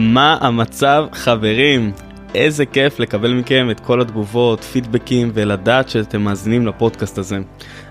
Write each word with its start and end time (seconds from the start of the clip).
מה 0.00 0.38
המצב 0.40 1.06
חברים? 1.12 1.92
איזה 2.34 2.66
כיף 2.66 3.00
לקבל 3.00 3.32
מכם 3.34 3.70
את 3.70 3.80
כל 3.80 4.00
התגובות, 4.00 4.64
פידבקים 4.64 5.30
ולדעת 5.34 5.88
שאתם 5.88 6.22
מאזינים 6.22 6.66
לפודקאסט 6.66 7.18
הזה. 7.18 7.38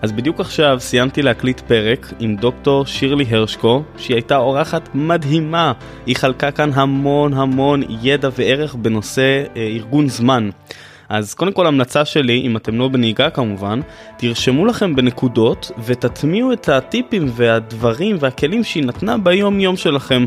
אז 0.02 0.12
בדיוק 0.12 0.39
עכשיו 0.39 0.78
סיימתי 0.79 1.21
להקליט 1.21 1.59
פרק 1.59 2.13
עם 2.20 2.35
דוקטור 2.35 2.85
שירלי 2.85 3.25
הרשקו, 3.29 3.83
שהיא 3.97 4.15
הייתה 4.15 4.38
אורחת 4.38 4.89
מדהימה. 4.93 5.71
היא 6.05 6.15
חלקה 6.15 6.51
כאן 6.51 6.70
המון 6.73 7.33
המון 7.33 7.83
ידע 8.02 8.30
וערך 8.38 8.76
בנושא 8.76 9.44
אה, 9.55 9.62
ארגון 9.62 10.10
זמן. 10.10 10.50
אז 11.10 11.34
קודם 11.34 11.54
כל 11.54 11.68
המלצה 11.68 12.05
שלי, 12.05 12.42
אם 12.42 12.58
אתם 12.58 12.76
לא 12.76 12.88
בנהיגה 12.88 13.30
כמובן, 13.30 13.80
תרשמו 14.18 14.66
לכם 14.66 14.96
בנקודות 14.96 15.71
ותטמיעו 15.86 16.54
את 16.54 16.70
הטיפים 16.70 17.26
והדברים 17.36 18.18
והכלים 18.20 18.64
שהיא 18.64 18.86
נתנה 18.86 19.18
ביום 19.18 19.60
יום 19.60 19.78
שלכם. 19.78 20.26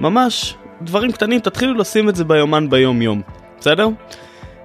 ממש 0.00 0.54
דברים 0.82 1.12
קטנים, 1.12 1.40
תתחילו 1.40 1.74
לשים 1.74 2.08
את 2.08 2.16
זה 2.16 2.24
ביומן 2.24 2.70
ביום 2.70 3.02
יום, 3.02 3.22
בסדר? 3.60 3.88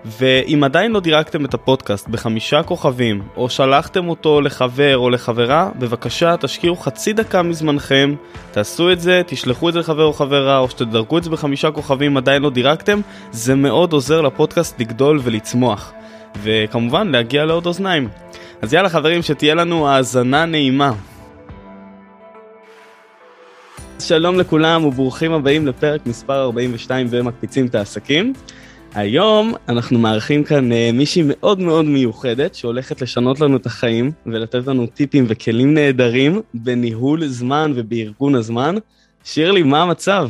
ואם 0.05 0.63
עדיין 0.63 0.91
לא 0.91 0.99
דירקתם 0.99 1.45
את 1.45 1.53
הפודקאסט 1.53 2.07
בחמישה 2.07 2.63
כוכבים, 2.63 3.21
או 3.35 3.49
שלחתם 3.49 4.09
אותו 4.09 4.41
לחבר 4.41 4.97
או 4.97 5.09
לחברה, 5.09 5.69
בבקשה 5.79 6.37
תשקיעו 6.37 6.75
חצי 6.75 7.13
דקה 7.13 7.41
מזמנכם, 7.41 8.15
תעשו 8.51 8.91
את 8.91 8.99
זה, 8.99 9.21
תשלחו 9.27 9.69
את 9.69 9.73
זה 9.73 9.79
לחבר 9.79 10.03
או 10.03 10.13
חברה, 10.13 10.57
או 10.57 10.69
שתדרגו 10.69 11.17
את 11.17 11.23
זה 11.23 11.29
בחמישה 11.29 11.71
כוכבים 11.71 12.17
עדיין 12.17 12.41
לא 12.41 12.49
דירקתם, 12.49 13.01
זה 13.31 13.55
מאוד 13.55 13.93
עוזר 13.93 14.21
לפודקאסט 14.21 14.79
לגדול 14.79 15.19
ולצמוח. 15.23 15.93
וכמובן 16.43 17.07
להגיע 17.07 17.45
לעוד 17.45 17.65
אוזניים. 17.65 18.09
אז 18.61 18.73
יאללה 18.73 18.89
חברים, 18.89 19.21
שתהיה 19.21 19.55
לנו 19.55 19.89
האזנה 19.89 20.45
נעימה. 20.45 20.91
שלום 24.01 24.39
לכולם 24.39 24.85
וברוכים 24.85 25.31
הבאים 25.31 25.67
לפרק 25.67 26.05
מספר 26.05 26.43
42 26.43 27.07
במקפיצים 27.11 27.65
את 27.65 27.75
העסקים. 27.75 28.33
היום 28.95 29.53
אנחנו 29.69 29.99
מארחים 29.99 30.43
כאן 30.43 30.71
uh, 30.71 30.75
מישהי 30.93 31.23
מאוד 31.25 31.59
מאוד 31.59 31.85
מיוחדת 31.85 32.55
שהולכת 32.55 33.01
לשנות 33.01 33.39
לנו 33.39 33.57
את 33.57 33.65
החיים 33.65 34.11
ולתת 34.25 34.67
לנו 34.67 34.87
טיפים 34.87 35.25
וכלים 35.27 35.73
נהדרים 35.73 36.41
בניהול 36.53 37.27
זמן 37.27 37.71
ובארגון 37.75 38.35
הזמן. 38.35 38.75
שירלי, 39.23 39.63
מה 39.63 39.81
המצב? 39.81 40.29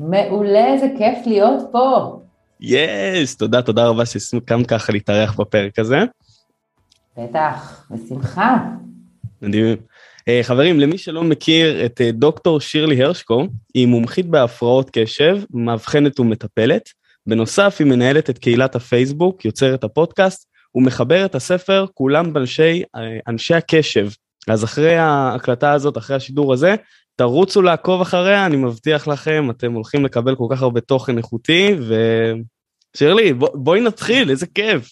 מעולה, 0.00 0.66
איזה 0.66 0.86
כיף 0.98 1.18
להיות 1.26 1.62
פה. 1.72 2.18
יס, 2.60 3.34
yes, 3.34 3.38
תודה, 3.38 3.62
תודה 3.62 3.86
רבה 3.86 4.06
שהסכמת 4.06 4.66
ככה 4.66 4.92
להתארח 4.92 5.40
בפרק 5.40 5.78
הזה. 5.78 5.98
בטח, 7.18 7.86
בשמחה. 7.90 8.56
מדהים. 9.42 9.76
Uh, 10.28 10.42
חברים, 10.42 10.80
למי 10.80 10.98
שלא 10.98 11.24
מכיר 11.24 11.86
את 11.86 12.00
uh, 12.00 12.12
דוקטור 12.12 12.60
שירלי 12.60 13.02
הרשקו, 13.02 13.46
היא 13.74 13.86
מומחית 13.86 14.26
בהפרעות 14.26 14.90
קשב, 14.92 15.38
מאבחנת 15.50 16.20
ומטפלת. 16.20 16.88
בנוסף, 17.26 17.76
היא 17.78 17.86
מנהלת 17.86 18.30
את 18.30 18.38
קהילת 18.38 18.74
הפייסבוק, 18.74 19.44
יוצרת 19.44 19.84
הפודקאסט, 19.84 20.48
ומחבר 20.74 21.24
את 21.24 21.34
הספר 21.34 21.86
כולם 21.94 22.32
באנשי 22.32 22.82
אנשי 23.28 23.54
הקשב. 23.54 24.08
אז 24.48 24.64
אחרי 24.64 24.96
ההקלטה 24.96 25.72
הזאת, 25.72 25.98
אחרי 25.98 26.16
השידור 26.16 26.52
הזה, 26.52 26.74
תרוצו 27.16 27.62
לעקוב 27.62 28.00
אחריה, 28.00 28.46
אני 28.46 28.56
מבטיח 28.56 29.08
לכם, 29.08 29.50
אתם 29.50 29.72
הולכים 29.72 30.04
לקבל 30.04 30.34
כל 30.34 30.46
כך 30.50 30.62
הרבה 30.62 30.80
תוכן 30.80 31.18
איכותי, 31.18 31.76
ושירלי, 32.94 33.32
בוא, 33.32 33.48
בואי 33.54 33.80
נתחיל, 33.80 34.30
איזה 34.30 34.46
כיף. 34.46 34.90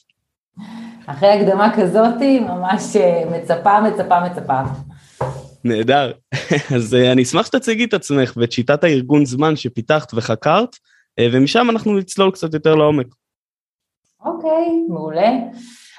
אחרי 1.06 1.28
הקדמה 1.28 1.76
כזאתי, 1.76 2.40
ממש 2.40 2.96
אה, 2.96 3.22
מצפה, 3.30 3.80
מצפה, 3.80 4.20
מצפה. 4.20 4.60
נהדר. 5.64 6.12
אז 6.76 6.94
אה, 6.94 7.12
אני 7.12 7.22
אשמח 7.22 7.46
שתציגי 7.46 7.84
את 7.84 7.94
עצמך 7.94 8.32
ואת 8.36 8.52
שיטת 8.52 8.84
הארגון 8.84 9.24
זמן 9.24 9.56
שפיתחת 9.56 10.14
וחקרת, 10.14 10.76
אה, 11.18 11.28
ומשם 11.32 11.66
אנחנו 11.70 11.98
נצלול 11.98 12.30
קצת 12.30 12.54
יותר 12.54 12.74
לעומק. 12.74 13.06
אוקיי, 14.24 14.50
okay, 14.50 14.92
מעולה. 14.92 15.30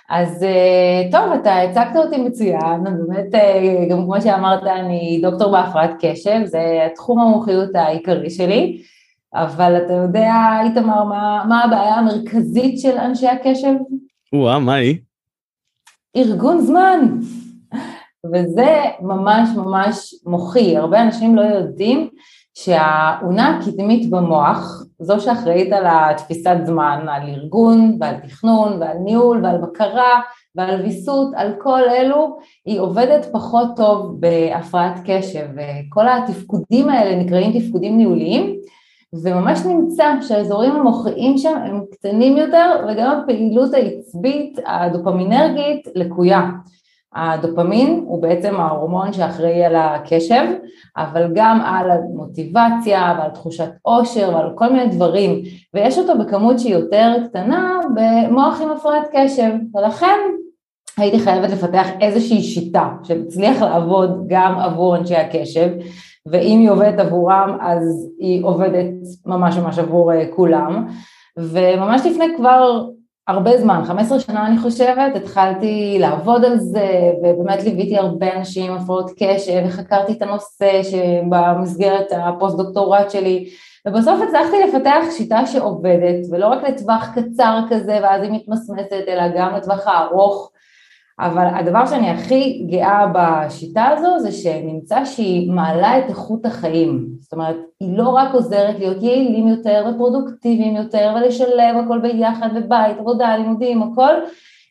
אז 0.09 0.43
אה, 0.43 1.11
טוב, 1.11 1.33
אתה 1.41 1.61
הצגת 1.61 1.95
אותי 1.95 2.17
מצוין, 2.17 2.83
באמת, 2.83 3.31
גם 3.89 4.03
כמו 4.03 4.21
שאמרת, 4.21 4.63
אני 4.63 5.19
דוקטור 5.21 5.51
בהפרעת 5.51 5.91
קשב, 5.99 6.39
זה 6.45 6.87
תחום 6.95 7.19
המומחיות 7.19 7.75
העיקרי 7.75 8.29
שלי, 8.29 8.81
אבל 9.33 9.77
אתה 9.85 9.93
יודע, 9.93 10.33
איתמר, 10.63 11.03
מה, 11.03 11.43
מה 11.49 11.63
הבעיה 11.63 11.95
המרכזית 11.95 12.79
של 12.79 12.97
אנשי 12.97 13.27
הקשב? 13.27 13.73
וואה, 14.33 14.59
מה 14.59 14.73
היא? 14.73 14.97
ארגון 16.17 16.61
זמן. 16.61 17.17
וזה 18.25 18.75
ממש 19.01 19.49
ממש 19.55 20.15
מוחי, 20.25 20.77
הרבה 20.77 21.01
אנשים 21.01 21.35
לא 21.35 21.41
יודעים 21.41 22.09
שהאונה 22.53 23.57
הקדמית 23.57 24.09
במוח, 24.09 24.83
זו 24.99 25.19
שאחראית 25.19 25.73
על 25.73 25.83
התפיסת 25.87 26.55
זמן, 26.63 27.05
על 27.09 27.29
ארגון 27.29 27.97
ועל 27.99 28.15
תכנון 28.19 28.81
ועל 28.81 28.97
ניהול 28.97 29.45
ועל 29.45 29.57
בקרה 29.57 30.21
ועל 30.55 30.81
ויסות, 30.81 31.27
על 31.35 31.53
כל 31.59 31.81
אלו, 31.89 32.37
היא 32.65 32.79
עובדת 32.79 33.25
פחות 33.31 33.67
טוב 33.75 34.17
בהפרעת 34.19 34.99
קשב, 35.05 35.45
וכל 35.55 36.07
התפקודים 36.07 36.89
האלה 36.89 37.23
נקראים 37.23 37.59
תפקודים 37.59 37.97
ניהוליים, 37.97 38.55
וממש 39.23 39.59
נמצא 39.65 40.13
שהאזורים 40.21 40.71
המוחיים 40.71 41.37
שם 41.37 41.57
הם 41.65 41.81
קטנים 41.91 42.37
יותר 42.37 42.85
וגם 42.87 43.19
הפעילות 43.19 43.73
העצבית 43.73 44.59
הדופמינרגית 44.65 45.87
לקויה. 45.95 46.41
הדופמין 47.15 48.03
הוא 48.07 48.21
בעצם 48.21 48.55
ההורמון 48.55 49.13
שאחראי 49.13 49.65
על 49.65 49.75
הקשב, 49.75 50.43
אבל 50.97 51.31
גם 51.35 51.61
על 51.61 51.91
המוטיבציה 51.91 53.15
ועל 53.17 53.29
תחושת 53.29 53.69
עושר 53.81 54.31
ועל 54.33 54.49
כל 54.55 54.73
מיני 54.73 54.87
דברים, 54.87 55.41
ויש 55.73 55.97
אותו 55.97 56.17
בכמות 56.17 56.59
שהיא 56.59 56.73
יותר 56.73 57.13
קטנה 57.25 57.79
במוח 57.95 58.61
עם 58.61 58.69
הפרעת 58.71 59.07
קשב, 59.13 59.51
ולכן 59.75 60.19
הייתי 60.97 61.19
חייבת 61.19 61.49
לפתח 61.49 61.87
איזושהי 62.01 62.41
שיטה 62.41 62.89
שתצליח 63.03 63.61
לעבוד 63.61 64.23
גם 64.27 64.59
עבור 64.59 64.95
אנשי 64.95 65.15
הקשב, 65.15 65.69
ואם 66.25 66.59
היא 66.59 66.69
עובדת 66.69 66.99
עבורם 66.99 67.57
אז 67.61 68.09
היא 68.19 68.45
עובדת 68.45 68.93
ממש 69.25 69.57
ממש 69.57 69.79
עבור 69.79 70.13
אה, 70.13 70.25
כולם, 70.35 70.87
וממש 71.37 72.01
לפני 72.05 72.25
כבר 72.37 72.85
הרבה 73.27 73.57
זמן, 73.57 73.81
15 73.85 74.19
שנה 74.19 74.47
אני 74.47 74.57
חושבת, 74.57 75.15
התחלתי 75.15 75.97
לעבוד 75.99 76.45
על 76.45 76.59
זה 76.59 77.11
ובאמת 77.23 77.63
ליוויתי 77.63 77.97
הרבה 77.97 78.33
אנשים 78.35 78.71
עם 78.71 78.77
הפרעות 78.77 79.11
קשב 79.19 79.63
וחקרתי 79.67 80.11
את 80.11 80.21
הנושא 80.21 80.81
שבמסגרת 80.83 82.07
הפוסט 82.11 82.57
דוקטורט 82.57 83.11
שלי. 83.11 83.49
ובסוף 83.87 84.21
הצלחתי 84.21 84.55
לפתח 84.63 85.03
שיטה 85.17 85.45
שעובדת 85.45 86.25
ולא 86.31 86.47
רק 86.47 86.63
לטווח 86.63 87.09
קצר 87.15 87.59
כזה 87.69 87.99
ואז 88.03 88.23
היא 88.23 88.31
מתמסמסת 88.31 89.05
אלא 89.07 89.23
גם 89.37 89.55
לטווח 89.55 89.87
הארוך 89.87 90.51
אבל 91.19 91.47
הדבר 91.53 91.85
שאני 91.85 92.09
הכי 92.09 92.67
גאה 92.69 93.05
בשיטה 93.13 93.85
הזו 93.85 94.19
זה 94.19 94.31
שנמצא 94.31 95.05
שהיא 95.05 95.51
מעלה 95.51 95.99
את 95.99 96.09
איכות 96.09 96.45
החיים. 96.45 97.07
זאת 97.19 97.33
אומרת, 97.33 97.55
היא 97.79 97.97
לא 97.97 98.09
רק 98.09 98.33
עוזרת 98.33 98.79
להיות 98.79 99.03
יעילים 99.03 99.47
יותר 99.47 99.85
ופרודוקטיביים 99.89 100.75
יותר 100.75 101.15
ולשלב 101.15 101.77
הכל 101.85 101.99
ביחד 101.99 102.49
ובית, 102.55 102.97
עבודה, 102.99 103.37
לימודים, 103.37 103.83
הכל, 103.83 104.13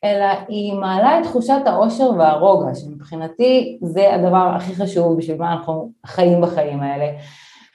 אלא 0.04 0.26
היא 0.48 0.74
מעלה 0.74 1.18
את 1.18 1.24
תחושת 1.24 1.60
העושר 1.66 2.10
והרוגע, 2.18 2.74
שמבחינתי 2.74 3.78
זה 3.82 4.14
הדבר 4.14 4.52
הכי 4.56 4.74
חשוב 4.74 5.18
בשביל 5.18 5.36
מה 5.38 5.52
אנחנו 5.52 5.90
חיים 6.06 6.40
בחיים 6.40 6.80
האלה. 6.80 7.06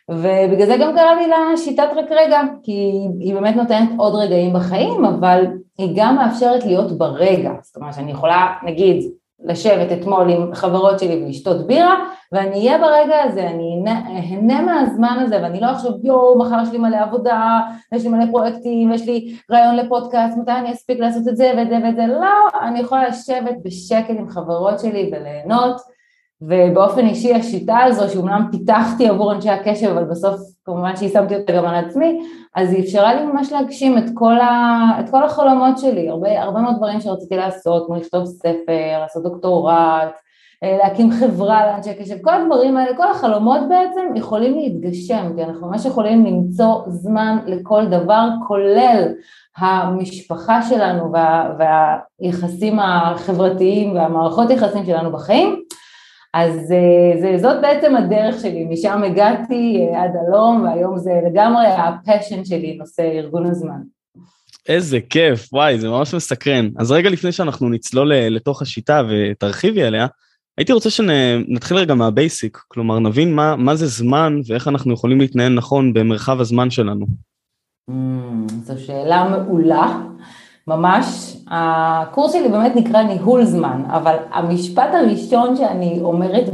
ובגלל 0.09 0.65
זה 0.65 0.77
גם 0.81 0.95
קראתי 0.95 1.27
לה 1.27 1.57
שיטת 1.57 1.89
רק 1.95 2.05
רגע, 2.11 2.41
כי 2.63 2.71
היא 3.19 3.33
באמת 3.33 3.55
נותנת 3.55 3.89
עוד 3.97 4.15
רגעים 4.15 4.53
בחיים, 4.53 5.05
אבל 5.05 5.45
היא 5.77 5.93
גם 5.95 6.15
מאפשרת 6.15 6.65
להיות 6.65 6.97
ברגע, 6.97 7.51
זאת 7.61 7.75
אומרת 7.75 7.93
שאני 7.93 8.11
יכולה 8.11 8.47
נגיד 8.63 9.11
לשבת 9.43 9.91
אתמול 9.91 10.29
עם 10.29 10.53
חברות 10.53 10.99
שלי 10.99 11.23
ולשתות 11.23 11.67
בירה 11.67 11.95
ואני 12.31 12.55
אהיה 12.55 12.77
ברגע 12.77 13.15
הזה, 13.23 13.47
אני 13.47 13.83
אהנה 13.87 14.61
מהזמן 14.61 15.17
הזה 15.21 15.35
ואני 15.41 15.59
לא 15.59 15.65
עכשיו 15.65 15.91
יואו 16.03 16.37
מחר 16.37 16.57
יש 16.63 16.71
לי 16.71 16.77
מלא 16.77 16.97
עבודה, 16.97 17.59
יש 17.93 18.03
לי 18.03 18.09
מלא 18.09 18.25
פרויקטים, 18.31 18.93
יש 18.93 19.05
לי 19.05 19.35
רעיון 19.51 19.75
לפודקאסט, 19.75 20.37
מתי 20.37 20.51
אני 20.51 20.71
אספיק 20.71 20.99
לעשות 20.99 21.27
את 21.27 21.37
זה 21.37 21.51
ואת 21.57 21.69
זה 21.69 21.77
ואת 21.83 21.95
זה, 21.95 22.07
לא, 22.07 22.59
אני 22.61 22.79
יכולה 22.79 23.07
לשבת 23.07 23.55
בשקט 23.63 24.09
עם 24.09 24.29
חברות 24.29 24.79
שלי 24.79 25.11
וליהנות 25.13 25.81
ובאופן 26.41 27.07
אישי 27.07 27.33
השיטה 27.33 27.77
הזו 27.77 28.13
שאומנם 28.13 28.47
פיתחתי 28.51 29.07
עבור 29.07 29.33
אנשי 29.33 29.49
הקשב 29.49 29.89
אבל 29.89 30.03
בסוף 30.03 30.35
כמובן 30.65 30.95
שיישמתי 30.95 31.35
אותה 31.35 31.53
גם 31.53 31.65
על 31.65 31.85
עצמי 31.85 32.19
אז 32.55 32.73
היא 32.73 32.83
אפשרה 32.83 33.13
לי 33.13 33.25
ממש 33.25 33.51
להגשים 33.51 33.97
את 33.97 34.03
כל, 34.13 34.39
ה, 34.39 34.91
את 34.99 35.09
כל 35.09 35.23
החלומות 35.23 35.77
שלי, 35.77 36.09
הרבה, 36.09 36.41
הרבה 36.41 36.61
מאוד 36.61 36.75
דברים 36.77 37.01
שרציתי 37.01 37.35
לעשות 37.35 37.85
כמו 37.87 37.95
לכתוב 37.95 38.25
ספר, 38.25 38.99
לעשות 38.99 39.23
דוקטורט, 39.23 40.13
אה, 40.63 40.77
להקים 40.77 41.11
חברה 41.19 41.65
לאנשי 41.67 41.93
קשב, 41.93 42.15
כל 42.21 42.33
הדברים 42.33 42.77
האלה, 42.77 42.97
כל 42.97 43.11
החלומות 43.11 43.61
בעצם 43.69 44.15
יכולים 44.15 44.57
להתגשם 44.57 45.31
כי 45.35 45.43
אנחנו 45.43 45.67
ממש 45.67 45.85
יכולים 45.85 46.25
למצוא 46.25 46.81
זמן 46.87 47.37
לכל 47.45 47.85
דבר 47.85 48.27
כולל 48.47 49.07
המשפחה 49.57 50.61
שלנו 50.61 51.11
וה, 51.13 51.49
והיחסים 51.59 52.79
החברתיים 52.79 53.95
והמערכות 53.95 54.49
יחסים 54.49 54.85
שלנו 54.85 55.11
בחיים 55.11 55.63
אז 56.37 56.71
אה, 56.71 57.21
זה, 57.21 57.37
זאת 57.41 57.61
בעצם 57.61 57.95
הדרך 57.95 58.41
שלי, 58.41 58.65
משם 58.65 59.03
הגעתי 59.03 59.87
עד 59.95 60.11
הלום, 60.15 60.63
והיום 60.63 60.97
זה 60.97 61.11
לגמרי 61.25 61.65
ה 61.67 61.77
passion 61.77 62.45
שלי, 62.45 62.77
נושא 62.79 63.03
ארגון 63.03 63.45
הזמן. 63.45 63.81
איזה 64.69 64.99
כיף, 65.09 65.53
וואי, 65.53 65.79
זה 65.79 65.89
ממש 65.89 66.13
מסקרן. 66.13 66.69
אז 66.77 66.91
רגע 66.91 67.09
לפני 67.09 67.31
שאנחנו 67.31 67.69
נצלול 67.69 68.13
לתוך 68.13 68.61
השיטה 68.61 69.01
ותרחיבי 69.09 69.83
עליה, 69.83 70.07
הייתי 70.57 70.73
רוצה 70.73 70.89
שנתחיל 70.89 71.77
רגע 71.77 71.93
מה 71.93 72.09
basic, 72.09 72.57
כלומר 72.67 72.99
נבין 72.99 73.35
מה, 73.35 73.55
מה 73.55 73.75
זה 73.75 73.87
זמן 73.87 74.39
ואיך 74.47 74.67
אנחנו 74.67 74.93
יכולים 74.93 75.19
להתנהל 75.19 75.53
נכון 75.53 75.93
במרחב 75.93 76.41
הזמן 76.41 76.69
שלנו. 76.69 77.05
Mm, 77.89 77.93
זו 78.63 78.73
שאלה 78.85 79.29
מעולה, 79.29 80.01
ממש. 80.67 81.37
הקורס 81.51 82.33
שלי 82.33 82.49
באמת 82.49 82.75
נקרא 82.75 83.03
ניהול 83.03 83.43
זמן, 83.43 83.83
אבל 83.89 84.15
המשפט 84.31 84.89
הראשון 84.93 85.55
שאני 85.55 85.99
אומרת 86.01 86.45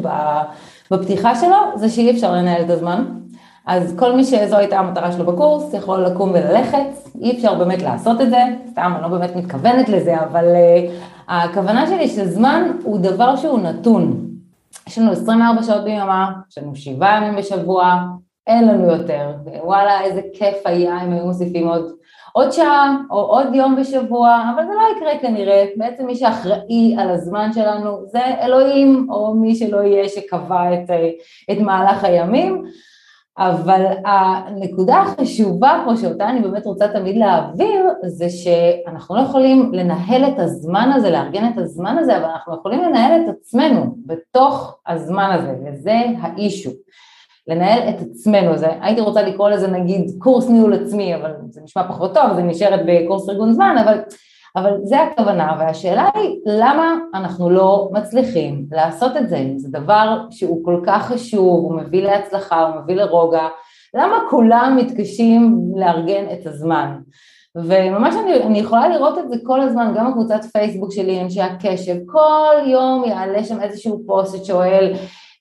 בפתיחה 0.91 1.35
שלו 1.35 1.57
זה 1.75 1.89
שאי 1.89 2.11
אפשר 2.11 2.31
לנהל 2.31 2.61
את 2.61 2.69
הזמן. 2.69 3.05
אז 3.65 3.95
כל 3.99 4.15
מי 4.15 4.23
שזו 4.23 4.57
הייתה 4.57 4.79
המטרה 4.79 5.11
שלו 5.11 5.25
בקורס 5.25 5.73
יכול 5.73 5.99
לקום 5.99 6.29
וללכת, 6.29 6.85
אי 7.21 7.37
אפשר 7.37 7.55
באמת 7.55 7.81
לעשות 7.81 8.21
את 8.21 8.29
זה, 8.29 8.43
סתם, 8.71 8.93
אני 8.95 9.03
לא 9.03 9.07
באמת 9.07 9.35
מתכוונת 9.35 9.89
לזה, 9.89 10.21
אבל 10.21 10.45
uh, 10.45 10.91
הכוונה 11.27 11.87
שלי 11.87 12.07
שזמן 12.07 12.71
הוא 12.83 12.99
דבר 12.99 13.35
שהוא 13.35 13.59
נתון. 13.59 14.27
יש 14.87 14.97
לנו 14.97 15.11
24 15.11 15.63
שעות 15.63 15.83
ביממה, 15.83 16.31
יש 16.51 16.57
לנו 16.57 16.75
7 16.75 17.17
ימים 17.17 17.35
בשבוע, 17.35 17.95
אין 18.47 18.67
לנו 18.67 18.91
יותר, 18.91 19.31
וואלה 19.63 20.01
איזה 20.01 20.21
כיף 20.33 20.55
היה 20.65 21.03
אם 21.03 21.11
היו 21.11 21.25
מוסיפים 21.25 21.67
עוד, 21.67 21.91
עוד 22.35 22.51
שעה 22.51 22.97
או 23.11 23.17
עוד 23.17 23.55
יום 23.55 23.75
בשבוע, 23.75 24.43
אבל 24.55 24.63
זה 24.65 24.71
לא 24.73 24.97
יקרה 24.97 25.19
כנראה, 25.19 25.65
בעצם 25.75 26.05
מי 26.05 26.15
שאחראי 26.15 26.95
על 26.99 27.09
הזמן 27.09 27.53
שלנו 27.53 28.05
זה 28.05 28.19
אלוהים 28.41 29.07
או 29.09 29.35
מי 29.35 29.55
שלא 29.55 29.77
יהיה 29.77 30.09
שקבע 30.09 30.73
את, 30.73 30.89
אה, 30.89 31.09
את 31.51 31.57
מהלך 31.59 32.03
הימים, 32.03 32.63
אבל 33.37 33.85
הנקודה 34.05 35.01
החשובה 35.01 35.83
פה 35.85 35.97
שאותה 35.97 36.29
אני 36.29 36.41
באמת 36.41 36.65
רוצה 36.65 36.87
תמיד 36.87 37.17
להעביר 37.17 37.85
זה 38.05 38.29
שאנחנו 38.29 39.15
לא 39.15 39.21
יכולים 39.21 39.71
לנהל 39.73 40.23
את 40.23 40.39
הזמן 40.39 40.91
הזה, 40.95 41.09
לארגן 41.09 41.51
את 41.53 41.57
הזמן 41.57 41.97
הזה, 41.97 42.17
אבל 42.17 42.25
אנחנו 42.25 42.55
יכולים 42.55 42.83
לנהל 42.83 43.21
את 43.21 43.35
עצמנו 43.35 43.95
בתוך 44.05 44.79
הזמן 44.87 45.29
הזה, 45.31 45.55
וזה 45.65 46.01
האישו. 46.21 46.71
לנהל 47.47 47.89
את 47.89 47.95
עצמנו, 48.01 48.57
זה, 48.57 48.67
הייתי 48.81 49.01
רוצה 49.01 49.21
לקרוא 49.21 49.49
לזה 49.49 49.67
נגיד 49.67 50.11
קורס 50.19 50.49
ניהול 50.49 50.73
עצמי, 50.73 51.15
אבל 51.15 51.31
זה 51.49 51.61
נשמע 51.63 51.87
פחות 51.87 52.13
טוב, 52.13 52.33
זה 52.35 52.41
נשארת 52.43 52.79
בקורס 52.85 53.29
ארגון 53.29 53.53
זמן, 53.53 53.75
אבל 53.83 53.97
אבל 54.55 54.77
זה 54.83 55.01
הכוונה, 55.01 55.55
והשאלה 55.59 56.09
היא 56.13 56.35
למה 56.45 56.95
אנחנו 57.13 57.49
לא 57.49 57.89
מצליחים 57.91 58.65
לעשות 58.71 59.17
את 59.17 59.29
זה, 59.29 59.43
זה 59.57 59.67
דבר 59.71 60.21
שהוא 60.31 60.65
כל 60.65 60.81
כך 60.85 61.07
חשוב, 61.07 61.63
הוא 61.63 61.75
מביא 61.75 62.03
להצלחה, 62.03 62.63
הוא 62.63 62.81
מביא 62.81 62.95
לרוגע, 62.95 63.47
למה 63.93 64.17
כולם 64.29 64.77
מתקשים 64.79 65.61
לארגן 65.75 66.25
את 66.33 66.47
הזמן? 66.47 66.97
וממש 67.55 68.15
אני, 68.23 68.43
אני 68.43 68.59
יכולה 68.59 68.89
לראות 68.89 69.17
את 69.17 69.29
זה 69.29 69.35
כל 69.43 69.61
הזמן, 69.61 69.93
גם 69.95 70.11
בקבוצת 70.11 70.45
פייסבוק 70.53 70.91
שלי, 70.91 71.21
אנשי 71.21 71.41
הקשב, 71.41 71.95
כל 72.05 72.55
יום 72.65 73.03
יעלה 73.07 73.43
שם 73.43 73.61
איזשהו 73.61 74.03
פוסט 74.05 74.45
ששואל 74.45 74.93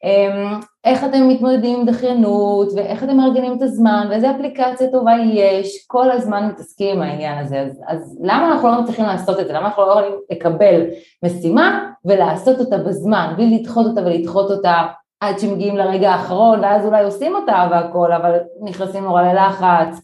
אמ, 0.04 0.60
איך 0.84 1.04
אתם 1.04 1.28
מתמודדים 1.28 1.80
עם 1.80 1.86
דחיינות 1.86 2.72
ואיך 2.76 3.04
אתם 3.04 3.16
מארגנים 3.16 3.56
את 3.56 3.62
הזמן 3.62 4.06
ואיזה 4.10 4.30
אפליקציה 4.30 4.90
טובה 4.90 5.12
יש, 5.32 5.84
כל 5.86 6.10
הזמן 6.10 6.48
מתעסקים 6.48 6.96
עם 6.96 7.02
העניין 7.02 7.38
הזה, 7.38 7.60
אז, 7.60 7.80
אז 7.86 8.18
למה 8.22 8.52
אנחנו 8.52 8.68
לא 8.68 8.82
מצליחים 8.82 9.04
לעשות 9.04 9.40
את 9.40 9.46
זה? 9.46 9.52
למה 9.52 9.66
אנחנו 9.66 9.82
לא 9.82 9.90
יכולים 9.90 10.12
לקבל 10.30 10.82
משימה 11.22 11.88
ולעשות 12.04 12.60
אותה 12.60 12.78
בזמן, 12.78 13.34
בלי 13.36 13.58
לדחות 13.58 13.86
אותה 13.86 14.00
ולדחות 14.00 14.50
אותה 14.50 14.82
עד 15.20 15.38
שמגיעים 15.38 15.76
לרגע 15.76 16.10
האחרון 16.10 16.60
ואז 16.60 16.86
אולי 16.86 17.04
עושים 17.04 17.34
אותה 17.34 17.68
והכל, 17.70 18.12
אבל 18.12 18.38
נכנסים 18.60 19.04
נורא 19.04 19.22
ללחץ 19.22 20.00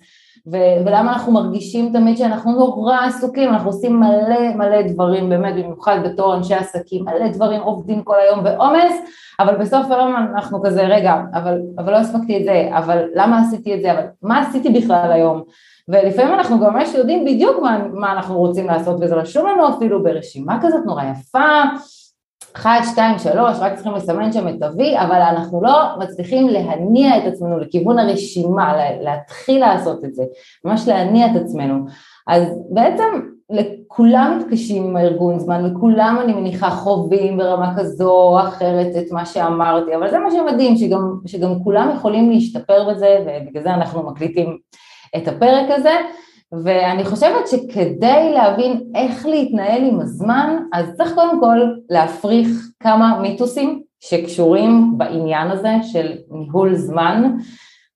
ו- 0.53 0.87
ולמה 0.87 1.13
אנחנו 1.13 1.33
מרגישים 1.33 1.93
תמיד 1.93 2.17
שאנחנו 2.17 2.53
נורא 2.53 2.99
עסוקים, 3.07 3.49
אנחנו 3.49 3.71
עושים 3.71 4.01
מלא 4.01 4.55
מלא 4.55 4.83
דברים, 4.83 5.29
באמת 5.29 5.55
במיוחד 5.55 5.99
בתור 6.05 6.35
אנשי 6.35 6.55
עסקים, 6.55 7.05
מלא 7.05 7.29
דברים 7.29 7.61
עובדים 7.61 8.03
כל 8.03 8.17
היום 8.21 8.45
בעומס, 8.45 8.95
אבל 9.41 9.57
בסוף 9.57 9.91
היום 9.91 10.17
אנחנו 10.17 10.63
כזה, 10.63 10.83
רגע, 10.83 11.15
אבל, 11.35 11.61
אבל 11.79 11.93
לא 11.93 11.97
הספקתי 11.97 12.37
את 12.39 12.45
זה, 12.45 12.69
אבל 12.73 13.05
למה 13.15 13.41
עשיתי 13.41 13.75
את 13.75 13.83
זה, 13.83 13.93
אבל 13.93 14.03
מה 14.23 14.41
עשיתי 14.41 14.69
בכלל 14.69 15.13
היום? 15.13 15.43
ולפעמים 15.89 16.35
אנחנו 16.35 16.61
גם 16.61 16.75
ממש 16.75 16.95
יודעים 16.95 17.25
בדיוק 17.25 17.63
מה, 17.63 17.79
מה 17.93 18.13
אנחנו 18.13 18.39
רוצים 18.39 18.67
לעשות, 18.67 18.97
וזה 19.01 19.15
רשום 19.15 19.47
לנו 19.47 19.69
אפילו 19.69 20.03
ברשימה 20.03 20.59
כזאת 20.63 20.81
נורא 20.87 21.03
יפה, 21.05 21.63
אחת, 22.57 22.81
שתיים, 22.93 23.19
שלוש, 23.19 23.57
רק 23.61 23.75
צריכים 23.75 23.95
לסמן 23.95 24.33
שם 24.33 24.49
את 24.49 24.63
ה-V, 24.63 25.03
אבל 25.03 25.21
אנחנו 25.21 25.63
לא 25.63 25.73
מצליחים 25.99 26.49
להניע 26.49 27.19
את 27.19 27.33
עצמנו 27.33 27.59
לכיוון 27.59 27.99
הרשימה, 27.99 28.75
להתחיל 29.01 29.61
לעשות 29.61 30.05
את 30.05 30.15
זה, 30.15 30.25
ממש 30.65 30.89
להניע 30.89 31.27
את 31.27 31.37
עצמנו. 31.37 31.85
אז 32.27 32.43
בעצם 32.71 33.05
לכולם 33.51 34.39
מתקשים 34.41 34.85
עם 34.85 34.97
הארגון 34.97 35.39
זמן, 35.39 35.71
וכולם 35.71 36.19
אני 36.25 36.33
מניחה 36.33 36.71
חווים 36.71 37.37
ברמה 37.37 37.75
כזו 37.79 38.11
או 38.11 38.41
אחרת 38.41 38.97
את 38.99 39.13
מה 39.13 39.27
שאמרתי, 39.27 39.97
אבל 39.97 40.11
זה 40.11 40.19
מה 40.19 40.31
שמדהים, 40.31 40.77
שגם, 40.77 41.15
שגם 41.27 41.65
כולם 41.65 41.91
יכולים 41.95 42.31
להשתפר 42.31 42.91
בזה, 42.91 43.19
ובגלל 43.27 43.63
זה 43.63 43.75
אנחנו 43.75 44.11
מקליטים 44.11 44.59
את 45.17 45.29
הפרק 45.29 45.71
הזה. 45.71 45.95
ואני 46.53 47.05
חושבת 47.05 47.49
שכדי 47.49 48.33
להבין 48.35 48.93
איך 48.95 49.27
להתנהל 49.27 49.85
עם 49.85 50.01
הזמן, 50.01 50.57
אז 50.73 50.87
צריך 50.97 51.15
קודם 51.15 51.41
כל 51.41 51.59
להפריך 51.91 52.49
כמה 52.81 53.19
מיתוסים 53.23 53.83
שקשורים 54.01 54.95
בעניין 54.97 55.51
הזה 55.51 55.73
של 55.93 56.13
ניהול 56.31 56.75
זמן. 56.75 57.37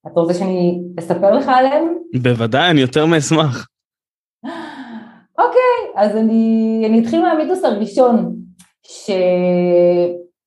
אתה 0.07 0.19
רוצה 0.19 0.33
שאני 0.33 0.81
אספר 0.99 1.31
לך 1.31 1.47
עליהם? 1.47 1.97
בוודאי, 2.21 2.71
אני 2.71 2.81
יותר 2.81 3.05
מאשמח. 3.05 3.67
אוקיי, 5.37 5.91
אז 5.95 6.15
אני, 6.15 6.83
אני 6.89 7.01
אתחיל 7.01 7.21
מהמיתוס 7.21 7.63
הראשון, 7.63 8.35
ש... 8.83 9.11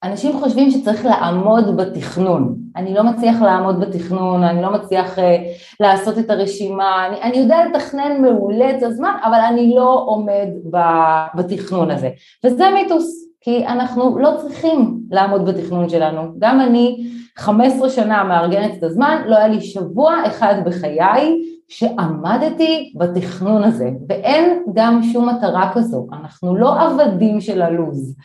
אנשים 0.07 0.39
חושבים 0.41 0.71
שצריך 0.71 1.05
לעמוד 1.05 1.77
בתכנון, 1.77 2.57
אני 2.77 2.95
לא 2.95 3.03
מצליח 3.03 3.43
לעמוד 3.43 3.81
בתכנון, 3.81 4.43
אני 4.43 4.63
לא 4.63 4.73
מצליח 4.73 5.19
uh, 5.19 5.21
לעשות 5.81 6.19
את 6.19 6.31
הרשימה, 6.31 7.07
אני, 7.07 7.23
אני 7.23 7.37
יודע 7.37 7.57
לתכנן 7.67 8.23
מעולה 8.23 8.71
את 8.71 8.83
הזמן, 8.83 9.13
אבל 9.25 9.39
אני 9.49 9.75
לא 9.77 10.05
עומד 10.07 10.49
ב, 10.71 10.79
בתכנון 11.35 11.91
הזה, 11.91 12.11
וזה 12.45 12.65
מיתוס, 12.75 13.27
כי 13.41 13.67
אנחנו 13.67 14.19
לא 14.19 14.31
צריכים 14.41 14.99
לעמוד 15.11 15.45
בתכנון 15.45 15.89
שלנו, 15.89 16.23
גם 16.39 16.61
אני 16.61 17.07
15 17.37 17.91
שנה 17.91 18.25
מארגנת 18.25 18.79
את 18.79 18.83
הזמן, 18.83 19.23
לא 19.27 19.37
היה 19.37 19.49
לי 19.49 19.61
שבוע 19.61 20.15
אחד 20.27 20.55
בחיי 20.65 21.43
שעמדתי 21.69 22.93
בתכנון 22.97 23.65
הזה, 23.65 23.91
ואין 24.09 24.63
גם 24.75 25.03
שום 25.03 25.29
מטרה 25.29 25.71
כזו, 25.75 26.07
אנחנו 26.13 26.57
לא 26.57 26.81
עבדים 26.81 27.41
של 27.41 27.63
הלו"ז. 27.63 28.17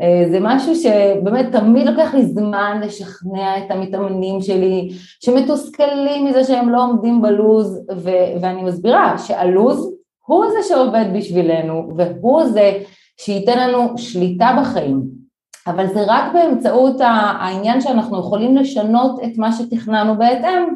אה, 0.00 0.24
זה 0.30 0.38
משהו 0.40 0.74
שבאמת 0.74 1.46
תמיד 1.52 1.86
לוקח 1.86 2.14
לי 2.14 2.26
זמן 2.26 2.80
לשכנע 2.84 3.58
את 3.58 3.70
המתאמנים 3.70 4.40
שלי 4.40 4.90
שמתוסכלים 5.24 6.24
מזה 6.24 6.44
שהם 6.44 6.68
לא 6.68 6.84
עומדים 6.84 7.22
בלוז 7.22 7.80
ו- 7.96 8.40
ואני 8.40 8.62
מסבירה 8.62 9.18
שהלוז 9.18 9.92
הוא 10.26 10.44
זה 10.50 10.68
שעובד 10.68 11.04
בשבילנו 11.14 11.88
והוא 11.96 12.44
זה 12.44 12.78
שייתן 13.20 13.68
לנו 13.68 13.98
שליטה 13.98 14.56
בחיים. 14.60 15.02
אבל 15.66 15.86
זה 15.86 16.04
רק 16.06 16.32
באמצעות 16.32 16.96
העניין 17.00 17.80
שאנחנו 17.80 18.20
יכולים 18.20 18.56
לשנות 18.56 19.20
את 19.24 19.38
מה 19.38 19.52
שתכננו 19.52 20.18
בהתאם. 20.18 20.74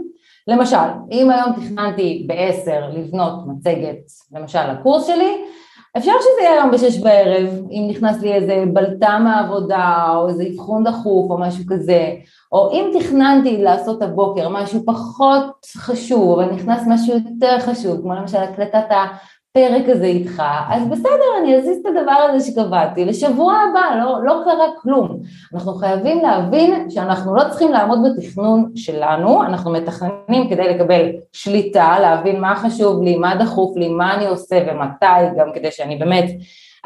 למשל, 0.49 0.77
אם 1.11 1.31
היום 1.31 1.53
תכננתי 1.53 2.25
בעשר 2.27 2.91
לבנות 2.93 3.47
מצגת 3.47 3.99
למשל 4.33 4.73
לקורס 4.73 5.07
שלי 5.07 5.37
אפשר 5.97 6.13
שזה 6.21 6.43
יהיה 6.43 6.53
היום 6.53 6.71
בשש 6.71 6.99
בערב, 6.99 7.49
אם 7.71 7.87
נכנס 7.91 8.23
לי 8.23 8.33
איזה 8.33 8.65
בלטה 8.73 9.19
מהעבודה, 9.19 10.13
או 10.15 10.29
איזה 10.29 10.45
אבחון 10.53 10.85
דחוף, 10.85 11.31
או 11.31 11.39
משהו 11.39 11.65
כזה, 11.69 12.15
או 12.53 12.73
אם 12.73 12.91
תכננתי 12.99 13.63
לעשות 13.63 14.03
הבוקר 14.03 14.49
משהו 14.49 14.83
פחות 14.87 15.67
חשוב, 15.77 16.41
אבל 16.41 16.53
נכנס 16.53 16.83
משהו 16.87 17.15
יותר 17.15 17.61
חשוב, 17.61 18.01
כמו 18.03 18.15
למשל 18.15 18.39
הקלטת 18.39 18.91
הפרק 19.50 19.88
הזה 19.88 20.04
איתך, 20.04 20.42
אז 20.69 20.88
בסדר, 20.88 21.38
אני 21.40 21.57
אזיז 21.57 21.78
את 21.78 21.87
הדבר 21.87 22.12
הזה 22.12 22.47
שקבעתי 22.47 23.04
לשבוע 23.04 23.54
הבא, 23.54 23.97
לא, 24.00 24.25
לא 24.25 24.40
קרה 24.45 24.66
כלום. 24.83 25.21
אנחנו 25.54 25.75
חייבים 25.75 26.19
להבין 26.23 26.90
שאנחנו 26.90 27.35
לא 27.35 27.42
צריכים 27.50 27.73
לעמוד 27.73 27.99
בתכנון 28.04 28.73
שלנו, 28.75 29.42
אנחנו 29.42 29.73
מתכננים 29.73 30.50
כדי 30.50 30.75
לקבל 30.75 31.07
שליטה, 31.33 31.97
להבין 32.00 32.40
מה 32.40 32.57
חשוב 32.57 33.02
לי, 33.02 33.16
מה 33.16 33.35
דחוף 33.35 33.76
לי, 33.76 33.88
מה 33.88 34.14
אני 34.14 34.26
עושה 34.26 34.57
ומתי, 34.69 35.37
גם 35.38 35.47
כדי 35.54 35.71
שאני 35.71 35.97
באמת 35.97 36.30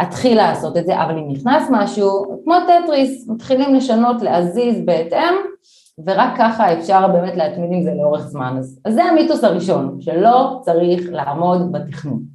אתחיל 0.02 0.37
לעשות 0.37 0.76
את 0.76 0.87
זה, 0.87 1.02
אבל 1.02 1.18
אם 1.18 1.28
נכנס 1.28 1.68
משהו, 1.71 2.25
כמו 2.44 2.54
טטריס, 2.66 3.28
מתחילים 3.28 3.75
לשנות, 3.75 4.23
להזיז 4.23 4.80
בהתאם, 4.85 5.35
ורק 6.06 6.30
ככה 6.38 6.73
אפשר 6.73 7.09
באמת 7.09 7.37
להתמיד 7.37 7.73
עם 7.73 7.83
זה 7.83 7.90
לאורך 7.94 8.26
זמן. 8.26 8.56
אז, 8.59 8.80
זה 8.88 9.04
המיתוס 9.04 9.44
הראשון, 9.44 9.97
שלא 10.00 10.59
צריך 10.62 11.02
לעמוד 11.11 11.73
בתכנון. 11.73 12.34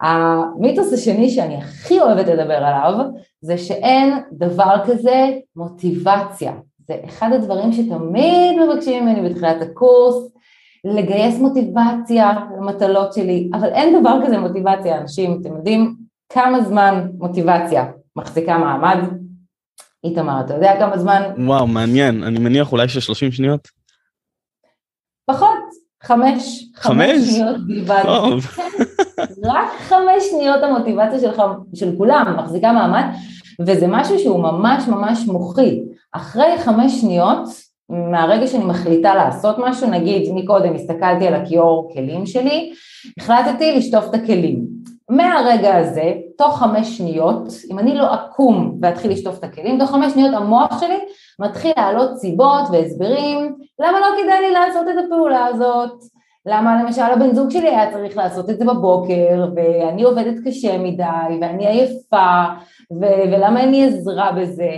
המיתוס 0.00 0.92
השני 0.92 1.30
שאני 1.30 1.56
הכי 1.56 2.00
אוהבת 2.00 2.26
לדבר 2.26 2.54
עליו, 2.54 2.94
זה 3.40 3.58
שאין 3.58 4.14
דבר 4.32 4.74
כזה 4.86 5.30
מוטיבציה. 5.56 6.52
זה 6.88 6.96
אחד 7.04 7.30
הדברים 7.32 7.72
שתמיד 7.72 8.60
מבקשים 8.60 9.06
ממני 9.06 9.28
בתחילת 9.28 9.62
הקורס, 9.62 10.32
לגייס 10.84 11.38
מוטיבציה 11.38 12.32
למטלות 12.56 13.12
שלי, 13.12 13.50
אבל 13.54 13.68
אין 13.68 14.00
דבר 14.00 14.18
כזה 14.26 14.38
מוטיבציה, 14.38 14.98
אנשים, 14.98 15.38
אתם 15.40 15.56
יודעים 15.56 15.96
כמה 16.32 16.62
זמן 16.62 17.08
מוטיבציה 17.18 17.84
מחזיקה 18.16 18.58
מעמד? 18.58 18.98
איתמר, 20.04 20.40
אתה 20.40 20.54
יודע 20.54 20.76
כמה 20.78 20.98
זמן? 20.98 21.22
וואו, 21.38 21.66
מעניין, 21.66 22.22
אני 22.22 22.38
מניח 22.38 22.72
אולי 22.72 22.88
של 22.88 23.00
30 23.00 23.32
שניות? 23.32 23.68
פחות, 25.26 25.58
חמש. 26.02 26.64
חמש? 26.74 27.20
שניות 27.20 27.66
בלבד. 27.66 28.02
רק 29.44 29.68
חמש 29.78 30.24
שניות 30.30 30.62
המוטיבציה 30.62 31.18
שלך, 31.18 31.42
של 31.74 31.96
כולם, 31.96 32.36
מחזיקה 32.38 32.72
מעמד, 32.72 33.04
וזה 33.60 33.86
משהו 33.88 34.18
שהוא 34.18 34.42
ממש 34.42 34.88
ממש 34.88 35.26
מוחי. 35.26 35.80
אחרי 36.12 36.58
חמש 36.58 37.00
שניות, 37.00 37.48
מהרגע 37.88 38.46
שאני 38.46 38.64
מחליטה 38.64 39.14
לעשות 39.14 39.56
משהו, 39.58 39.90
נגיד 39.90 40.32
מקודם 40.34 40.74
הסתכלתי 40.74 41.26
על 41.26 41.34
הכיור 41.34 41.90
כלים 41.94 42.26
שלי, 42.26 42.72
החלטתי 43.18 43.76
לשטוף 43.76 44.04
את 44.08 44.14
הכלים. 44.14 44.78
מהרגע 45.10 45.76
הזה, 45.76 46.12
תוך 46.38 46.58
חמש 46.58 46.98
שניות, 46.98 47.48
אם 47.70 47.78
אני 47.78 47.94
לא 47.94 48.14
אקום 48.14 48.78
ואתחיל 48.82 49.10
לשטוף 49.10 49.38
את 49.38 49.44
הכלים, 49.44 49.78
תוך 49.78 49.90
חמש 49.90 50.12
שניות 50.12 50.34
המוח 50.34 50.80
שלי 50.80 50.98
מתחיל 51.38 51.72
להעלות 51.76 52.18
סיבות 52.18 52.62
והסברים 52.72 53.54
למה 53.78 54.00
לא 54.00 54.06
כדאי 54.22 54.40
לי 54.40 54.50
לעשות 54.50 54.82
את 54.82 55.04
הפעולה 55.06 55.46
הזאת, 55.46 55.92
למה 56.48 56.82
למשל 56.82 57.02
הבן 57.02 57.34
זוג 57.34 57.50
שלי 57.50 57.68
היה 57.68 57.92
צריך 57.92 58.16
לעשות 58.16 58.50
את 58.50 58.58
זה 58.58 58.64
בבוקר 58.64 59.48
ואני 59.56 60.02
עובדת 60.02 60.34
קשה 60.46 60.78
מדי 60.78 61.38
ואני 61.40 61.66
עייפה 61.66 62.44
ו- 62.92 63.32
ולמה 63.32 63.60
אין 63.60 63.70
לי 63.70 63.86
עזרה 63.86 64.32
בזה, 64.32 64.70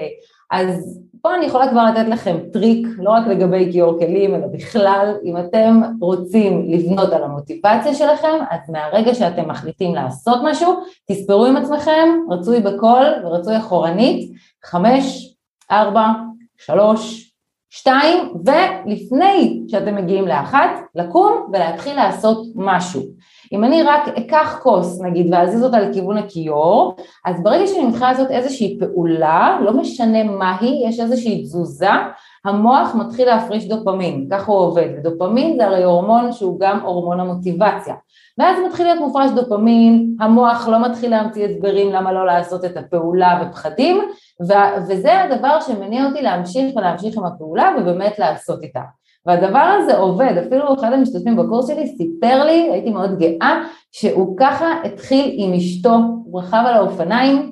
אז 0.51 1.01
פה 1.23 1.35
אני 1.35 1.47
יכולה 1.47 1.71
כבר 1.71 1.85
לתת 1.85 2.09
לכם 2.09 2.37
טריק, 2.53 2.87
לא 2.99 3.11
רק 3.11 3.27
לגבי 3.27 3.73
כיור 3.73 3.99
כלים, 3.99 4.35
אלא 4.35 4.47
בכלל, 4.47 5.15
אם 5.25 5.37
אתם 5.37 5.81
רוצים 6.01 6.65
לבנות 6.69 7.13
על 7.13 7.23
המוטיבציה 7.25 7.95
שלכם, 7.95 8.39
אז 8.51 8.71
מהרגע 8.71 9.15
שאתם 9.15 9.49
מחליטים 9.49 9.95
לעשות 9.95 10.39
משהו, 10.45 10.81
תספרו 11.09 11.47
עם 11.47 11.57
עצמכם, 11.57 12.09
רצוי 12.31 12.61
בקול 12.61 13.07
ורצוי 13.25 13.57
אחורנית, 13.57 14.33
חמש, 14.65 15.37
ארבע, 15.71 16.07
שלוש, 16.59 17.30
שתיים, 17.71 18.35
ולפני 18.45 19.63
שאתם 19.69 19.95
מגיעים 19.95 20.29
לאחת, 20.29 20.71
לקום 20.95 21.47
ולהתחיל 21.53 21.97
לעשות 21.97 22.47
משהו. 22.55 23.03
אם 23.53 23.65
אני 23.65 23.83
רק 23.83 24.09
אקח 24.09 24.59
כוס 24.63 25.01
נגיד 25.01 25.35
ואזיז 25.35 25.65
אותה 25.65 25.81
לכיוון 25.81 26.17
הכיור, 26.17 26.97
אז 27.25 27.43
ברגע 27.43 27.67
שאני 27.67 27.87
מתחילה 27.87 28.11
לעשות 28.13 28.31
איזושהי 28.31 28.79
פעולה, 28.81 29.59
לא 29.63 29.73
משנה 29.73 30.25
מה 30.25 30.57
היא, 30.61 30.89
יש 30.89 31.01
איזושהי 31.01 31.43
תזוזה, 31.43 31.91
המוח 32.45 32.95
מתחיל 32.95 33.27
להפריש 33.29 33.69
דופמין, 33.69 34.27
ככה 34.31 34.53
הוא 34.53 34.61
עובד, 34.61 34.89
ודופמין 34.97 35.57
זה 35.57 35.67
הרי 35.67 35.85
הורמון 35.85 36.33
שהוא 36.33 36.61
גם 36.61 36.81
הורמון 36.81 37.21
המוטיבציה, 37.21 37.95
ואז 38.39 38.57
מתחיל 38.67 38.87
להיות 38.87 39.01
מופרש 39.01 39.31
דופמין, 39.31 40.17
המוח 40.21 40.69
לא 40.69 40.83
מתחיל 40.83 41.11
להמציא 41.11 41.47
הסברים 41.47 41.93
למה 41.93 42.13
לא 42.13 42.27
לעשות 42.27 42.65
את 42.65 42.77
הפעולה 42.77 43.43
ופחדים, 43.43 44.01
וזה 44.41 45.23
הדבר 45.23 45.61
שמניע 45.61 46.07
אותי 46.07 46.23
להמשיך 46.23 46.77
ולהמשיך 46.77 47.19
עם 47.19 47.25
הפעולה 47.25 47.75
ובאמת 47.79 48.19
לעשות 48.19 48.63
איתה. 48.63 48.81
והדבר 49.27 49.59
הזה 49.59 49.97
עובד, 49.97 50.35
אפילו 50.47 50.75
אחד 50.75 50.93
המשתתפים 50.93 51.37
בקורס 51.37 51.67
שלי 51.67 51.87
סיפר 51.87 52.45
לי, 52.45 52.69
הייתי 52.73 52.91
מאוד 52.91 53.19
גאה, 53.19 53.63
שהוא 53.93 54.37
ככה 54.37 54.67
התחיל 54.85 55.35
עם 55.39 55.53
אשתו, 55.53 55.99
הוא 56.25 56.41
רכב 56.41 56.63
על 56.67 56.75
האופניים, 56.75 57.51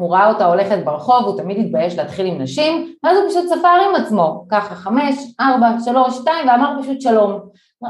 הוא 0.00 0.12
ראה 0.12 0.28
אותה 0.28 0.46
הולכת 0.46 0.78
ברחוב, 0.84 1.24
הוא 1.24 1.38
תמיד 1.38 1.58
התבייש 1.58 1.98
להתחיל 1.98 2.26
עם 2.26 2.40
נשים, 2.40 2.94
ואז 3.04 3.16
הוא 3.16 3.28
פשוט 3.30 3.46
ספר 3.46 3.68
עם 3.68 3.94
עצמו, 4.02 4.46
ככה 4.50 4.74
חמש, 4.74 5.14
ארבע, 5.40 5.68
שלוש, 5.84 6.14
שתיים, 6.14 6.48
ואמר 6.48 6.82
פשוט 6.82 7.00
שלום. 7.00 7.40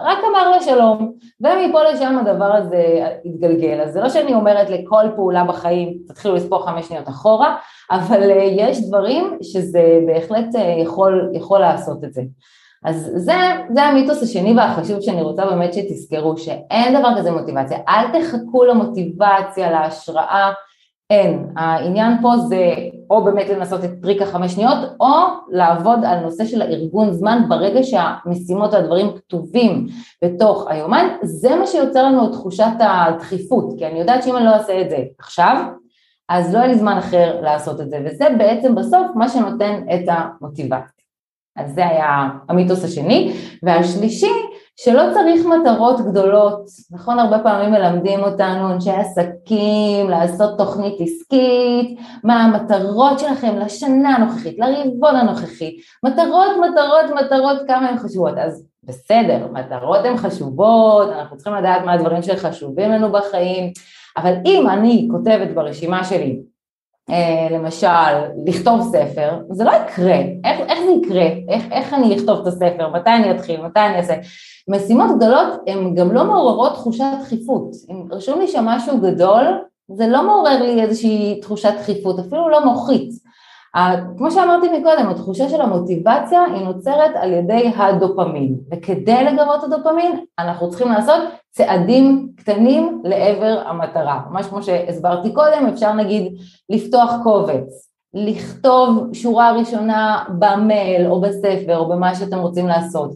רק 0.02 0.18
אמר 0.30 0.50
לה 0.50 0.62
שלום, 0.62 1.12
ומפה 1.40 1.82
לשם 1.82 2.18
הדבר 2.18 2.52
הזה 2.54 3.06
התגלגל. 3.25 3.80
אז 3.80 3.92
זה 3.92 4.00
לא 4.00 4.08
שאני 4.08 4.34
אומרת 4.34 4.70
לכל 4.70 5.04
פעולה 5.16 5.44
בחיים, 5.44 5.99
תתחילו 6.08 6.34
לספור 6.34 6.66
חמש 6.66 6.88
שניות 6.88 7.08
אחורה, 7.08 7.56
אבל 7.90 8.30
אה, 8.30 8.44
יש 8.56 8.88
דברים 8.88 9.38
שזה 9.42 9.99
בהחלט 10.06 10.54
אה, 10.54 10.75
יכול, 10.82 11.30
יכול 11.32 11.61
לעשות 11.61 12.04
את 12.04 12.12
זה. 12.12 12.23
אז 12.84 13.11
זה, 13.14 13.34
זה 13.75 13.82
המיתוס 13.82 14.23
השני 14.23 14.54
והחשוב 14.56 15.00
שאני 15.00 15.23
רוצה 15.23 15.44
באמת 15.44 15.75
שתזכרו, 15.75 16.37
שאין 16.37 16.99
דבר 16.99 17.18
כזה 17.18 17.30
מוטיבציה, 17.30 17.78
אל 17.88 18.20
תחכו 18.20 18.64
למוטיבציה, 18.64 19.70
להשראה, 19.70 20.52
אין. 21.11 21.46
העניין 21.56 22.23
פה 22.23 22.37
זה 22.37 22.75
או 23.11 23.25
באמת 23.25 23.49
לנסות 23.49 23.84
את 23.84 23.90
טריק 24.02 24.23
החמש 24.23 24.52
שניות, 24.52 24.78
או 25.00 25.14
לעבוד 25.49 25.99
על 26.04 26.20
נושא 26.20 26.44
של 26.44 26.62
הארגון 26.62 27.12
זמן 27.12 27.42
ברגע 27.49 27.82
שהמשימות 27.82 28.73
והדברים 28.73 29.06
כתובים 29.16 29.87
בתוך 30.25 30.66
היומן, 30.68 31.08
זה 31.23 31.56
מה 31.56 31.66
שיוצר 31.66 32.04
לנו 32.04 32.26
את 32.26 32.32
תחושת 32.32 32.73
הדחיפות, 32.80 33.75
כי 33.78 33.87
אני 33.87 33.99
יודעת 33.99 34.23
שאם 34.23 34.37
אני 34.37 34.44
לא 34.44 34.50
אעשה 34.50 34.80
את 34.80 34.90
זה 34.90 34.96
עכשיו, 35.18 35.64
אז 36.28 36.54
לא 36.54 36.58
יהיה 36.58 36.68
לי 36.68 36.78
זמן 36.78 36.96
אחר 36.99 37.40
לעשות 37.40 37.80
את 37.80 37.90
זה, 37.90 37.99
וזה 38.04 38.25
בעצם 38.38 38.75
בסוף 38.75 39.06
מה 39.14 39.28
שנותן 39.28 39.82
את 39.94 40.08
המוטיבציה. 40.08 41.04
אז 41.56 41.75
זה 41.75 41.87
היה 41.87 42.28
המיתוס 42.49 42.84
השני, 42.84 43.32
והשלישי, 43.62 44.32
שלא 44.76 45.02
צריך 45.14 45.47
מטרות 45.47 46.00
גדולות, 46.00 46.66
נכון? 46.90 47.19
הרבה 47.19 47.38
פעמים 47.38 47.71
מלמדים 47.71 48.21
אותנו 48.21 48.73
אנשי 48.73 48.90
עסקים 48.90 50.11
לעשות 50.11 50.59
תוכנית 50.59 50.95
עסקית, 51.00 51.99
מה 52.25 52.45
המטרות 52.45 53.19
שלכם 53.19 53.59
לשנה 53.59 54.09
הנוכחית, 54.09 54.59
לרבעון 54.59 55.16
הנוכחי, 55.16 55.76
מטרות, 56.04 56.50
מטרות, 56.57 57.25
מטרות, 57.25 57.59
כמה 57.69 57.88
הן 57.88 57.99
חשובות, 57.99 58.38
אז 58.38 58.64
בסדר, 58.85 59.47
מטרות 59.52 60.04
הן 60.04 60.16
חשובות, 60.16 61.09
אנחנו 61.09 61.37
צריכים 61.37 61.54
לדעת 61.54 61.85
מה 61.85 61.93
הדברים 61.93 62.23
שחשובים 62.23 62.90
לנו 62.90 63.12
בחיים, 63.12 63.73
אבל 64.16 64.35
אם 64.45 64.69
אני 64.69 65.09
כותבת 65.11 65.54
ברשימה 65.54 66.04
שלי 66.04 66.40
למשל, 67.50 67.88
לכתוב 68.46 68.82
ספר, 68.82 69.38
זה 69.50 69.64
לא 69.64 69.70
יקרה, 69.70 70.18
איך, 70.44 70.61
איך 70.68 70.78
זה 70.87 70.90
יקרה, 70.90 71.26
איך, 71.49 71.64
איך 71.70 71.94
אני 71.94 72.16
אכתוב 72.16 72.40
את 72.40 72.46
הספר, 72.46 72.88
מתי 72.88 73.11
אני 73.11 73.30
אתחיל, 73.30 73.61
מתי 73.61 73.80
אני 73.80 73.96
אעשה, 73.96 74.14
משימות 74.68 75.16
גדולות 75.16 75.49
הן 75.66 75.94
גם 75.94 76.12
לא 76.12 76.25
מעוררות 76.25 76.73
תחושת 76.75 77.04
דחיפות, 77.20 77.70
אם 77.90 78.04
רשום 78.11 78.40
לי 78.40 78.49
שם 78.49 78.64
משהו 78.64 79.00
גדול, 79.00 79.44
זה 79.96 80.06
לא 80.06 80.26
מעורר 80.26 80.62
לי 80.62 80.82
איזושהי 80.82 81.40
תחושת 81.42 81.73
דחיפות, 81.78 82.18
אפילו 82.18 82.49
לא 82.49 82.64
מוחית, 82.64 83.11
כמו 84.19 84.31
שאמרתי 84.31 84.78
מקודם, 84.78 85.09
התחושה 85.09 85.49
של 85.49 85.61
המוטיבציה 85.61 86.45
היא 86.45 86.64
נוצרת 86.64 87.11
על 87.14 87.33
ידי 87.33 87.73
הדופמין, 87.76 88.57
וכדי 88.73 89.25
לגרות 89.25 89.64
את 89.64 89.73
הדופמין 89.73 90.25
אנחנו 90.38 90.71
צריכים 90.71 90.93
לעשות 90.93 91.23
צעדים 91.50 92.28
קטנים 92.37 93.02
לעבר 93.04 93.62
המטרה. 93.66 94.21
ממש 94.31 94.47
כמו 94.47 94.62
שהסברתי 94.62 95.33
קודם, 95.33 95.66
אפשר 95.73 95.93
נגיד 95.93 96.33
לפתוח 96.71 97.12
קובץ, 97.23 97.90
לכתוב 98.14 99.09
שורה 99.12 99.52
ראשונה 99.52 100.25
במייל 100.38 101.07
או 101.07 101.21
בספר 101.21 101.78
או 101.78 101.88
במה 101.88 102.14
שאתם 102.14 102.38
רוצים 102.38 102.69
לעשות. 102.69 103.14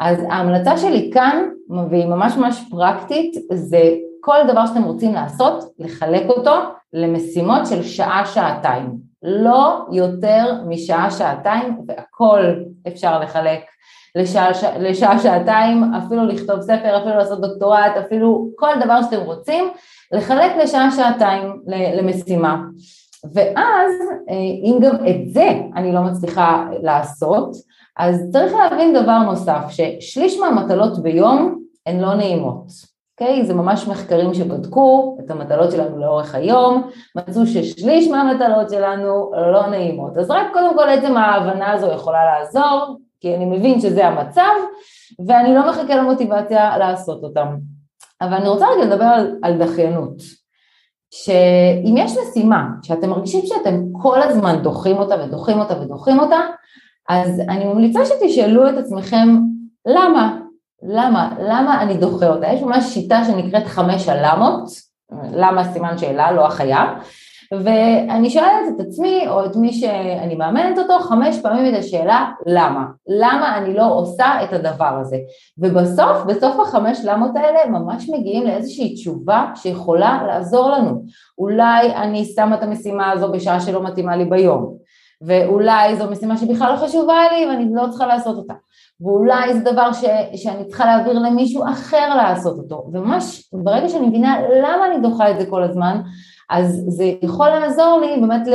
אז 0.00 0.18
ההמלצה 0.30 0.76
שלי 0.76 1.10
כאן, 1.14 1.48
והיא 1.90 2.06
ממש 2.06 2.36
ממש 2.36 2.64
פרקטית, 2.70 3.34
זה 3.52 3.94
כל 4.20 4.38
דבר 4.48 4.66
שאתם 4.66 4.82
רוצים 4.82 5.14
לעשות, 5.14 5.64
לחלק 5.78 6.28
אותו 6.28 6.54
למשימות 6.92 7.66
של 7.66 7.82
שעה-שעתיים. 7.82 9.03
לא 9.24 9.86
יותר 9.92 10.54
משעה-שעתיים, 10.66 11.78
והכל 11.88 12.54
אפשר 12.88 13.20
לחלק 13.20 13.60
לשעה-שעתיים, 14.78 15.94
אפילו 15.94 16.26
לכתוב 16.26 16.60
ספר, 16.60 16.98
אפילו 16.98 17.16
לעשות 17.16 17.40
דוקטורט, 17.40 17.92
אפילו 18.06 18.48
כל 18.56 18.72
דבר 18.84 19.02
שאתם 19.02 19.20
רוצים, 19.20 19.64
לחלק 20.12 20.56
לשעה-שעתיים 20.62 21.62
למשימה. 21.66 22.62
ואז 23.34 23.90
אה, 24.30 24.34
אם 24.64 24.78
גם 24.80 24.94
את 24.94 25.28
זה 25.28 25.50
אני 25.76 25.92
לא 25.92 26.00
מצליחה 26.00 26.68
לעשות, 26.82 27.56
אז 27.96 28.28
צריך 28.32 28.52
להבין 28.52 29.02
דבר 29.02 29.18
נוסף, 29.18 29.64
ששליש 29.68 30.38
מהמטלות 30.38 31.02
ביום 31.02 31.60
הן 31.86 32.00
לא 32.00 32.14
נעימות. 32.14 32.93
אוקיי? 33.20 33.40
Okay, 33.40 33.44
זה 33.44 33.54
ממש 33.54 33.88
מחקרים 33.88 34.34
שבדקו 34.34 35.18
את 35.24 35.30
המטלות 35.30 35.72
שלנו 35.72 35.98
לאורך 35.98 36.34
היום, 36.34 36.90
מצאו 37.16 37.46
ששליש 37.46 38.08
מהמטלות 38.08 38.70
שלנו 38.70 39.30
לא 39.52 39.66
נעימות. 39.66 40.18
אז 40.18 40.30
רק 40.30 40.46
קודם 40.52 40.76
כל 40.76 40.88
עצם 40.88 41.16
ההבנה 41.16 41.72
הזו 41.72 41.86
יכולה 41.92 42.18
לעזור, 42.24 42.98
כי 43.20 43.36
אני 43.36 43.44
מבין 43.44 43.80
שזה 43.80 44.06
המצב, 44.06 44.52
ואני 45.26 45.54
לא 45.54 45.68
מחכה 45.68 45.96
למוטיבציה 45.96 46.78
לעשות 46.78 47.22
אותם. 47.22 47.46
אבל 48.20 48.34
אני 48.34 48.48
רוצה 48.48 48.66
רגע 48.76 48.84
לדבר 48.84 49.04
על, 49.04 49.38
על 49.42 49.58
דחיינות. 49.58 50.16
שאם 51.10 51.94
יש 51.96 52.12
משימה 52.16 52.66
שאתם 52.82 53.10
מרגישים 53.10 53.40
שאתם 53.46 53.82
כל 54.02 54.22
הזמן 54.22 54.62
דוחים 54.62 54.96
אותה 54.96 55.14
ודוחים 55.24 55.58
אותה 55.58 55.80
ודוחים 55.80 56.18
אותה, 56.20 56.40
אז 57.08 57.40
אני 57.40 57.64
ממליצה 57.64 58.00
שתשאלו 58.06 58.68
את 58.68 58.74
עצמכם 58.78 59.28
למה? 59.86 60.43
למה? 60.88 61.34
למה 61.38 61.82
אני 61.82 61.96
דוחה 61.96 62.28
אותה? 62.28 62.46
יש 62.46 62.62
ממש 62.62 62.84
שיטה 62.84 63.24
שנקראת 63.24 63.66
חמש 63.66 64.08
הלמות, 64.08 64.64
למה 65.32 65.72
סימן 65.72 65.98
שאלה, 65.98 66.32
לא 66.32 66.46
החיה, 66.46 66.94
ואני 67.52 68.30
שואלת 68.30 68.68
את 68.76 68.80
עצמי 68.80 69.28
או 69.28 69.44
את 69.44 69.56
מי 69.56 69.72
שאני 69.72 70.34
מאמנת 70.34 70.78
אותו 70.78 70.98
חמש 70.98 71.40
פעמים 71.42 71.74
את 71.74 71.78
השאלה 71.78 72.30
למה, 72.46 72.84
למה 73.08 73.58
אני 73.58 73.74
לא 73.74 73.94
עושה 73.94 74.44
את 74.44 74.52
הדבר 74.52 74.98
הזה 75.00 75.16
ובסוף, 75.58 76.24
בסוף 76.26 76.60
החמש 76.60 77.00
למות 77.04 77.36
האלה 77.36 77.70
ממש 77.70 78.10
מגיעים 78.10 78.46
לאיזושהי 78.46 78.94
תשובה 78.94 79.46
שיכולה 79.54 80.22
לעזור 80.26 80.70
לנו 80.70 81.04
אולי 81.38 81.94
אני 81.94 82.24
שמה 82.24 82.54
את 82.54 82.62
המשימה 82.62 83.10
הזו 83.10 83.32
בשעה 83.32 83.60
שלא 83.60 83.82
מתאימה 83.82 84.16
לי 84.16 84.24
ביום 84.24 84.76
ואולי 85.22 85.96
זו 85.96 86.10
משימה 86.10 86.36
שבכלל 86.36 86.72
לא 86.72 86.76
חשובה 86.76 87.18
לי 87.32 87.46
ואני 87.46 87.66
לא 87.74 87.86
צריכה 87.90 88.06
לעשות 88.06 88.36
אותה 88.36 88.54
ואולי 89.00 89.54
זה 89.54 89.60
דבר 89.60 89.92
ש, 89.92 90.04
שאני 90.34 90.64
צריכה 90.64 90.86
להעביר 90.86 91.18
למישהו 91.18 91.64
אחר 91.64 92.16
לעשות 92.16 92.58
אותו 92.58 92.90
וממש 92.92 93.50
ברגע 93.52 93.88
שאני 93.88 94.06
מבינה 94.06 94.40
למה 94.62 94.86
אני 94.86 95.02
דוחה 95.02 95.30
את 95.30 95.40
זה 95.40 95.46
כל 95.46 95.62
הזמן 95.62 96.00
אז 96.50 96.84
זה 96.88 97.12
יכול 97.22 97.48
לעזור 97.48 98.00
לי 98.00 98.20
באמת 98.20 98.46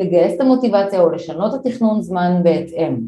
לגייס 0.00 0.34
את 0.36 0.40
המוטיבציה 0.40 1.00
או 1.00 1.10
לשנות 1.10 1.54
את 1.54 1.66
התכנון 1.66 2.02
זמן 2.02 2.40
בהתאם. 2.42 3.00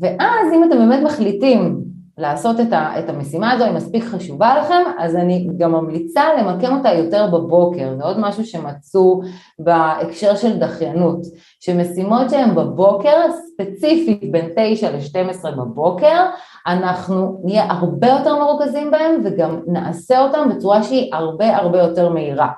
ואז 0.00 0.52
אם 0.54 0.64
אתם 0.64 0.78
באמת 0.78 1.02
מחליטים 1.04 1.91
לעשות 2.18 2.60
את, 2.60 2.72
ה, 2.72 2.98
את 2.98 3.08
המשימה 3.08 3.52
הזו, 3.52 3.64
היא 3.64 3.72
מספיק 3.72 4.04
חשובה 4.04 4.60
לכם, 4.60 4.82
אז 4.98 5.16
אני 5.16 5.48
גם 5.56 5.72
ממליצה 5.72 6.22
למקם 6.38 6.76
אותה 6.76 6.92
יותר 6.92 7.26
בבוקר, 7.26 7.94
זה 7.96 8.04
עוד 8.04 8.18
משהו 8.18 8.44
שמצאו 8.44 9.20
בהקשר 9.58 10.36
של 10.36 10.58
דחיינות, 10.58 11.18
שמשימות 11.60 12.30
שהן 12.30 12.54
בבוקר, 12.54 13.16
ספציפית 13.52 14.32
בין 14.32 14.48
9 14.56 14.90
ל-12 14.90 15.50
בבוקר, 15.50 16.26
אנחנו 16.66 17.40
נהיה 17.44 17.64
הרבה 17.68 18.08
יותר 18.08 18.38
מרוכזים 18.38 18.90
בהם 18.90 19.20
וגם 19.24 19.60
נעשה 19.66 20.20
אותם 20.20 20.48
בצורה 20.48 20.82
שהיא 20.82 21.14
הרבה 21.14 21.56
הרבה 21.56 21.78
יותר 21.78 22.08
מהירה. 22.08 22.48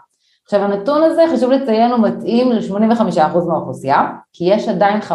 עכשיו 0.44 0.60
הנתון 0.60 1.02
הזה 1.02 1.22
חשוב 1.32 1.50
לציין 1.50 1.90
הוא 1.90 2.00
מתאים 2.00 2.52
ל-85% 2.52 3.18
מהאוכלוסייה, 3.48 4.08
כי 4.32 4.44
יש 4.44 4.68
עדיין 4.68 5.00
15% 5.00 5.12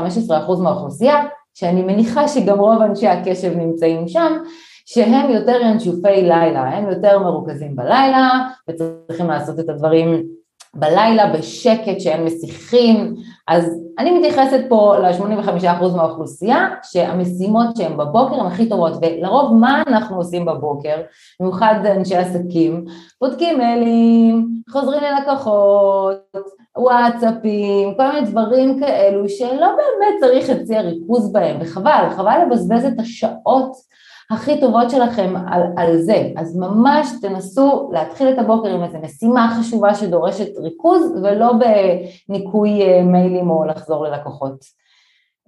מהאוכלוסייה, 0.60 1.16
שאני 1.54 1.82
מניחה 1.82 2.28
שגם 2.28 2.60
רוב 2.60 2.82
אנשי 2.82 3.08
הקשב 3.08 3.58
נמצאים 3.58 4.08
שם, 4.08 4.38
שהם 4.86 5.30
יותר 5.30 5.58
ינשופי 5.62 6.22
לילה, 6.22 6.62
הם 6.62 6.90
יותר 6.90 7.20
מרוכזים 7.20 7.76
בלילה 7.76 8.30
וצריכים 8.70 9.28
לעשות 9.28 9.60
את 9.60 9.70
הדברים 9.70 10.24
בלילה 10.74 11.34
בשקט 11.34 12.00
שאין 12.00 12.24
מסיחים, 12.24 13.16
אז 13.48 13.80
אני 14.00 14.20
מתייחסת 14.20 14.60
פה 14.70 14.96
ל-85% 14.98 15.96
מהאוכלוסייה 15.96 16.68
שהמשימות 16.84 17.78
שהן 17.78 17.98
בבוקר 17.98 18.36
הן 18.36 18.46
הכי 18.46 18.70
טובות 18.70 18.94
ולרוב 19.02 19.54
מה 19.54 19.84
אנחנו 19.88 20.18
עושים 20.18 20.46
בבוקר, 20.46 20.96
במיוחד 21.40 21.76
אנשי 21.86 22.16
עסקים, 22.16 22.86
בודקים 23.22 23.58
מיילים, 23.58 24.48
חוזרים 24.70 25.02
ללקוחות, 25.04 26.36
וואטסאפים, 26.80 27.94
כל 27.98 28.12
מיני 28.12 28.28
דברים 28.28 28.80
כאלו 28.80 29.30
שלא 29.30 29.68
באמת 29.68 30.20
צריך 30.20 30.50
את 30.50 30.68
שיא 30.68 30.78
הריכוז 30.78 31.32
בהם 31.32 31.58
וחבל, 31.62 32.10
חבל 32.10 32.42
לבזבז 32.46 32.86
את 32.86 33.00
השעות 33.00 33.72
הכי 34.32 34.60
טובות 34.60 34.90
שלכם 34.90 35.34
על, 35.48 35.62
על 35.78 35.98
זה, 35.98 36.30
אז 36.38 36.58
ממש 36.58 37.08
תנסו 37.22 37.90
להתחיל 37.94 38.30
את 38.30 38.40
הבוקר 38.40 38.70
עם 38.70 38.84
איזו 38.84 38.98
משימה 39.04 39.56
חשובה 39.60 39.96
שדורשת 39.96 40.58
ריכוז 40.58 41.12
ולא 41.24 41.52
בניקוי 42.30 42.82
אה, 42.82 43.04
מיילים 43.04 43.50
או 43.50 43.66
לחזור 43.66 44.06
ללקוחות. 44.06 44.80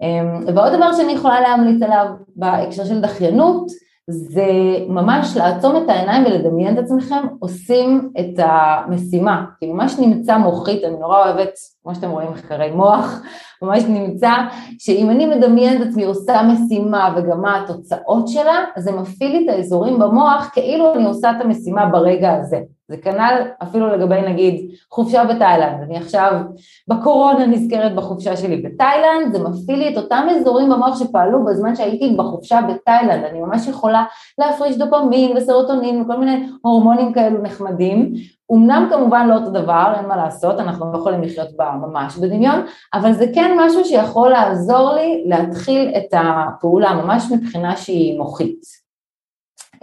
אמ, 0.01 0.55
ועוד 0.55 0.73
דבר 0.73 0.93
שאני 0.93 1.11
יכולה 1.11 1.41
להמליץ 1.41 1.81
עליו 1.81 2.05
בהקשר 2.35 2.85
של 2.85 3.01
דחיינות 3.01 3.65
זה 4.09 4.45
ממש 4.87 5.37
לעצום 5.37 5.77
את 5.77 5.89
העיניים 5.89 6.25
ולדמיין 6.25 6.73
את 6.73 6.83
עצמכם 6.83 7.27
עושים 7.39 8.09
את 8.19 8.33
המשימה, 8.37 9.45
כי 9.59 9.65
ממש 9.65 9.99
נמצא 9.99 10.37
מוחית, 10.37 10.83
אני 10.83 10.97
נורא 10.97 11.23
אוהבת, 11.23 11.53
כמו 11.83 11.95
שאתם 11.95 12.09
רואים 12.09 12.31
מחקרי 12.31 12.71
מוח, 12.71 13.21
ממש 13.61 13.83
נמצא 13.83 14.31
שאם 14.79 15.09
אני 15.09 15.25
מדמיינת 15.25 15.81
את 15.81 15.87
עצמי 15.87 16.03
עושה 16.03 16.41
משימה 16.43 17.13
וגם 17.17 17.41
מה 17.41 17.63
התוצאות 17.63 18.27
שלה, 18.27 18.63
אז 18.75 18.83
זה 18.83 18.91
מפעיל 18.91 19.31
לי 19.31 19.45
את 19.45 19.49
האזורים 19.49 19.99
במוח 19.99 20.49
כאילו 20.53 20.93
אני 20.93 21.05
עושה 21.05 21.31
את 21.31 21.41
המשימה 21.41 21.85
ברגע 21.85 22.33
הזה. 22.33 22.59
זה 22.87 22.97
כנ"ל 22.97 23.41
אפילו 23.63 23.87
לגבי 23.87 24.21
נגיד 24.21 24.71
חופשה 24.91 25.25
בתאילנד, 25.25 25.81
אני 25.83 25.97
עכשיו 25.97 26.41
בקורונה 26.87 27.45
נזכרת 27.45 27.95
בחופשה 27.95 28.37
שלי 28.37 28.57
בתאילנד, 28.57 29.33
זה 29.33 29.39
מפעיל 29.43 29.79
לי 29.79 29.93
את 29.93 29.97
אותם 29.97 30.27
אזורים 30.29 30.69
במוח 30.69 30.99
שפעלו 30.99 31.45
בזמן 31.45 31.75
שהייתי 31.75 32.15
בחופשה 32.17 32.59
בתאילנד, 32.61 33.23
אני 33.23 33.39
ממש 33.39 33.67
יכולה 33.67 34.03
להפריש 34.37 34.77
דופמין 34.77 35.37
וסרוטונין 35.37 36.01
וכל 36.01 36.17
מיני 36.17 36.47
הורמונים 36.61 37.13
כאלו 37.13 37.41
נחמדים, 37.41 38.13
אמנם 38.51 38.87
כמובן 38.89 39.27
לא 39.27 39.35
אותו 39.35 39.49
דבר, 39.49 39.93
אין 39.97 40.05
מה 40.05 40.15
לעשות, 40.15 40.59
אנחנו 40.59 40.91
לא 40.91 40.97
יכולים 40.97 41.21
לחיות 41.21 41.57
בה 41.57 41.71
ממש 41.81 42.17
בדמיון, 42.17 42.65
אבל 42.93 43.13
זה 43.13 43.25
כן 43.35 43.57
משהו 43.59 43.85
שיכול 43.85 44.29
לעזור 44.29 44.93
לי 44.93 45.23
להתחיל 45.25 45.91
את 45.97 46.13
הפעולה 46.13 46.93
ממש 46.93 47.23
מבחינה 47.31 47.77
שהיא 47.77 48.17
מוחית. 48.17 48.61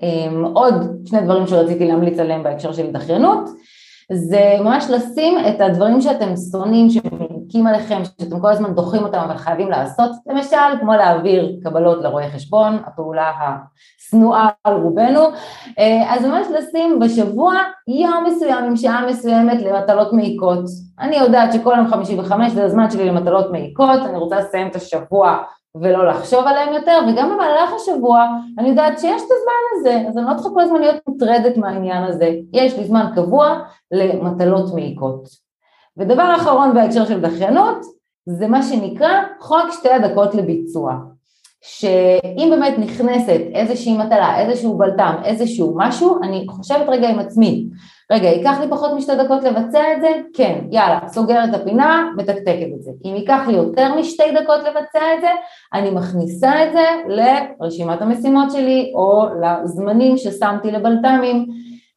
אמ, 0.03 0.45
עוד 0.45 0.75
שני 1.07 1.21
דברים 1.21 1.47
שרציתי 1.47 1.87
להמליץ 1.87 2.19
עליהם 2.19 2.43
בהקשר 2.43 2.73
של 2.73 2.93
דחיינות, 2.93 3.51
זה 4.13 4.57
ממש 4.61 4.85
לשים 4.91 5.39
את 5.49 5.61
הדברים 5.61 6.01
שאתם 6.01 6.35
שונאים, 6.53 6.91
שמנקים 6.91 7.67
עליכם, 7.67 8.03
שאתם 8.05 8.41
כל 8.41 8.49
הזמן 8.49 8.75
דוחים 8.75 9.03
אותם 9.03 9.19
אבל 9.19 9.37
חייבים 9.37 9.71
לעשות, 9.71 10.11
למשל 10.27 10.57
כמו 10.81 10.93
להעביר 10.93 11.61
קבלות 11.65 12.03
לרואי 12.03 12.31
חשבון, 12.31 12.79
הפעולה 12.87 13.33
השנואה 13.41 14.49
על 14.65 14.75
רובנו, 14.75 15.21
אה, 15.79 16.15
אז 16.15 16.25
ממש 16.25 16.47
לשים 16.59 16.99
בשבוע 16.99 17.55
יום 17.89 18.25
מסוים 18.27 18.65
עם 18.65 18.77
שעה 18.77 19.07
מסוימת 19.07 19.63
למטלות 19.63 20.13
מעיקות. 20.13 20.65
אני 21.01 21.17
יודעת 21.17 21.53
שכל 21.53 21.75
יום 21.77 21.89
חמישי 21.89 22.21
וחמש 22.21 22.53
זה 22.53 22.65
הזמן 22.65 22.91
שלי 22.91 23.07
למטלות 23.07 23.53
מעיקות, 23.53 24.01
אני 24.05 24.19
רוצה 24.19 24.39
לסיים 24.39 24.69
את 24.69 24.77
השבוע 24.77 25.39
ולא 25.75 26.09
לחשוב 26.09 26.47
עליהם 26.47 26.75
יותר, 26.75 26.99
וגם 27.09 27.31
במהלך 27.31 27.73
השבוע 27.73 28.27
אני 28.59 28.69
יודעת 28.69 28.99
שיש 28.99 29.23
את 29.23 29.29
הזמן 29.31 29.81
הזה, 29.81 30.09
אז 30.09 30.19
אני 30.19 30.27
לא 30.27 30.35
צריכה 30.35 30.51
כל 30.55 30.61
הזמן 30.61 30.81
להיות 30.81 30.97
מוטרדת 31.09 31.57
מהעניין 31.57 32.05
הזה, 32.05 32.31
יש 32.53 32.79
לי 32.79 32.85
זמן 32.85 33.07
קבוע 33.15 33.59
למטלות 33.91 34.75
מעיקות. 34.75 35.29
ודבר 35.97 36.35
אחרון 36.37 36.75
בהקשר 36.75 37.05
של 37.05 37.21
דחיינות, 37.21 37.79
זה 38.27 38.47
מה 38.47 38.63
שנקרא 38.63 39.23
חוק 39.41 39.71
שתי 39.71 39.91
הדקות 39.91 40.35
לביצוע. 40.35 40.95
שאם 41.63 42.49
באמת 42.51 42.79
נכנסת 42.79 43.41
איזושהי 43.55 43.99
מטלה, 43.99 44.41
איזשהו 44.41 44.79
בלטם, 44.79 45.15
איזשהו 45.25 45.75
משהו, 45.77 46.19
אני 46.23 46.47
חושבת 46.49 46.89
רגע 46.89 47.09
עם 47.09 47.19
עצמי, 47.19 47.67
רגע, 48.13 48.29
ייקח 48.29 48.61
לי 48.61 48.67
פחות 48.71 48.93
משתי 48.97 49.13
דקות 49.25 49.45
לבצע 49.45 49.81
את 49.97 50.01
זה? 50.01 50.09
כן, 50.35 50.59
יאללה, 50.71 50.99
סוגר 51.09 51.45
את 51.45 51.55
הפינה, 51.55 52.11
מתקתקת 52.17 52.69
את 52.77 52.83
זה. 52.83 52.91
אם 53.05 53.15
ייקח 53.17 53.41
לי 53.47 53.53
יותר 53.53 53.95
משתי 53.95 54.23
דקות 54.43 54.61
לבצע 54.61 55.15
את 55.15 55.21
זה, 55.21 55.29
אני 55.75 55.91
מכניסה 55.91 56.65
את 56.65 56.73
זה 56.73 56.85
לרשימת 57.09 58.03
המשימות 58.03 58.53
שלי 58.53 58.93
או 58.95 59.27
לזמנים 59.43 60.17
ששמתי 60.17 60.71
לבלת"מים. 60.71 61.47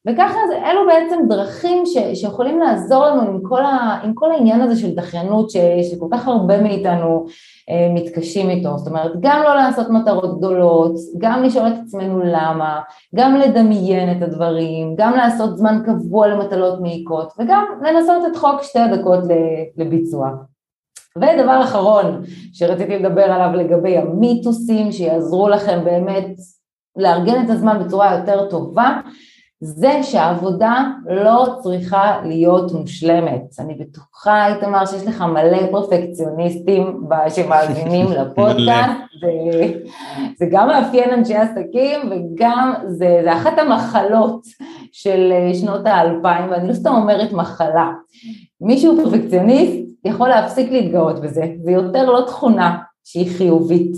וככה 0.08 0.38
זה, 0.48 0.70
אלו 0.70 0.82
בעצם 0.88 1.20
דרכים 1.28 1.86
ש, 1.86 1.98
שיכולים 2.14 2.60
לעזור 2.60 3.06
לנו 3.06 3.22
עם 3.22 3.40
כל, 3.44 3.66
ה, 3.66 4.00
עם 4.04 4.14
כל 4.14 4.32
העניין 4.32 4.62
הזה 4.62 4.82
של 4.82 4.96
דחיינות 4.96 5.50
ש, 5.52 5.58
שכל 5.92 6.08
כך 6.12 6.28
הרבה 6.28 6.62
מאיתנו 6.62 7.26
אה, 7.70 7.94
מתקשים 7.94 8.50
איתו, 8.50 8.78
זאת 8.78 8.88
אומרת 8.88 9.12
גם 9.20 9.42
לא 9.44 9.56
לעשות 9.56 9.90
מטרות 9.90 10.38
גדולות, 10.38 10.96
גם 11.18 11.44
לשאול 11.44 11.68
את 11.68 11.74
עצמנו 11.84 12.20
למה, 12.20 12.80
גם 13.16 13.36
לדמיין 13.36 14.18
את 14.18 14.24
הדברים, 14.24 14.96
גם 14.98 15.14
לעשות 15.14 15.58
זמן 15.58 15.82
קבוע 15.86 16.28
למטלות 16.28 16.82
מעיקות 16.82 17.34
וגם 17.40 17.66
לנסות 17.82 18.26
את 18.32 18.36
חוק 18.36 18.64
שתי 18.64 18.80
הדקות 18.80 19.20
לביצוע. 19.78 20.30
ודבר 21.18 21.62
אחרון 21.64 22.22
שרציתי 22.54 23.00
לדבר 23.00 23.24
עליו 23.24 23.50
לגבי 23.54 23.98
המיתוסים 23.98 24.92
שיעזרו 24.92 25.50
לכם 25.50 25.80
באמת 25.84 26.28
לארגן 26.96 27.46
את 27.46 27.50
הזמן 27.50 27.84
בצורה 27.86 28.16
יותר 28.16 28.50
טובה 28.50 29.00
זה 29.63 30.04
שהעבודה 30.04 30.84
לא 31.06 31.56
צריכה 31.60 32.21
להיות 32.26 32.71
מושלמת. 32.71 33.41
אני 33.60 33.74
בטוחה, 33.74 34.47
איתמר, 34.47 34.86
שיש 34.86 35.08
לך 35.08 35.21
מלא 35.21 35.71
פרפקציוניסטים 35.71 37.02
שמאזינים 37.30 38.12
לפודקאסט, 38.17 38.91
זה, 39.21 39.74
זה 40.38 40.45
גם 40.52 40.67
מאפיין 40.67 41.13
אנשי 41.13 41.36
עסקים 41.36 42.00
וגם 42.12 42.74
זה, 42.88 43.21
זה 43.24 43.34
אחת 43.34 43.58
המחלות 43.58 44.41
של 44.91 45.34
שנות 45.54 45.86
האלפיים, 45.86 46.52
ואני 46.52 46.67
לא 46.67 46.74
סתם 46.74 46.93
אומרת 46.93 47.32
מחלה. 47.34 47.91
מישהו 48.62 48.97
פרפקציוניסט 49.04 49.78
יכול 50.06 50.30
להפסיק 50.30 50.71
להתגאות 50.71 51.21
בזה, 51.21 51.45
זה 51.63 51.71
יותר 51.71 52.12
לא 52.12 52.26
תכונה 52.28 52.78
שהיא 53.04 53.38
חיובית. 53.38 53.95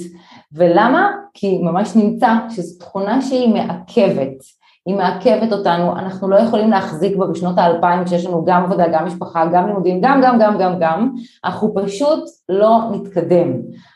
ולמה? 0.53 1.11
כי 1.33 1.57
ממש 1.57 1.95
נמצא 1.95 2.27
שזו 2.49 2.79
תכונה 2.79 3.21
שהיא 3.21 3.53
מעכבת. 3.53 4.62
היא 4.85 4.95
מעכבת 4.95 5.51
אותנו, 5.51 5.97
אנחנו 5.97 6.29
לא 6.29 6.35
יכולים 6.35 6.69
להחזיק 6.69 7.15
בה 7.15 7.27
בשנות 7.27 7.57
האלפיים 7.57 8.05
כשיש 8.05 8.25
לנו 8.25 8.45
גם 8.45 8.63
עבודה, 8.63 8.87
גם 8.87 9.05
משפחה, 9.05 9.45
גם 9.53 9.67
לימודים, 9.67 10.01
גם, 10.01 10.21
גם, 10.23 10.39
גם, 10.39 10.57
גם, 10.57 10.79
גם, 10.79 11.09
אנחנו 11.45 11.73
פשוט 11.75 12.23
לא 12.49 12.79
נתקדם. 12.91 13.53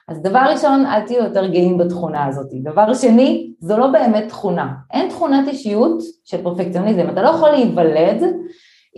אז 0.07 0.21
דבר 0.21 0.39
ראשון, 0.51 0.85
אל 0.85 1.01
תהיו 1.01 1.23
יותר 1.23 1.47
גאים 1.47 1.77
בתכונה 1.77 2.25
הזאת. 2.25 2.47
דבר 2.63 2.93
שני, 2.93 3.51
זו 3.59 3.77
לא 3.77 3.87
באמת 3.87 4.27
תכונה. 4.27 4.73
אין 4.93 5.09
תכונת 5.09 5.47
אישיות 5.47 5.97
של 6.25 6.43
פרפקציוניזם, 6.43 7.09
אתה 7.09 7.21
לא 7.21 7.29
יכול 7.29 7.49
להיוולד 7.49 8.23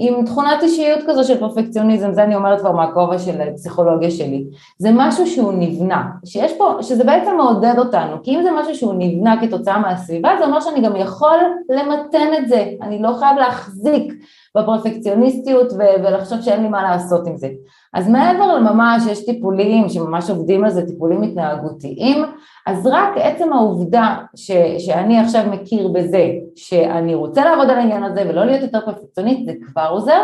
עם 0.01 0.25
תכונת 0.25 0.63
אישיות 0.63 0.99
כזו 1.07 1.23
של 1.23 1.39
פרפקציוניזם, 1.39 2.13
זה 2.13 2.23
אני 2.23 2.35
אומרת 2.35 2.59
כבר 2.59 2.71
מהכובע 2.71 3.19
של 3.19 3.37
פסיכולוגיה 3.55 4.11
שלי, 4.11 4.45
זה 4.77 4.89
משהו 4.93 5.27
שהוא 5.27 5.53
נבנה, 5.53 6.03
שיש 6.25 6.53
פה, 6.57 6.77
שזה 6.81 7.03
בעצם 7.03 7.37
מעודד 7.37 7.73
אותנו, 7.77 8.15
כי 8.23 8.35
אם 8.35 8.43
זה 8.43 8.49
משהו 8.59 8.75
שהוא 8.75 8.93
נבנה 8.97 9.41
כתוצאה 9.41 9.79
מהסביבה, 9.79 10.29
זה 10.39 10.45
אומר 10.45 10.61
שאני 10.61 10.81
גם 10.81 10.95
יכול 10.95 11.37
למתן 11.69 12.27
את 12.37 12.47
זה, 12.47 12.65
אני 12.81 13.01
לא 13.01 13.13
חייב 13.19 13.37
להחזיק 13.37 14.13
בפרפקציוניסטיות 14.57 15.73
ולחשוב 16.03 16.41
שאין 16.41 16.63
לי 16.63 16.69
מה 16.69 16.83
לעשות 16.83 17.27
עם 17.27 17.37
זה. 17.37 17.49
אז 17.93 18.09
מעבר 18.09 18.55
לממש, 18.55 19.03
יש 19.09 19.25
טיפולים 19.25 19.89
שממש 19.89 20.29
עובדים 20.29 20.63
על 20.63 20.69
זה, 20.69 20.87
טיפולים 20.87 21.21
התנהגותיים, 21.21 22.25
אז 22.67 22.87
רק 22.87 23.09
עצם 23.15 23.53
העובדה 23.53 24.15
ש, 24.35 24.51
שאני 24.77 25.19
עכשיו 25.19 25.43
מכיר 25.51 25.87
בזה, 25.87 26.31
שאני 26.55 27.15
רוצה 27.15 27.45
לעבוד 27.45 27.69
על 27.69 27.77
העניין 27.77 28.03
הזה 28.03 28.23
ולא 28.29 28.45
להיות 28.45 28.61
יותר 28.61 28.79
פרפקציונית, 28.85 29.45
זה 29.45 29.53
כבר 29.67 29.87
עוזר, 29.89 30.21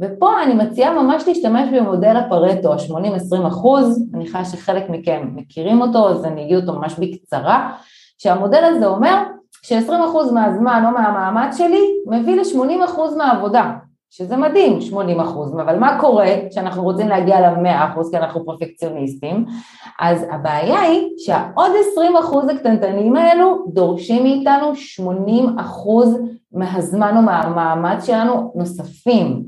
ופה 0.00 0.42
אני 0.42 0.54
מציעה 0.54 1.02
ממש 1.02 1.24
להשתמש 1.26 1.68
במודל 1.72 2.16
הפרטו, 2.16 2.72
ה-80-20 2.72 3.48
אחוז, 3.48 3.98
אני 3.98 4.06
מניחה 4.18 4.44
שחלק 4.44 4.90
מכם 4.90 5.28
מכירים 5.34 5.80
אותו, 5.80 6.08
אז 6.08 6.24
אני 6.24 6.44
אגיד 6.44 6.56
אותו 6.56 6.72
ממש 6.72 6.94
בקצרה, 6.98 7.72
שהמודל 8.18 8.64
הזה 8.64 8.86
אומר 8.86 9.22
ש-20% 9.62 10.32
מהזמן 10.34 10.82
או 10.86 10.90
מהמאמץ 10.90 11.56
שלי 11.58 11.82
מביא 12.06 12.36
ל-80% 12.36 13.16
מהעבודה, 13.16 13.72
שזה 14.10 14.36
מדהים, 14.36 14.80
80 14.80 15.20
אחוז, 15.20 15.52
אבל 15.52 15.78
מה 15.78 16.00
קורה 16.00 16.26
כשאנחנו 16.50 16.82
רוצים 16.82 17.08
להגיע 17.08 17.40
ל-100 17.40 17.92
אחוז 17.92 18.10
כי 18.10 18.16
אנחנו 18.16 18.44
פרפקציוניסטים? 18.44 19.44
אז 20.00 20.26
הבעיה 20.30 20.80
היא 20.80 21.08
שהעוד 21.18 21.70
20 21.92 22.16
אחוז 22.16 22.48
הקטנטנים 22.48 23.16
האלו 23.16 23.64
דורשים 23.68 24.22
מאיתנו 24.22 24.76
80 24.76 25.58
אחוז 25.58 26.18
מהזמן 26.52 27.16
או 27.16 27.22
מהמאמץ 27.22 28.06
שלנו 28.06 28.52
נוספים. 28.54 29.42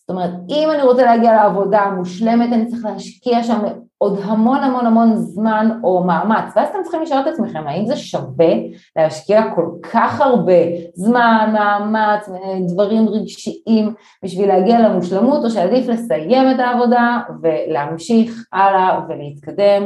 זאת 0.00 0.10
אומרת, 0.10 0.30
אם 0.48 0.68
אני 0.74 0.82
רוצה 0.82 1.02
להגיע 1.02 1.32
לעבודה 1.32 1.80
המושלמת, 1.80 2.52
אני 2.52 2.66
צריך 2.66 2.84
להשקיע 2.84 3.42
שם 3.42 3.58
עוד 4.02 4.18
המון 4.24 4.58
המון 4.58 4.86
המון 4.86 5.16
זמן 5.16 5.70
או 5.84 6.04
מאמץ, 6.04 6.52
ואז 6.56 6.68
אתם 6.68 6.78
צריכים 6.82 7.02
לשאול 7.02 7.20
את 7.20 7.26
עצמכם, 7.26 7.66
האם 7.66 7.86
זה 7.86 7.96
שווה 7.96 8.54
להשקיע 8.96 9.42
כל 9.54 9.66
כך 9.92 10.20
הרבה 10.20 10.52
זמן, 10.94 11.50
מאמץ, 11.52 12.28
דברים 12.68 13.08
רגשיים 13.08 13.94
בשביל 14.24 14.48
להגיע 14.48 14.88
למושלמות, 14.88 15.44
או 15.44 15.50
שעדיף 15.50 15.88
לסיים 15.88 16.50
את 16.50 16.60
העבודה 16.60 17.18
ולהמשיך 17.42 18.44
הלאה 18.52 19.00
ולהתקדם, 19.08 19.82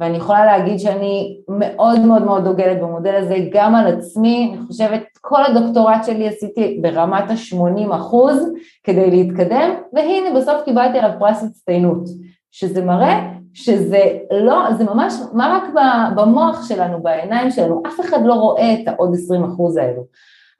ואני 0.00 0.16
יכולה 0.16 0.44
להגיד 0.44 0.78
שאני 0.78 1.36
מאוד 1.48 2.00
מאוד 2.00 2.22
מאוד 2.22 2.44
דוגלת 2.44 2.80
במודל 2.80 3.14
הזה 3.14 3.36
גם 3.52 3.74
על 3.74 3.86
עצמי, 3.86 4.54
אני 4.54 4.66
חושבת 4.66 5.02
כל 5.20 5.44
הדוקטורט 5.44 6.04
שלי 6.04 6.28
עשיתי 6.28 6.78
ברמת 6.82 7.30
ה-80 7.30 7.96
אחוז 7.96 8.52
כדי 8.84 9.10
להתקדם, 9.10 9.70
והנה 9.92 10.40
בסוף 10.40 10.64
קיבלתי 10.64 10.98
עליו 10.98 11.18
פרס 11.18 11.42
הצטיינות, 11.42 12.04
שזה 12.50 12.84
מראה 12.84 13.36
שזה 13.56 14.02
לא, 14.30 14.72
זה 14.78 14.84
ממש, 14.84 15.14
מה 15.32 15.58
רק 15.58 15.84
במוח 16.16 16.68
שלנו, 16.68 17.02
בעיניים 17.02 17.50
שלנו, 17.50 17.82
אף 17.86 18.00
אחד 18.00 18.18
לא 18.24 18.34
רואה 18.34 18.74
את 18.74 18.88
העוד 18.88 19.14
20 19.14 19.44
אחוז 19.44 19.76
האלו. 19.76 20.06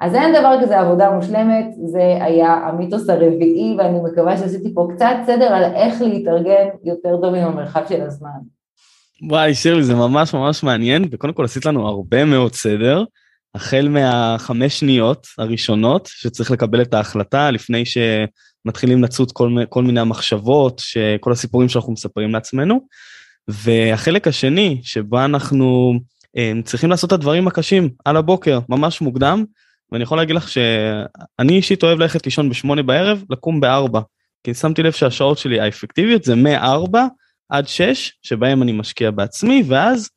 אז 0.01 0.15
אין 0.15 0.35
דבר 0.35 0.55
כזה 0.63 0.81
עבודה 0.81 1.11
מושלמת, 1.11 1.67
זה 1.87 2.19
היה 2.21 2.53
המיתוס 2.53 3.09
הרביעי 3.09 3.77
ואני 3.79 3.99
מקווה 4.05 4.37
שעשיתי 4.37 4.75
פה 4.75 4.89
קצת 4.95 5.17
סדר 5.27 5.55
על 5.55 5.65
איך 5.65 6.03
להתארגן 6.03 6.67
יותר 6.85 7.17
טוב 7.23 7.35
עם 7.35 7.45
המרחב 7.45 7.83
של 7.89 8.01
הזמן. 8.01 8.39
וואי 9.31 9.55
שירלי 9.55 9.83
זה 9.83 9.95
ממש 9.95 10.35
ממש 10.35 10.63
מעניין 10.63 11.09
וקודם 11.11 11.33
כל 11.33 11.45
עשית 11.45 11.67
לנו 11.67 11.89
הרבה 11.89 12.25
מאוד 12.25 12.55
סדר 12.55 13.05
החל 13.55 13.89
מהחמש 13.89 14.81
שניות 14.81 15.27
הראשונות 15.39 16.09
שצריך 16.13 16.51
לקבל 16.51 16.83
את 16.83 16.95
ההחלטה 16.95 17.51
לפני 17.51 17.85
שמתחילים 18.67 19.05
לצוץ 19.05 19.33
כל, 19.33 19.57
כל 19.69 19.83
מיני 19.83 20.01
המחשבות 20.01 20.83
שכל 20.85 21.33
הסיפורים 21.33 21.69
שאנחנו 21.69 21.93
מספרים 21.93 22.33
לעצמנו. 22.33 22.81
והחלק 23.49 24.29
השני 24.29 24.81
שבה 24.83 25.25
אנחנו 25.25 25.95
אה, 26.37 26.53
צריכים 26.65 26.91
לעשות 26.91 27.09
את 27.09 27.13
הדברים 27.13 27.49
הקשים 27.49 27.89
על 28.05 28.17
הבוקר 28.17 28.59
ממש 28.69 29.01
מוקדם 29.01 29.45
ואני 29.93 30.03
יכול 30.03 30.19
להגיד 30.19 30.37
לך 30.37 30.49
שאני 30.49 31.57
אישית 31.57 31.83
אוהב 31.83 31.99
ללכת 31.99 32.25
לישון 32.25 32.49
בשמונה 32.49 32.83
בערב 32.83 33.25
לקום 33.31 33.61
בארבע. 33.61 34.01
כי 34.45 34.55
שמתי 34.55 34.83
לב 34.83 34.93
שהשעות 34.93 35.39
שלי 35.39 35.61
האפקטיביות 35.61 36.25
זה 36.25 36.35
מארבע 36.35 37.07
עד 37.49 37.69
6, 37.69 38.13
שבהם 38.23 38.63
אני 38.63 38.73
משקיע 38.73 39.11
בעצמי, 39.11 39.63
ואז 39.67 40.11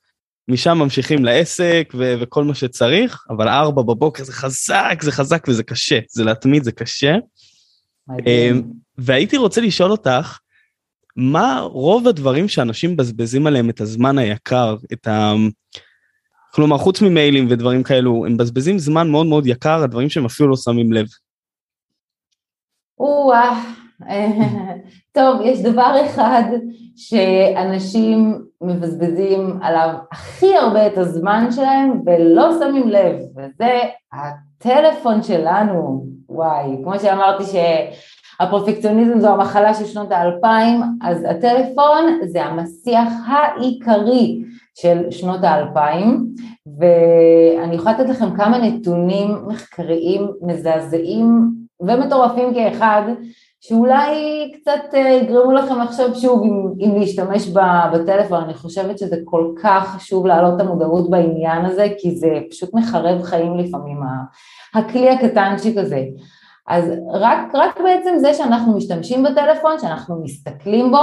משם 0.48 0.78
ממשיכים 0.78 1.26
לעסק 1.26 1.94
ו- 1.98 2.14
וכל 2.20 2.44
מה 2.44 2.56
שצריך, 2.56 3.26
אבל 3.30 3.48
4 3.48 3.82
בבוקר 3.82 4.24
זה 4.24 4.34
חזק, 4.34 5.00
זה 5.02 5.12
חזק 5.12 5.46
וזה 5.48 5.64
קשה, 5.64 6.00
זה 6.10 6.24
להתמיד, 6.24 6.64
זה 6.64 6.72
קשה. 6.72 7.16
אמ, 8.26 8.62
והייתי 8.98 9.38
רוצה 9.38 9.62
לשאול 9.62 9.92
אותך, 9.92 10.40
מה 11.16 11.60
רוב 11.60 12.08
הדברים 12.08 12.48
שאנשים 12.48 12.92
מבזבזים 12.92 13.48
עליהם 13.48 13.70
את 13.70 13.82
הזמן 13.82 14.18
היקר, 14.18 14.76
את 14.94 15.08
ה... 15.08 15.34
כלומר, 16.52 16.78
חוץ 16.78 17.02
ממיילים 17.02 17.48
ודברים 17.50 17.84
כאלו, 17.84 18.26
הם 18.26 18.34
מבזבזים 18.34 18.80
זמן 18.80 19.10
מאוד 19.12 19.26
מאוד 19.26 19.48
יקר, 19.48 19.84
הדברים 19.84 20.10
שהם 20.10 20.26
אפילו 20.26 20.50
לא 20.50 20.56
שמים 20.56 20.94
לב. 20.94 21.08
או-אה, 23.00 23.64
טוב, 25.18 25.42
יש 25.46 25.62
דבר 25.62 25.96
אחד 26.06 26.44
שאנשים 26.96 28.46
מבזבזים 28.62 29.60
עליו 29.62 29.90
הכי 30.12 30.56
הרבה 30.56 30.88
את 30.88 30.98
הזמן 30.98 31.48
שלהם 31.52 32.02
ולא 32.06 32.60
שמים 32.60 32.90
לב, 32.90 33.16
וזה 33.36 33.80
הטלפון 34.14 35.24
שלנו. 35.24 36.19
וואי, 36.40 36.78
כמו 36.84 37.00
שאמרתי 37.00 37.44
שהפרפקציוניזם 37.44 39.20
זו 39.20 39.28
המחלה 39.28 39.74
של 39.74 39.86
שנות 39.86 40.12
האלפיים, 40.12 40.82
אז 41.02 41.26
הטלפון 41.30 42.20
זה 42.24 42.46
המסיח 42.46 43.14
העיקרי 43.28 44.42
של 44.76 45.12
שנות 45.12 45.44
האלפיים, 45.44 46.26
ואני 46.80 47.76
יכולה 47.76 47.92
לתת 48.00 48.10
לכם 48.10 48.36
כמה 48.36 48.58
נתונים 48.58 49.38
מחקריים 49.48 50.32
מזעזעים 50.42 51.50
ומטורפים 51.80 52.54
כאחד, 52.54 53.02
שאולי 53.62 54.14
קצת 54.54 54.94
אה, 54.94 55.00
יגרמו 55.00 55.52
לכם 55.52 55.80
לחשוב 55.80 56.14
שוב 56.16 56.44
אם, 56.44 56.74
אם 56.86 57.00
להשתמש 57.00 57.48
בטלפון, 57.94 58.44
אני 58.44 58.54
חושבת 58.54 59.00
שזה 59.00 59.16
כל 59.26 59.52
כך 59.64 59.96
חשוב 59.96 60.26
להעלות 60.26 60.56
את 60.56 60.62
המודעות 60.62 61.10
בעניין 61.10 61.66
הזה, 61.66 61.88
כי 61.98 62.16
זה 62.16 62.28
פשוט 62.52 62.74
מחרב 62.74 63.24
חיים 63.24 63.58
לפעמים, 63.58 64.00
הכלי 64.76 65.10
הקטנצ'יק 65.10 65.78
הזה. 65.78 66.04
אז 66.68 66.84
רק, 67.14 67.40
רק 67.54 67.80
בעצם 67.84 68.14
זה 68.20 68.34
שאנחנו 68.34 68.78
משתמשים 68.78 69.24
בטלפון, 69.24 69.80
שאנחנו 69.80 70.22
מסתכלים 70.24 70.92
בו, 70.92 70.98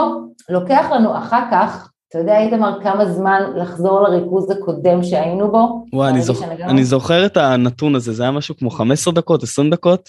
לוקח 0.49 0.87
לנו 0.91 1.19
אחר 1.19 1.43
כך, 1.51 1.91
אתה 2.09 2.19
יודע 2.19 2.39
איתמר 2.39 2.83
כמה 2.83 3.07
זמן 3.07 3.43
לחזור 3.57 4.01
לריכוז 4.01 4.51
הקודם 4.51 5.03
שהיינו 5.03 5.51
בו? 5.51 5.85
וואי, 5.93 6.11
אני, 6.11 6.23
זוכ... 6.23 6.43
אני 6.43 6.85
זוכר 6.85 7.27
את 7.27 7.37
הנתון 7.37 7.95
הזה, 7.95 8.13
זה 8.13 8.23
היה 8.23 8.33
משהו 8.33 8.57
כמו 8.57 8.71
15 8.71 9.15
דקות, 9.15 9.43
20 9.43 9.71
דקות? 9.71 10.09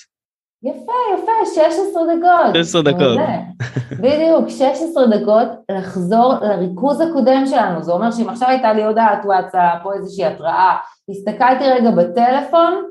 יפה, 0.64 0.94
יפה, 1.14 1.27
16 1.56 2.04
דקות. 2.04 2.56
16 2.56 2.82
דקות. 2.82 3.20
בדיוק, 4.04 4.50
16 4.50 5.08
דקות 5.08 5.48
לחזור 5.72 6.34
לריכוז 6.42 7.02
הקודם 7.02 7.46
שלנו. 7.46 7.84
זה 7.84 7.92
אומר 7.92 8.12
שאם 8.12 8.30
עכשיו 8.30 8.50
הייתה 8.50 8.74
לי 8.74 8.84
הודעת 8.84 9.26
וואטסאפ 9.26 9.86
או 9.86 9.94
איזושהי 9.94 10.26
התראה, 10.26 10.76
הסתכלתי 11.10 11.64
רגע 11.68 11.92
בטלפון, 11.92 12.84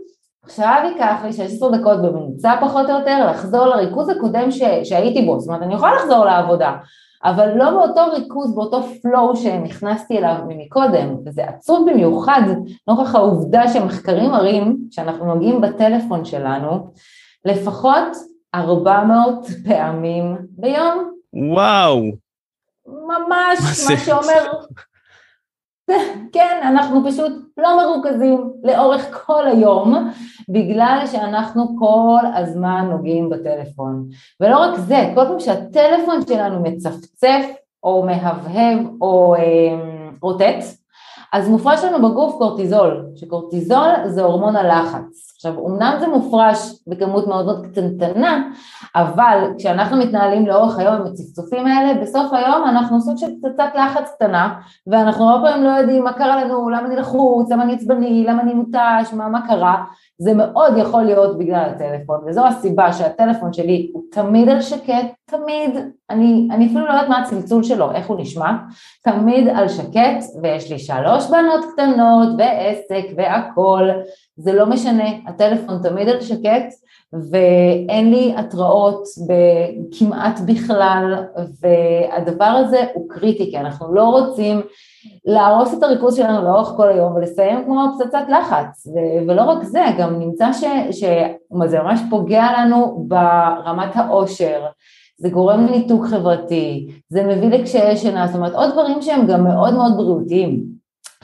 עכשיו 0.45 0.83
ייקח 0.85 1.17
לי 1.25 1.33
16 1.33 1.79
דקות 1.79 2.03
בממוצע 2.03 2.55
פחות 2.61 2.91
או 2.91 2.95
יותר 2.99 3.27
לחזור 3.31 3.67
לריכוז 3.67 4.09
הקודם 4.09 4.51
ש... 4.51 4.63
שהייתי 4.85 5.23
בו. 5.23 5.41
זאת 5.41 5.49
אומרת, 5.49 5.63
אני 5.63 5.75
יכולה 5.75 5.95
לחזור 5.95 6.25
לעבודה, 6.25 6.77
אבל 7.25 7.53
לא 7.55 7.71
באותו 7.71 8.01
ריכוז, 8.13 8.55
באותו 8.55 8.81
flow 8.81 9.37
שנכנסתי 9.37 10.19
אליו 10.19 10.35
מקודם, 10.49 11.17
וזה 11.27 11.45
עצוב 11.45 11.91
במיוחד 11.91 12.41
נוכח 12.89 13.15
העובדה 13.15 13.69
שמחקרים 13.69 14.31
מראים 14.31 14.77
שאנחנו 14.91 15.27
נוגעים 15.27 15.61
בטלפון 15.61 16.25
שלנו, 16.25 16.91
לפחות 17.45 18.17
400 18.57 19.47
פעמים 19.69 20.37
ביום. 20.51 21.13
וואו. 21.33 22.03
ממש, 22.87 23.59
מה, 23.61 23.95
מה 23.95 24.01
שאומר... 24.01 24.53
כן, 26.33 26.61
אנחנו 26.63 27.05
פשוט 27.09 27.33
לא 27.57 27.77
מרוכזים 27.77 28.53
לאורך 28.63 29.27
כל 29.27 29.47
היום, 29.47 30.11
בגלל 30.49 31.03
שאנחנו 31.13 31.77
כל 31.79 32.27
הזמן 32.35 32.89
נוגעים 32.91 33.31
בטלפון. 33.31 34.09
ולא 34.41 34.59
רק 34.59 34.79
זה, 34.79 35.13
כל 35.15 35.25
פעם 35.29 35.41
שהטלפון 35.41 36.27
שלנו 36.29 36.63
מצפצף, 36.63 37.47
או 37.83 38.07
מהבהב, 38.07 38.79
או 39.01 39.35
אה, 39.35 39.43
רוטט, 40.23 40.65
אז 41.33 41.49
מופרש 41.49 41.85
לנו 41.85 42.11
בגוף 42.11 42.35
קורטיזול, 42.39 43.07
שקורטיזול 43.15 43.89
זה 44.07 44.23
הורמון 44.23 44.57
הלחץ. 44.57 45.33
עכשיו, 45.37 45.67
אמנם 45.67 45.97
זה 46.01 46.09
מופרש 46.09 46.73
בכמות 46.87 47.27
מאוד 47.27 47.45
מאוד 47.45 47.67
קטנטנה, 47.67 48.49
אבל 48.97 49.39
כשאנחנו 49.59 49.97
מתנהלים 49.97 50.47
לאורך 50.47 50.79
היום 50.79 50.95
עם 50.95 51.07
הצפצופים 51.07 51.67
האלה, 51.67 52.01
בסוף 52.03 52.33
היום 52.33 52.65
אנחנו 52.69 53.01
סוג 53.01 53.17
של 53.19 53.27
פצצת 53.27 53.71
לחץ 53.75 54.11
קטנה, 54.15 54.55
ואנחנו 54.87 55.31
הרבה 55.31 55.49
פעמים 55.49 55.65
לא 55.65 55.71
יודעים 55.71 56.05
מה 56.05 56.13
קרה 56.13 56.45
לנו, 56.45 56.71
למה 56.71 56.87
אני 56.87 56.97
לחוץ, 56.97 57.51
למה 57.51 57.63
אני 57.63 57.75
עצבני, 57.75 58.25
למה 58.29 58.43
אני 58.43 58.55
מותש, 58.55 59.13
מה, 59.13 59.29
מה 59.29 59.47
קרה, 59.47 59.85
זה 60.19 60.35
מאוד 60.35 60.75
יכול 60.77 61.03
להיות 61.03 61.39
בגלל 61.39 61.71
הטלפון, 61.75 62.21
וזו 62.27 62.47
הסיבה 62.47 62.93
שהטלפון 62.93 63.53
שלי 63.53 63.91
הוא 63.93 64.03
תמיד 64.13 64.49
על 64.49 64.63
שקט, 64.63 65.07
תמיד, 65.25 65.71
אני, 66.11 66.49
אני 66.51 66.67
אפילו 66.67 66.87
לא 66.87 66.91
יודעת 66.91 67.09
מה 67.09 67.19
הצלצול 67.19 67.63
שלו, 67.63 67.93
איך 67.93 68.07
הוא 68.07 68.21
נשמע, 68.21 68.53
תמיד 69.03 69.49
על 69.49 69.69
שקט, 69.69 70.25
ויש 70.43 70.73
לי 70.73 70.79
שלוש 70.79 71.31
בנות 71.31 71.65
קטנות, 71.73 72.29
ועסק, 72.39 73.05
והכול, 73.17 73.91
זה 74.37 74.53
לא 74.53 74.67
משנה, 74.67 75.09
הטלפון 75.27 75.79
תמיד 75.83 76.09
על 76.09 76.21
שקט, 76.21 76.75
ואין 77.31 78.11
לי 78.11 78.35
התראות 78.37 79.03
כמעט 79.99 80.41
בכלל, 80.47 81.25
והדבר 81.61 82.45
הזה 82.45 82.85
הוא 82.95 83.09
קריטי, 83.09 83.51
כי 83.51 83.59
אנחנו 83.59 83.95
לא 83.95 84.03
רוצים 84.03 84.61
להרוס 85.25 85.75
את 85.75 85.83
הריכוז 85.83 86.17
שלנו 86.17 86.45
לאורך 86.45 86.69
כל 86.69 86.89
היום 86.89 87.15
ולסיים 87.15 87.65
כמו 87.65 87.85
פצצת 87.95 88.25
לחץ, 88.29 88.87
ו- 88.87 89.29
ולא 89.29 89.43
רק 89.43 89.63
זה, 89.63 89.85
גם 89.99 90.19
נמצא 90.19 90.51
שזה 90.91 91.79
ממש 91.83 92.01
פוגע 92.11 92.47
לנו 92.59 93.05
ברמת 93.09 93.97
העושר, 93.97 94.61
זה 95.19 95.29
גורם 95.29 95.67
לניתוק 95.67 96.07
חברתי, 96.07 96.89
זה 97.09 97.25
מביא 97.25 97.49
לקשיי 97.49 97.97
שינה, 97.97 98.27
זאת 98.27 98.37
אומרת 98.37 98.55
עוד 98.55 98.73
דברים 98.73 99.03
שהם 99.03 99.27
גם 99.27 99.45
מאוד 99.45 99.75
מאוד 99.75 99.97
בריאותיים. 99.97 100.76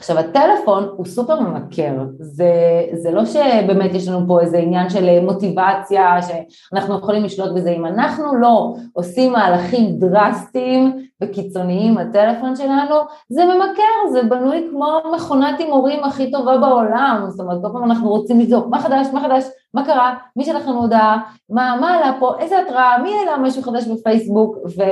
עכשיו 0.03 0.19
הטלפון 0.19 0.89
הוא 0.97 1.05
סופר 1.05 1.39
ממכר, 1.39 1.93
זה, 2.19 2.53
זה 2.93 3.11
לא 3.11 3.25
שבאמת 3.25 3.93
יש 3.93 4.07
לנו 4.07 4.27
פה 4.27 4.41
איזה 4.41 4.57
עניין 4.57 4.89
של 4.89 5.19
מוטיבציה 5.19 6.19
שאנחנו 6.21 6.97
יכולים 6.97 7.23
לשלוט 7.23 7.51
בזה, 7.55 7.69
אם 7.69 7.85
אנחנו 7.85 8.35
לא 8.35 8.73
עושים 8.93 9.31
מהלכים 9.31 9.99
דרסטיים 9.99 11.07
וקיצוניים 11.23 11.97
הטלפון 11.97 12.55
שלנו, 12.55 12.95
זה 13.29 13.45
ממכר, 13.45 14.11
זה 14.11 14.23
בנוי 14.23 14.67
כמו 14.71 14.99
מכונת 15.15 15.59
הימורים 15.59 16.03
הכי 16.03 16.31
טובה 16.31 16.57
בעולם, 16.57 17.25
זאת 17.29 17.39
אומרת 17.39 17.61
כל 17.61 17.69
פעם 17.73 17.83
אנחנו 17.83 18.09
רוצים 18.09 18.39
לבדוק 18.39 18.67
מה 18.67 18.79
חדש, 18.79 19.07
מה 19.13 19.21
חדש, 19.21 19.43
מה 19.73 19.85
קרה, 19.85 20.13
מי 20.35 20.45
שלח 20.45 20.67
לנו 20.67 20.81
הודעה, 20.81 21.17
מה, 21.49 21.77
מה 21.81 21.93
עלה 21.93 22.13
פה, 22.19 22.33
איזה 22.39 22.59
התראה, 22.59 22.97
מי 23.03 23.09
העלה 23.13 23.37
משהו 23.37 23.63
חדש 23.63 23.87
בפייסבוק, 23.87 24.57
ו, 24.57 24.83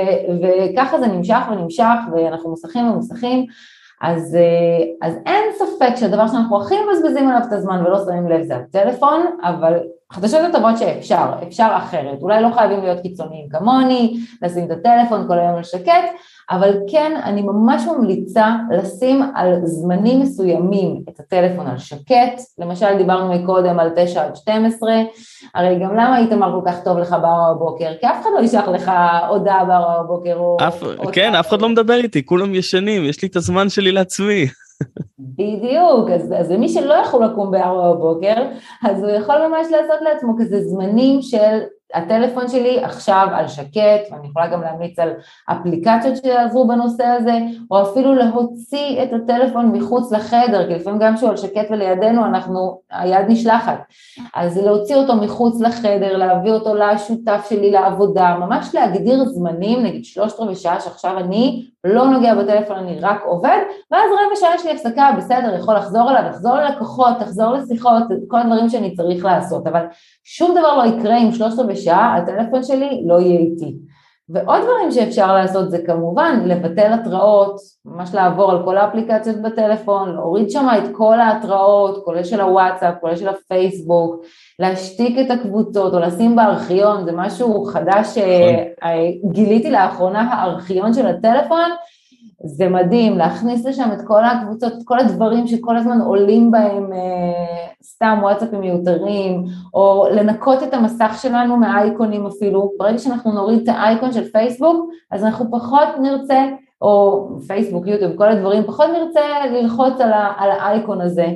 וככה 0.42 1.00
זה 1.00 1.06
נמשך 1.06 1.40
ונמשך 1.50 1.98
ואנחנו 2.12 2.50
מוסכים 2.50 2.90
ומוסכים 2.90 3.46
אז, 4.02 4.34
אה, 4.36 5.08
אז 5.08 5.14
אין 5.26 5.44
ספק 5.52 5.96
שהדבר 5.96 6.28
שאנחנו 6.28 6.60
הכי 6.60 6.74
מבזבזים 6.84 7.28
עליו 7.28 7.40
את 7.48 7.52
הזמן 7.52 7.86
ולא 7.86 8.04
שמים 8.04 8.28
לב 8.28 8.42
זה 8.42 8.56
הטלפון, 8.56 9.26
אבל 9.42 9.78
חדשות 10.12 10.40
הטובות 10.48 10.78
שאפשר, 10.78 11.32
אפשר 11.48 11.68
אחרת, 11.76 12.22
אולי 12.22 12.42
לא 12.42 12.48
חייבים 12.54 12.82
להיות 12.82 13.00
קיצוניים 13.00 13.48
כמוני, 13.48 14.16
לשים 14.42 14.64
את 14.64 14.70
הטלפון 14.70 15.28
כל 15.28 15.38
היום 15.38 15.56
על 15.56 15.62
שקט, 15.62 16.04
אבל 16.50 16.74
כן 16.90 17.12
אני 17.24 17.42
ממש 17.42 17.82
ממליצה 17.86 18.56
לשים 18.70 19.22
על 19.34 19.60
זמנים 19.64 20.20
מסוימים 20.20 21.02
את 21.08 21.20
הטלפון 21.20 21.66
על 21.66 21.78
שקט, 21.78 22.40
למשל 22.58 22.98
דיברנו 22.98 23.34
מקודם 23.34 23.80
על 23.80 23.90
9 23.96 24.24
עד 24.24 24.36
12, 24.36 24.92
הרי 25.54 25.78
גם 25.82 25.94
למה 25.94 26.18
איתמר 26.18 26.60
כל 26.60 26.70
כך 26.70 26.84
טוב 26.84 26.98
לך 26.98 27.10
בארבע 27.10 27.52
בבוקר? 27.54 27.90
כי 28.00 28.06
אף 28.06 28.22
אחד 28.22 28.30
לא 28.38 28.44
ישלח 28.44 28.68
לך 28.68 28.92
הודעה 29.28 29.64
בארבע 29.64 30.02
בבוקר 30.02 30.34
או... 30.36 30.56
אף, 30.68 30.82
או 30.82 31.12
כן, 31.12 31.34
אף 31.34 31.48
אחד 31.48 31.62
לא 31.62 31.68
מדבר 31.68 31.94
איתי, 31.94 32.26
כולם 32.26 32.54
ישנים, 32.54 33.04
יש 33.04 33.22
לי 33.22 33.28
את 33.28 33.36
הזמן 33.36 33.68
שלי 33.68 33.92
לעצמי. 33.92 34.46
בדיוק, 35.18 36.10
אז, 36.14 36.34
אז 36.38 36.50
מי 36.50 36.68
שלא 36.68 36.94
יכול 36.94 37.24
לקום 37.24 37.50
בארבע 37.50 37.92
בבוקר, 37.92 38.34
אז 38.84 39.02
הוא 39.02 39.10
יכול 39.10 39.46
ממש 39.48 39.66
לעשות 39.70 40.00
לעצמו 40.00 40.34
כזה 40.38 40.60
זמנים 40.60 41.22
של 41.22 41.60
הטלפון 41.94 42.48
שלי 42.48 42.84
עכשיו 42.84 43.26
על 43.32 43.48
שקט, 43.48 44.10
ואני 44.10 44.28
יכולה 44.28 44.46
גם 44.46 44.62
להמליץ 44.62 44.98
על 44.98 45.10
אפליקציות 45.50 46.16
שיעזרו 46.16 46.68
בנושא 46.68 47.04
הזה, 47.04 47.38
או 47.70 47.82
אפילו 47.82 48.14
להוציא 48.14 49.02
את 49.02 49.08
הטלפון 49.12 49.72
מחוץ 49.72 50.12
לחדר, 50.12 50.68
כי 50.68 50.74
לפעמים 50.74 51.00
גם 51.00 51.16
כשהוא 51.16 51.30
על 51.30 51.36
שקט 51.36 51.66
ולידינו 51.70 52.24
אנחנו, 52.24 52.80
היד 52.90 53.26
נשלחת, 53.28 53.82
אז 54.34 54.58
להוציא 54.58 54.96
אותו 54.96 55.16
מחוץ 55.16 55.60
לחדר, 55.60 56.16
להביא 56.16 56.52
אותו 56.52 56.74
לשותף 56.74 57.46
שלי 57.48 57.70
לעבודה, 57.70 58.36
ממש 58.40 58.74
להגדיר 58.74 59.24
זמנים, 59.24 59.82
נגיד 59.82 60.04
שלושת 60.04 60.40
רבעי 60.40 60.54
שעה 60.54 60.80
שעכשיו 60.80 61.18
אני 61.18 61.66
לא 61.84 62.06
נוגע 62.06 62.34
בטלפון, 62.34 62.76
אני 62.76 63.00
רק 63.00 63.22
עובד, 63.24 63.58
ואז 63.90 64.02
רבע 64.12 64.36
שעה 64.36 64.54
יש 64.54 64.64
לי 64.64 64.70
הפסקה, 64.70 65.10
בסדר, 65.16 65.54
יכול 65.58 65.74
לחזור 65.74 66.10
אליו, 66.10 66.22
לחזור 66.28 66.56
ללקוחות, 66.56 67.20
לחזור 67.20 67.52
לשיחות, 67.52 68.02
כל 68.28 68.38
הדברים 68.38 68.68
שאני 68.68 68.94
צריך 68.94 69.24
לעשות, 69.24 69.66
אבל 69.66 69.84
שום 70.24 70.50
דבר 70.50 70.76
לא 70.76 70.84
יקרה 70.86 71.18
אם 71.18 71.32
שלושת 71.32 71.58
רבעי 71.58 71.76
שעה 71.84 72.16
הטלפון 72.16 72.62
שלי 72.62 73.02
לא 73.06 73.20
יהיה 73.20 73.40
איתי. 73.40 73.76
ועוד 74.28 74.62
דברים 74.62 74.90
שאפשר 74.90 75.34
לעשות 75.34 75.70
זה 75.70 75.78
כמובן 75.86 76.42
לבטל 76.44 76.92
התראות, 76.92 77.56
ממש 77.84 78.14
לעבור 78.14 78.50
על 78.50 78.64
כל 78.64 78.78
האפליקציות 78.78 79.36
בטלפון, 79.36 80.14
להוריד 80.14 80.50
שם 80.50 80.66
את 80.78 80.88
כל 80.92 81.20
ההתראות, 81.20 82.04
כולל 82.04 82.24
של 82.24 82.40
הוואטסאפ, 82.40 82.94
כולל 83.00 83.16
של 83.16 83.28
הפייסבוק, 83.28 84.24
להשתיק 84.58 85.18
את 85.18 85.30
הקבוצות 85.30 85.94
או 85.94 85.98
לשים 85.98 86.36
בארכיון, 86.36 87.04
זה 87.04 87.12
משהו 87.14 87.64
חדש 87.64 88.06
שגיליתי 88.06 89.70
נכון. 89.70 89.82
לאחרונה, 89.82 90.34
הארכיון 90.34 90.92
של 90.92 91.06
הטלפון, 91.06 91.70
זה 92.44 92.68
מדהים, 92.68 93.18
להכניס 93.18 93.66
לשם 93.66 93.90
את 93.92 94.02
כל 94.06 94.24
הקבוצות, 94.24 94.72
את 94.72 94.82
כל 94.84 94.98
הדברים 94.98 95.46
שכל 95.46 95.76
הזמן 95.76 96.00
עולים 96.00 96.50
בהם 96.50 96.92
אה, 96.92 97.66
סתם 97.82 98.18
וואטסאפים 98.22 98.60
מיותרים, 98.60 99.44
או 99.74 100.06
לנקות 100.12 100.62
את 100.62 100.74
המסך 100.74 101.18
שלנו 101.22 101.56
מהאייקונים 101.56 102.26
אפילו, 102.26 102.72
ברגע 102.78 102.98
שאנחנו 102.98 103.32
נוריד 103.32 103.62
את 103.62 103.68
האייקון 103.68 104.12
של 104.12 104.24
פייסבוק, 104.24 104.90
אז 105.10 105.24
אנחנו 105.24 105.50
פחות 105.50 105.88
נרצה, 106.02 106.44
או 106.82 107.28
פייסבוק, 107.46 107.86
יוטיוב, 107.86 108.16
כל 108.16 108.28
הדברים, 108.28 108.64
פחות 108.64 108.86
נרצה 108.92 109.46
ללחוץ 109.50 110.00
על, 110.00 110.12
ה, 110.12 110.32
על 110.36 110.50
האייקון 110.50 111.00
הזה. 111.00 111.26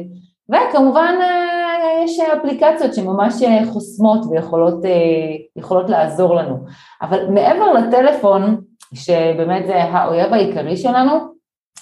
וכמובן 0.49 1.15
אה, 1.21 2.05
יש 2.05 2.21
אפליקציות 2.21 2.95
שממש 2.95 3.35
חוסמות 3.73 4.21
ויכולות 4.31 4.85
אה, 4.85 5.89
לעזור 5.89 6.35
לנו. 6.35 6.57
אבל 7.03 7.31
מעבר 7.31 7.73
לטלפון, 7.73 8.61
שבאמת 8.95 9.67
זה 9.67 9.83
האויב 9.83 10.33
העיקרי 10.33 10.77
שלנו, 10.77 11.13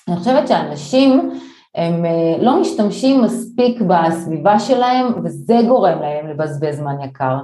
אני 0.09 0.17
חושבת 0.17 0.49
שאנשים 0.49 1.31
הם 1.75 2.05
אה, 2.05 2.37
לא 2.43 2.61
משתמשים 2.61 3.23
מספיק 3.23 3.81
בסביבה 3.81 4.59
שלהם 4.59 5.07
וזה 5.25 5.59
גורם 5.69 5.99
להם 6.01 6.29
לבזבז 6.29 6.77
זמן 6.77 7.01
יקר. 7.01 7.37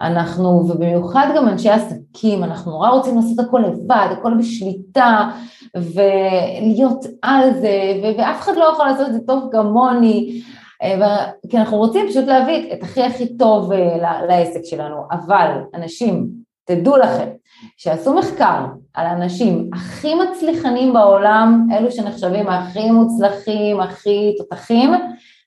אנחנו, 0.00 0.48
ובמיוחד 0.48 1.26
גם 1.36 1.48
אנשי 1.48 1.70
עסקים, 1.70 2.44
אנחנו 2.44 2.70
נורא 2.70 2.90
רוצים 2.90 3.16
לעשות 3.16 3.38
הכל 3.38 3.62
לבד, 3.66 4.08
הכל 4.10 4.34
בשליטה, 4.38 5.30
ולהיות 5.76 7.04
על 7.22 7.54
זה, 7.60 8.00
ואף 8.18 8.40
אחד 8.40 8.52
לא 8.56 8.64
יכול 8.64 8.86
לעשות 8.86 9.08
את 9.08 9.12
זה 9.12 9.20
טוב 9.26 9.48
כמוני, 9.52 10.42
אה, 10.82 11.26
כי 11.50 11.58
אנחנו 11.58 11.76
רוצים 11.76 12.08
פשוט 12.08 12.24
להביא 12.24 12.72
את 12.72 12.82
הכי 12.82 13.02
הכי 13.02 13.36
טוב 13.36 13.72
אה, 13.72 14.22
לעסק 14.28 14.60
שלנו, 14.64 14.96
אבל 15.10 15.50
אנשים, 15.74 16.28
תדעו 16.68 16.96
לכם, 16.96 17.28
שעשו 17.76 18.14
מחקר 18.14 18.64
על 18.94 19.06
האנשים 19.06 19.70
הכי 19.74 20.14
מצליחנים 20.14 20.92
בעולם, 20.92 21.66
אלו 21.72 21.90
שנחשבים 21.90 22.48
הכי 22.48 22.90
מוצלחים, 22.90 23.80
הכי 23.80 24.34
תותחים, 24.38 24.90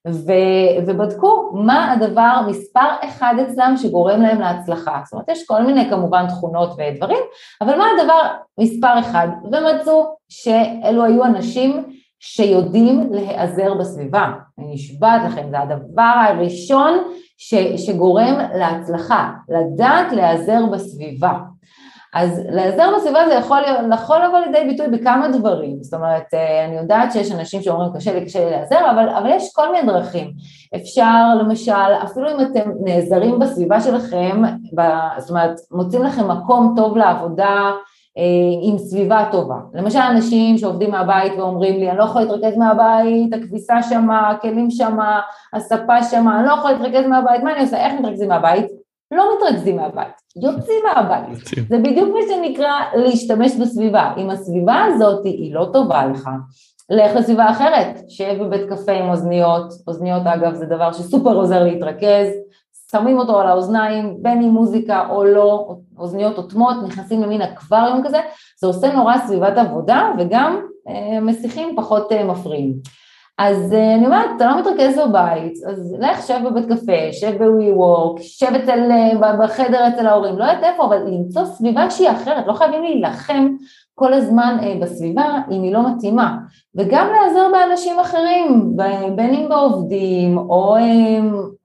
ו, 0.08 0.32
ובדקו 0.88 1.52
מה 1.54 1.92
הדבר 1.92 2.42
מספר 2.48 2.88
אחד 3.04 3.36
אצלם 3.42 3.74
שגורם 3.78 4.22
להם 4.22 4.42
להצלחה. 4.42 5.02
זאת 5.06 5.14
אומרת, 5.14 5.30
יש 5.30 5.46
כל 5.46 5.64
מיני 5.64 5.90
כמובן 5.90 6.28
תכונות 6.28 6.70
ודברים, 6.78 7.20
אבל 7.62 7.78
מה 7.78 7.86
הדבר 7.98 8.22
מספר 8.60 9.00
אחד? 9.00 9.28
ומצאו 9.44 10.16
שאלו 10.30 11.04
היו 11.04 11.26
אנשים 11.26 11.84
שיודעים 12.20 13.10
להיעזר 13.12 13.74
בסביבה. 13.74 14.32
אני 14.60 14.74
נשבעת 14.74 15.22
לכם, 15.26 15.48
זה 15.50 15.60
הדבר 15.60 16.14
הראשון 16.28 17.04
ש, 17.44 17.54
שגורם 17.78 18.36
להצלחה, 18.56 19.32
לדעת 19.50 20.12
להיעזר 20.12 20.66
בסביבה. 20.66 21.34
אז 22.14 22.42
להיעזר 22.50 22.90
בסביבה 22.96 23.20
זה 23.28 23.34
יכול, 23.34 23.60
יכול 23.94 24.18
לבוא 24.26 24.40
לידי 24.40 24.68
ביטוי 24.68 24.88
בכמה 24.88 25.28
דברים, 25.28 25.84
זאת 25.84 25.94
אומרת, 25.94 26.34
אה, 26.34 26.66
אני 26.66 26.78
יודעת 26.78 27.12
שיש 27.12 27.32
אנשים 27.32 27.62
שאומרים 27.62 27.94
קשה 27.96 28.14
לי, 28.14 28.26
קשה 28.26 28.46
לי 28.46 28.52
להיעזר, 28.52 28.92
אבל, 28.92 29.10
אבל 29.10 29.30
יש 29.30 29.54
כל 29.54 29.72
מיני 29.72 29.88
דרכים. 29.88 30.32
אפשר 30.76 31.36
למשל, 31.40 31.92
אפילו 32.04 32.30
אם 32.30 32.42
אתם 32.42 32.72
נעזרים 32.84 33.40
בסביבה 33.40 33.82
שלכם, 33.82 34.42
זאת 35.18 35.30
אומרת, 35.30 35.56
מוצאים 35.72 36.04
לכם 36.04 36.32
מקום 36.32 36.74
טוב 36.78 36.98
לעבודה, 36.98 37.72
עם 38.62 38.78
סביבה 38.78 39.26
טובה. 39.32 39.56
למשל 39.74 40.00
אנשים 40.00 40.58
שעובדים 40.58 40.92
מהבית 40.92 41.34
ואומרים 41.38 41.80
לי 41.80 41.90
אני 41.90 41.98
לא 41.98 42.04
יכול 42.04 42.22
להתרכז 42.22 42.58
מהבית, 42.58 43.34
הכביסה 43.34 43.84
שמה, 43.84 44.30
הכלים 44.30 44.72
שמה, 44.72 45.20
הספה 45.54 46.04
שמה, 46.04 46.40
אני 46.40 46.48
לא 46.48 46.54
יכול 46.54 46.72
להתרכז 46.72 47.08
מהבית, 47.08 47.44
מה 47.44 47.54
אני 47.54 47.62
עושה, 47.62 47.86
איך 47.86 47.94
מתרכזים 48.00 48.30
מהבית? 48.30 48.66
לא 49.12 49.24
מתרכזים 49.38 49.76
מהבית, 49.76 50.14
יוצאים 50.44 50.80
מהבית. 50.96 51.46
זה 51.70 51.78
בדיוק 51.78 52.10
מה 52.10 52.20
שנקרא 52.30 52.72
להשתמש 52.96 53.56
בסביבה. 53.56 54.14
אם 54.18 54.30
הסביבה 54.30 54.84
הזאת 54.88 55.26
היא 55.26 55.56
לא 55.56 55.70
טובה 55.74 56.06
לך, 56.06 56.30
לך 56.90 57.16
לסביבה 57.16 57.50
אחרת, 57.50 58.00
שב 58.10 58.44
בבית 58.44 58.70
קפה 58.70 58.92
עם 58.92 59.10
אוזניות, 59.10 59.74
אוזניות 59.88 60.22
אגב 60.26 60.54
זה 60.54 60.66
דבר 60.66 60.92
שסופר 60.92 61.34
עוזר 61.34 61.64
להתרכז, 61.64 62.28
שמים 62.92 63.18
אותו 63.18 63.40
על 63.40 63.48
האוזניים, 63.48 64.18
בין 64.22 64.42
עם 64.42 64.50
מוזיקה 64.50 65.08
או 65.10 65.24
לא, 65.24 65.76
אוזניות 65.98 66.38
אוטמות, 66.38 66.76
נכנסים 66.88 67.22
למין 67.24 67.42
אקווריום 67.42 68.04
כזה, 68.04 68.20
זה 68.60 68.68
עושה 68.68 68.94
נורא 68.94 69.18
סביבת 69.18 69.58
עבודה 69.58 70.12
וגם 70.18 70.62
אה, 70.88 71.20
מסיכים 71.20 71.76
פחות 71.76 72.12
אה, 72.12 72.24
מפריעים. 72.24 72.74
אז 73.38 73.74
אה, 73.74 73.96
אני 73.96 74.06
אומרת, 74.06 74.30
אתה 74.36 74.46
לא 74.46 74.60
מתרכז 74.60 74.98
בבית, 74.98 75.54
אז 75.70 75.96
לך 76.00 76.28
שב 76.28 76.40
בבית 76.46 76.66
קפה, 76.66 77.12
שב 77.12 77.38
בווי 77.38 77.72
וורק, 77.72 78.22
שב 78.22 78.54
אצל, 78.64 78.80
אה, 78.92 79.38
בחדר 79.38 79.88
אצל 79.88 80.08
ההורים, 80.08 80.38
לא 80.38 80.44
יודעת 80.44 80.64
איפה, 80.64 80.86
אבל 80.86 80.98
למצוא 81.08 81.46
סביבה 81.46 81.90
שהיא 81.90 82.12
אחרת, 82.12 82.48
לא 82.48 82.54
חייבים 82.54 82.84
להילחם 82.84 83.48
כל 83.96 84.14
הזמן 84.14 84.58
אה, 84.64 84.76
בסביבה 84.82 85.38
אם 85.52 85.64
היא 85.64 85.74
לא 85.74 85.90
מתאימה, 85.90 86.38
וגם 86.76 87.08
להיעזר 87.12 87.48
באנשים 87.52 88.00
אחרים, 88.00 88.74
בין 89.16 89.34
אם 89.34 89.50
בעובדים, 89.50 90.38
או, 90.38 90.78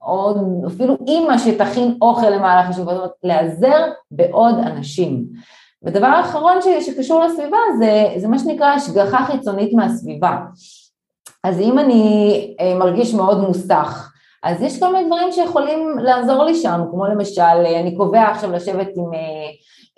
או 0.01 0.35
אפילו 0.67 0.97
אימא 1.07 1.37
שתכין 1.37 1.97
אוכל 2.01 2.29
למהלך 2.29 2.69
השבוע, 2.69 2.93
זאת 2.93 2.97
אומרת, 2.97 3.11
להיעזר 3.23 3.85
בעוד 4.11 4.55
אנשים. 4.59 5.25
ודבר 5.83 6.19
אחרון 6.21 6.57
שקשור 6.81 7.23
לסביבה 7.23 7.57
זה, 7.79 8.13
זה 8.17 8.27
מה 8.27 8.39
שנקרא 8.39 8.67
השגחה 8.67 9.25
חיצונית 9.25 9.73
מהסביבה. 9.73 10.37
אז 11.43 11.59
אם 11.59 11.79
אני 11.79 12.55
אה, 12.59 12.75
מרגיש 12.75 13.13
מאוד 13.13 13.47
מוסך, 13.47 14.11
אז 14.43 14.61
יש 14.61 14.79
כל 14.79 14.93
מיני 14.93 15.07
דברים 15.07 15.31
שיכולים 15.31 15.97
לעזור 15.99 16.43
לי 16.43 16.55
שם, 16.55 16.81
כמו 16.91 17.05
למשל, 17.05 17.41
אה, 17.41 17.79
אני 17.79 17.95
קובע 17.95 18.23
עכשיו 18.23 18.51
לשבת 18.51 18.87
עם 18.95 19.13
אה, 19.13 19.49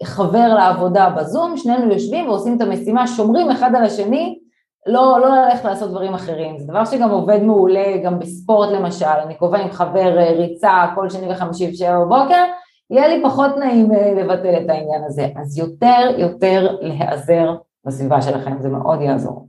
חבר 0.03 0.53
לעבודה 0.53 1.09
בזום, 1.09 1.57
שנינו 1.57 1.93
יושבים 1.93 2.29
ועושים 2.29 2.57
את 2.57 2.61
המשימה, 2.61 3.07
שומרים 3.07 3.51
אחד 3.51 3.75
על 3.75 3.83
השני, 3.83 4.39
לא, 4.87 5.19
לא 5.21 5.29
ללכת 5.29 5.65
לעשות 5.65 5.91
דברים 5.91 6.13
אחרים, 6.13 6.59
זה 6.59 6.65
דבר 6.67 6.85
שגם 6.85 7.09
עובד 7.09 7.43
מעולה, 7.43 7.97
גם 8.03 8.19
בספורט 8.19 8.69
למשל, 8.69 9.05
אני 9.05 9.35
קובע 9.35 9.59
עם 9.59 9.71
חבר 9.71 10.17
ריצה 10.37 10.85
כל 10.95 11.09
שני 11.09 11.31
וחמישי 11.31 11.71
בשבע 11.71 11.99
בבוקר, 11.99 12.43
יהיה 12.91 13.07
לי 13.07 13.23
פחות 13.23 13.57
נעים 13.57 13.91
לבטל 13.91 14.53
את 14.63 14.69
העניין 14.69 15.03
הזה, 15.07 15.27
אז 15.41 15.57
יותר 15.57 16.15
יותר 16.17 16.75
להיעזר 16.81 17.55
בסביבה 17.87 18.21
שלכם, 18.21 18.61
זה 18.61 18.69
מאוד 18.69 19.01
יעזור. 19.01 19.47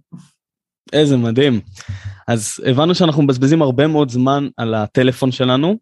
איזה 0.92 1.16
מדהים. 1.16 1.60
אז 2.28 2.54
הבנו 2.66 2.94
שאנחנו 2.94 3.22
מבזבזים 3.22 3.62
הרבה 3.62 3.86
מאוד 3.86 4.10
זמן 4.10 4.48
על 4.56 4.74
הטלפון 4.74 5.32
שלנו, 5.32 5.74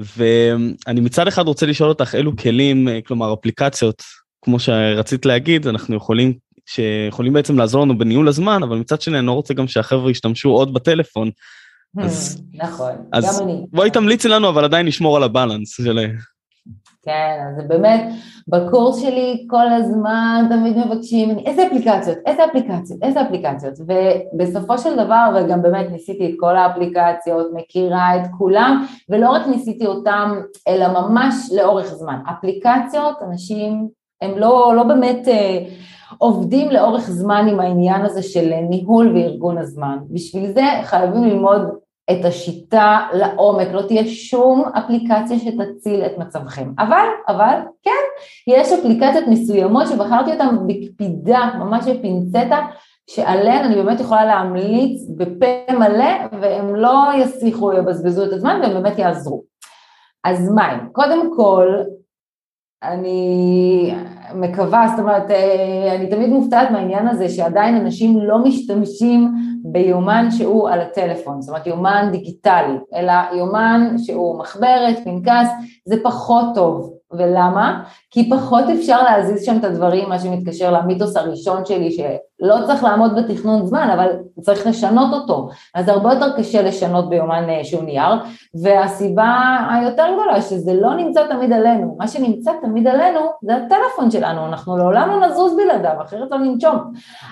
ואני 0.00 1.00
מצד 1.00 1.28
אחד 1.28 1.46
רוצה 1.46 1.66
לשאול 1.66 1.88
אותך 1.88 2.14
אילו 2.14 2.36
כלים, 2.36 2.88
כלומר 3.06 3.34
אפליקציות, 3.34 4.02
כמו 4.44 4.58
שרצית 4.58 5.26
להגיד, 5.26 5.66
אנחנו 5.66 5.96
יכולים, 5.96 6.34
שיכולים 6.66 7.32
בעצם 7.32 7.58
לעזור 7.58 7.84
לנו 7.84 7.98
בניהול 7.98 8.28
הזמן, 8.28 8.62
אבל 8.62 8.76
מצד 8.76 9.00
שני 9.00 9.18
אני 9.18 9.26
לא 9.26 9.32
רוצה 9.32 9.54
גם 9.54 9.68
שהחבר'ה 9.68 10.10
ישתמשו 10.10 10.48
עוד 10.48 10.74
בטלפון. 10.74 11.30
אז, 11.98 12.42
נכון, 12.54 12.92
אז 13.12 13.24
גם 13.24 13.48
אני. 13.48 13.66
בואי 13.72 13.90
תמליצי 13.90 14.28
לנו, 14.28 14.48
אבל 14.48 14.64
עדיין 14.64 14.86
נשמור 14.86 15.16
על 15.16 15.22
הבלנס 15.22 15.76
של... 15.76 15.98
כן, 17.02 17.38
אז 17.48 17.68
באמת, 17.68 18.04
בקורס 18.48 19.00
שלי 19.00 19.46
כל 19.50 19.72
הזמן 19.72 20.46
תמיד 20.50 20.78
מבקשים, 20.78 21.38
איזה 21.38 21.66
אפליקציות, 21.66 22.18
איזה 22.26 22.44
אפליקציות, 22.44 23.02
איזה 23.02 23.22
אפליקציות, 23.22 23.74
ובסופו 24.34 24.78
של 24.78 24.96
דבר, 24.96 25.36
וגם 25.36 25.62
באמת 25.62 25.90
ניסיתי 25.90 26.30
את 26.30 26.34
כל 26.40 26.56
האפליקציות, 26.56 27.46
מכירה 27.54 28.16
את 28.16 28.22
כולם, 28.38 28.86
ולא 29.08 29.30
רק 29.30 29.46
ניסיתי 29.46 29.86
אותם, 29.86 30.40
אלא 30.68 30.88
ממש 30.88 31.34
לאורך 31.56 31.86
זמן. 31.86 32.18
אפליקציות, 32.30 33.16
אנשים, 33.22 33.88
הם 34.22 34.38
לא, 34.38 34.72
לא 34.76 34.82
באמת 34.82 35.28
אה, 35.28 35.58
עובדים 36.18 36.70
לאורך 36.70 37.10
זמן 37.10 37.46
עם 37.50 37.60
העניין 37.60 38.02
הזה 38.04 38.22
של 38.22 38.52
ניהול 38.70 39.16
וארגון 39.16 39.58
הזמן. 39.58 39.98
בשביל 40.10 40.52
זה 40.52 40.64
חייבים 40.82 41.24
ללמוד 41.24 41.62
את 42.12 42.24
השיטה 42.24 42.98
לעומק, 43.12 43.68
לא 43.72 43.82
תהיה 43.82 44.06
שום 44.06 44.64
אפליקציה 44.78 45.38
שתציל 45.38 46.02
את 46.06 46.18
מצבכם. 46.18 46.72
אבל, 46.78 47.06
אבל, 47.28 47.58
כן, 47.82 47.90
יש 48.46 48.72
אפליקציות 48.72 49.24
מסוימות 49.28 49.86
שבחרתי 49.88 50.32
אותן 50.32 50.56
בקפידה, 50.66 51.50
ממש 51.58 51.84
בפינצטה, 51.88 52.66
שעליהן 53.10 53.64
אני 53.64 53.74
באמת 53.74 54.00
יכולה 54.00 54.24
להמליץ 54.24 55.02
בפה 55.16 55.72
מלא, 55.72 56.40
והם 56.40 56.74
לא 56.74 57.02
יסיחו, 57.18 57.72
יבזבזו 57.72 58.24
את 58.24 58.32
הזמן, 58.32 58.60
והם 58.62 58.82
באמת 58.82 58.98
יעזרו. 58.98 59.42
אז 60.24 60.50
מה 60.50 60.66
הם? 60.66 60.88
קודם 60.92 61.36
כל, 61.36 61.74
אני 62.82 63.94
מקווה, 64.34 64.88
זאת 64.88 64.98
אומרת, 64.98 65.30
אה, 65.30 65.96
אני 65.96 66.06
תמיד 66.10 66.28
מופתעת 66.28 66.70
מהעניין 66.70 67.08
הזה 67.08 67.28
שעדיין 67.28 67.76
אנשים 67.76 68.18
לא 68.18 68.38
משתמשים 68.38 69.32
ביומן 69.64 70.30
שהוא 70.30 70.68
על 70.68 70.80
הטלפון, 70.80 71.42
זאת 71.42 71.48
אומרת 71.48 71.66
יומן 71.66 72.08
דיגיטלי, 72.12 72.78
אלא 72.94 73.12
יומן 73.32 73.94
שהוא 73.98 74.38
מחברת, 74.38 75.04
פנקס, 75.04 75.48
זה 75.84 75.96
פחות 76.02 76.44
טוב. 76.54 77.00
ולמה? 77.12 77.82
כי 78.10 78.30
פחות 78.30 78.64
אפשר 78.78 79.02
להזיז 79.02 79.44
שם 79.44 79.56
את 79.56 79.64
הדברים, 79.64 80.08
מה 80.08 80.18
שמתקשר 80.18 80.72
למיתוס 80.72 81.16
הראשון 81.16 81.64
שלי, 81.64 81.90
שלא 81.90 82.56
צריך 82.66 82.84
לעמוד 82.84 83.16
בתכנון 83.16 83.66
זמן, 83.66 83.90
אבל 83.94 84.08
צריך 84.40 84.66
לשנות 84.66 85.12
אותו. 85.12 85.48
אז 85.74 85.88
הרבה 85.88 86.12
יותר 86.12 86.36
קשה 86.36 86.62
לשנות 86.62 87.08
ביומן 87.08 87.44
אה, 87.48 87.64
שהוא 87.64 87.82
נייר, 87.82 88.14
והסיבה 88.62 89.56
היותר 89.70 90.04
גדולה 90.12 90.42
שזה 90.42 90.74
לא 90.74 90.94
נמצא 90.94 91.26
תמיד 91.28 91.52
עלינו. 91.52 91.96
מה 91.98 92.08
שנמצא 92.08 92.50
תמיד 92.62 92.86
עלינו 92.86 93.20
זה 93.42 93.56
הטלפון 93.56 94.10
שלנו, 94.10 94.46
אנחנו 94.46 94.76
לעולם 94.76 95.10
לא 95.10 95.26
נזוז 95.26 95.56
בלעדיו, 95.56 96.02
אחרת 96.02 96.30
לא 96.30 96.38
ננשום. 96.38 96.76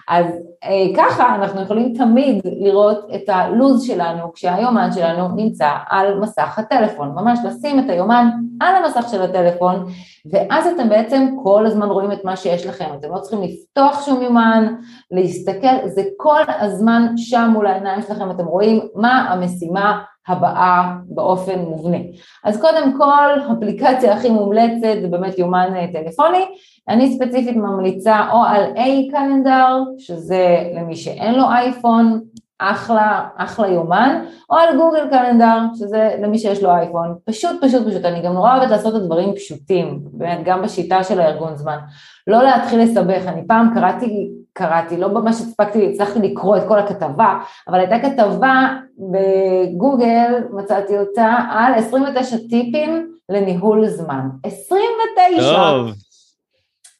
אז 0.08 0.26
אה, 0.64 0.96
ככה 0.96 1.34
אנחנו 1.34 1.62
יכולים 1.62 1.94
תמיד 1.94 2.40
לראות 2.44 3.06
את 3.14 3.28
הלו"ז 3.28 3.82
שלנו, 3.82 4.32
כשהיומן 4.32 4.92
שלנו 4.92 5.28
נמצא 5.28 5.70
על 5.88 6.18
מסך 6.20 6.58
הטלפון. 6.58 7.12
ממש 7.14 7.38
לשים 7.44 7.78
את 7.78 7.90
היומן 7.90 8.28
על 8.60 8.74
המסך 8.74 9.08
של 9.10 9.22
הטלפון, 9.22 9.84
ואז 10.32 10.67
אתם 10.76 10.88
בעצם 10.88 11.36
כל 11.42 11.66
הזמן 11.66 11.88
רואים 11.88 12.12
את 12.12 12.24
מה 12.24 12.36
שיש 12.36 12.66
לכם, 12.66 12.84
אתם 12.98 13.12
לא 13.12 13.18
צריכים 13.18 13.42
לפתוח 13.42 14.06
שום 14.06 14.22
יומן, 14.22 14.74
להסתכל, 15.10 15.88
זה 15.88 16.02
כל 16.16 16.42
הזמן 16.60 17.12
שם 17.16 17.50
מול 17.52 17.66
העיניים 17.66 18.02
שלכם, 18.02 18.30
אתם 18.30 18.44
רואים 18.44 18.80
מה 18.94 19.20
המשימה 19.30 20.02
הבאה 20.28 20.92
באופן 21.04 21.58
מובנה. 21.58 21.98
אז 22.44 22.60
קודם 22.60 22.98
כל, 22.98 23.52
אפליקציה 23.52 24.12
הכי 24.14 24.30
מומלצת 24.30 25.00
זה 25.02 25.08
באמת 25.10 25.38
יומן 25.38 25.72
אה, 25.76 25.86
טלפוני, 25.92 26.44
אני 26.88 27.16
ספציפית 27.16 27.56
ממליצה 27.56 28.30
או 28.32 28.42
על 28.42 28.64
A-קלנדר, 28.76 29.82
שזה 29.98 30.70
למי 30.74 30.96
שאין 30.96 31.34
לו 31.34 31.44
אייפון, 31.44 32.20
אחלה, 32.58 33.28
אחלה 33.36 33.68
יומן, 33.68 34.24
או 34.50 34.56
על 34.56 34.76
גוגל 34.76 35.10
קלנדר, 35.10 35.58
שזה 35.78 36.16
למי 36.22 36.38
שיש 36.38 36.62
לו 36.62 36.70
אייפון, 36.70 37.14
פשוט 37.24 37.64
פשוט 37.64 37.86
פשוט, 37.88 38.04
אני 38.04 38.22
גם 38.22 38.32
נורא 38.32 38.56
אוהבת 38.56 38.70
לעשות 38.70 38.96
את 38.96 39.00
הדברים 39.00 39.34
פשוטים, 39.34 40.00
באמת 40.02 40.38
גם 40.44 40.62
בשיטה 40.62 41.04
של 41.04 41.20
הארגון 41.20 41.56
זמן, 41.56 41.78
לא 42.26 42.42
להתחיל 42.42 42.80
לסבך, 42.80 43.22
אני 43.26 43.46
פעם 43.46 43.70
קראתי, 43.74 44.30
קראתי, 44.52 44.96
לא 44.96 45.08
ממש 45.08 45.34
הספקתי, 45.34 45.90
הצלחתי 45.92 46.18
לקרוא 46.18 46.56
את 46.56 46.62
כל 46.68 46.78
הכתבה, 46.78 47.38
אבל 47.68 47.78
הייתה 47.78 47.98
כתבה 47.98 48.68
בגוגל, 48.98 50.44
מצאתי 50.50 50.98
אותה, 50.98 51.36
על 51.50 51.74
29 51.74 52.36
טיפים 52.50 53.12
לניהול 53.28 53.86
זמן, 53.86 54.28
29! 54.44 55.56
טוב. 55.56 55.90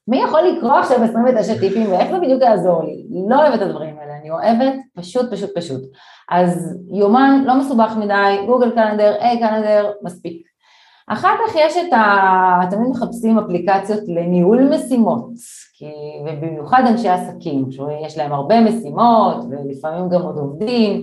מי 0.09 0.23
יכול 0.23 0.41
לקרוא 0.41 0.73
עכשיו 0.73 1.05
29 1.05 1.59
טיפים 1.59 1.93
ואיך 1.93 2.11
זה 2.11 2.19
בדיוק 2.19 2.43
יעזור 2.43 2.85
לי? 2.85 3.05
לא 3.29 3.37
אוהבת 3.37 3.55
את 3.55 3.63
הדברים 3.63 3.97
האלה, 4.01 4.08
אני 4.21 4.31
אוהבת 4.31 4.75
פשוט 4.95 5.33
פשוט 5.33 5.51
פשוט. 5.59 5.81
אז 6.31 6.79
יומן 6.93 7.43
לא 7.47 7.59
מסובך 7.59 7.97
מדי, 7.97 8.47
גוגל 8.47 8.71
קלנדר, 8.71 9.15
איי 9.21 9.39
קלנדר, 9.39 9.91
מספיק. 10.03 10.49
אחר 11.09 11.35
כך 11.47 11.55
יש 11.57 11.77
את 11.77 11.93
ה... 11.93 12.61
תמיד 12.71 12.89
מחפשים 12.91 13.39
אפליקציות 13.39 14.01
לניהול 14.09 14.75
משימות, 14.75 15.31
כי... 15.75 15.87
ובמיוחד 16.27 16.83
אנשי 16.87 17.09
עסקים, 17.09 17.67
שיש 17.71 18.19
להם 18.19 18.33
הרבה 18.33 18.61
משימות 18.61 19.37
ולפעמים 19.51 20.09
גם 20.09 20.23
עוד 20.23 20.39
עובדים, 20.39 21.03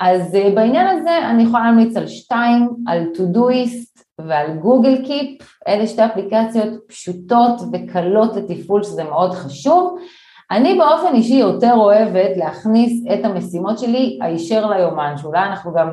אז 0.00 0.34
אה, 0.34 0.50
בעניין 0.54 0.86
הזה 0.86 1.18
אני 1.30 1.42
יכולה 1.42 1.64
להמליץ 1.64 1.96
על 1.96 2.06
שתיים, 2.06 2.68
על 2.86 3.04
טודויסט, 3.14 3.94
ועל 4.18 4.56
גוגל 4.56 5.04
קיפ, 5.06 5.42
אלה 5.68 5.86
שתי 5.86 6.04
אפליקציות 6.04 6.68
פשוטות 6.88 7.60
וקלות 7.72 8.36
לתפעול 8.36 8.82
שזה 8.82 9.04
מאוד 9.04 9.32
חשוב. 9.32 9.98
אני 10.50 10.78
באופן 10.78 11.14
אישי 11.14 11.34
יותר 11.34 11.72
אוהבת 11.74 12.36
להכניס 12.36 13.04
את 13.14 13.24
המשימות 13.24 13.78
שלי 13.78 14.18
הישר 14.22 14.70
ליומן, 14.70 15.14
שאולי 15.16 15.38
אנחנו 15.38 15.72
גם 15.72 15.88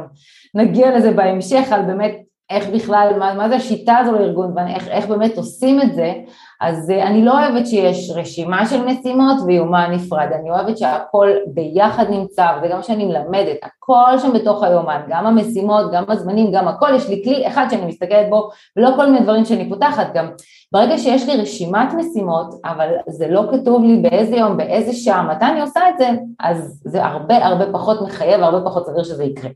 נגיע 0.56 0.98
לזה 0.98 1.12
בהמשך 1.12 1.72
על 1.72 1.82
באמת 1.82 2.16
איך 2.50 2.68
בכלל, 2.68 3.14
מה, 3.20 3.34
מה 3.34 3.50
זה 3.50 3.56
השיטה 3.56 3.98
הזו 3.98 4.12
לארגון 4.12 4.54
ואיך 4.56 5.08
באמת 5.08 5.38
עושים 5.38 5.82
את 5.82 5.94
זה, 5.94 6.14
אז 6.62 6.90
אה, 6.90 7.08
אני 7.08 7.26
לא 7.26 7.32
אוהבת 7.32 7.68
שיש 7.68 8.12
רשימה 8.16 8.66
של 8.66 8.86
משימות 8.86 9.38
ויומן 9.46 9.92
נפרד, 9.92 10.28
אני 10.40 10.52
אוהבת 10.52 10.78
שהכל 10.78 11.30
ביחד 11.48 12.06
נמצא, 12.10 12.48
וזה 12.58 12.68
גם 12.68 12.78
מה 12.78 12.84
שאני 12.84 13.06
מלמדת, 13.06 13.58
הכל 13.64 14.20
שם 14.20 14.34
בתוך 14.34 14.64
היומן, 14.64 15.02
גם 15.10 15.28
המשימות, 15.28 15.92
גם 15.92 16.04
הזמנים, 16.08 16.52
גם 16.52 16.68
הכל, 16.68 16.96
יש 16.96 17.10
לי 17.10 17.22
כלי 17.24 17.48
אחד 17.48 17.66
שאני 17.70 17.86
מסתכלת 17.86 18.30
בו, 18.30 18.50
ולא 18.78 18.90
כל 18.96 19.06
מיני 19.06 19.20
דברים 19.20 19.46
שאני 19.46 19.70
פותחת, 19.70 20.08
גם 20.14 20.30
ברגע 20.72 20.98
שיש 20.98 21.30
לי 21.30 21.42
רשימת 21.42 21.94
משימות, 21.94 22.54
אבל 22.66 22.90
זה 23.08 23.28
לא 23.28 23.44
כתוב 23.52 23.84
לי 23.84 23.98
באיזה 23.98 24.36
יום, 24.36 24.58
באיזה 24.58 24.94
שעה, 24.94 25.24
מתי 25.24 25.46
אני 25.46 25.62
עושה 25.62 25.90
את 25.90 25.98
זה, 25.98 26.10
אז 26.40 26.82
זה 26.86 27.06
הרבה 27.06 27.46
הרבה 27.46 27.66
פחות 27.74 28.02
מחייב, 28.02 28.42
הרבה 28.42 28.66
פחות 28.66 28.88
סביר 28.88 29.04
שזה 29.04 29.24
יקרה. 29.24 29.50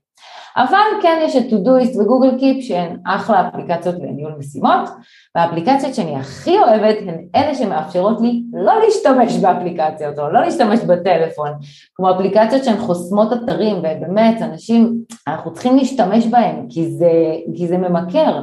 אבל 0.58 1.02
כן 1.02 1.20
יש 1.22 1.36
את 1.36 1.44
Todoist 1.44 2.02
וגוגל 2.02 2.40
קיפ 2.40 2.64
שהן 2.64 2.98
אחלה 3.06 3.48
אפליקציות 3.48 3.96
לניהול 3.96 4.34
משימות 4.40 4.90
והאפליקציות 5.36 5.96
שאני 5.96 6.16
הכי 6.16 6.58
אוהבת 6.58 6.96
הן 7.02 7.16
אלה 7.36 7.56
שמאפשרות 7.56 8.22
לי 8.22 8.44
לא 8.54 8.74
להשתמש 8.86 9.38
באפליקציות 9.38 10.20
או 10.20 10.30
לא 10.30 10.42
להשתמש 10.42 10.80
בטלפון 10.80 11.50
כמו 11.96 12.12
אפליקציות 12.12 12.64
שהן 12.64 12.78
חוסמות 12.78 13.34
אתרים 13.34 13.78
ובאמת 13.78 14.42
אנשים 14.42 14.94
אנחנו 15.28 15.54
צריכים 15.54 15.78
להשתמש 15.78 16.26
בהן 16.26 16.66
כי 16.70 16.92
זה, 16.92 17.12
כי 17.56 17.68
זה 17.68 17.78
ממכר. 17.78 18.42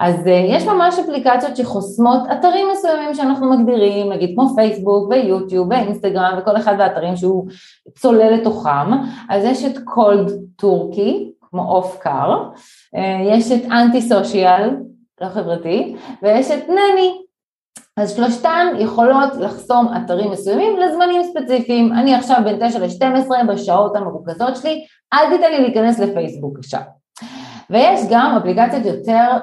אז 0.00 0.14
uh, 0.14 0.28
יש 0.28 0.66
ממש 0.66 0.98
אפליקציות 0.98 1.56
שחוסמות 1.56 2.20
אתרים 2.32 2.66
מסוימים 2.72 3.14
שאנחנו 3.14 3.50
מגדירים, 3.50 4.12
נגיד 4.12 4.32
כמו 4.34 4.54
פייסבוק 4.54 5.10
ויוטיוב 5.10 5.68
ואינסטגרם 5.70 6.38
וכל 6.38 6.56
אחד 6.56 6.74
והאתרים 6.78 7.16
שהוא 7.16 7.46
צולל 7.98 8.34
לתוכם, 8.34 8.92
אז 9.28 9.44
יש 9.44 9.64
את 9.64 9.78
Cold 9.84 10.30
Turkey, 10.56 11.31
כמו 11.52 11.62
אוף 11.62 11.98
קאר, 12.00 12.50
אה, 12.96 13.36
יש 13.36 13.52
את 13.52 13.64
Anti 13.64 14.02
Social, 14.02 14.70
לא 15.20 15.28
חברתי, 15.28 15.96
ויש 16.22 16.50
את 16.50 16.68
Nanny. 16.68 17.18
אז 17.96 18.16
שלושתן 18.16 18.66
יכולות 18.78 19.36
לחסום 19.40 19.88
אתרים 19.96 20.30
מסוימים 20.30 20.76
לזמנים 20.76 21.22
ספציפיים. 21.22 21.92
אני 21.92 22.14
עכשיו 22.14 22.36
בין 22.44 22.68
9 22.68 22.78
ל-12 22.78 23.46
בשעות 23.48 23.96
המרוכזות 23.96 24.56
שלי, 24.56 24.84
אל 25.12 25.36
תיתן 25.36 25.50
לי 25.50 25.60
להיכנס 25.60 25.98
לפייסבוק 25.98 26.58
עכשיו. 26.58 26.80
ויש 27.70 28.00
גם 28.10 28.36
אפליקציות 28.36 28.84
יותר 28.84 29.38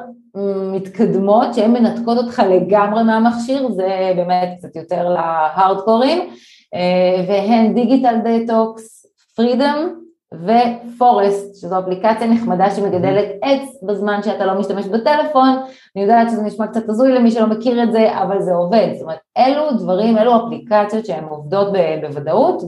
מתקדמות 0.74 1.54
שהן 1.54 1.72
מנתקות 1.72 2.18
אותך 2.18 2.42
לגמרי 2.50 3.04
מהמכשיר, 3.04 3.72
זה 3.72 4.14
באמת 4.16 4.50
קצת 4.58 4.76
יותר 4.76 5.10
להארדקורים, 5.10 6.30
אה, 6.74 7.26
והן 7.28 7.74
דיגיטל 7.74 8.16
דטוקס, 8.24 9.06
פרידום 9.36 10.00
ופורסט, 10.34 11.56
שזו 11.56 11.80
אפליקציה 11.80 12.28
נחמדה 12.28 12.72
שמגדלת 12.72 13.26
עץ 13.42 13.84
בזמן 13.88 14.24
שאתה 14.24 14.46
לא 14.46 14.60
משתמש 14.60 14.86
בטלפון, 14.86 15.50
אני 15.96 16.04
יודעת 16.04 16.30
שזה 16.30 16.42
נשמע 16.42 16.68
קצת 16.68 16.90
הזוי 16.90 17.12
למי 17.12 17.32
שלא 17.32 17.48
מכיר 17.48 17.84
את 17.84 17.92
זה, 17.92 18.22
אבל 18.22 18.42
זה 18.42 18.52
עובד, 18.52 18.88
זאת 18.94 19.02
אומרת, 19.02 19.20
אלו 19.38 19.72
דברים, 19.72 20.18
אלו 20.18 20.48
אפליקציות 20.48 21.06
שהן 21.06 21.24
עובדות 21.24 21.68
בוודאות 22.02 22.64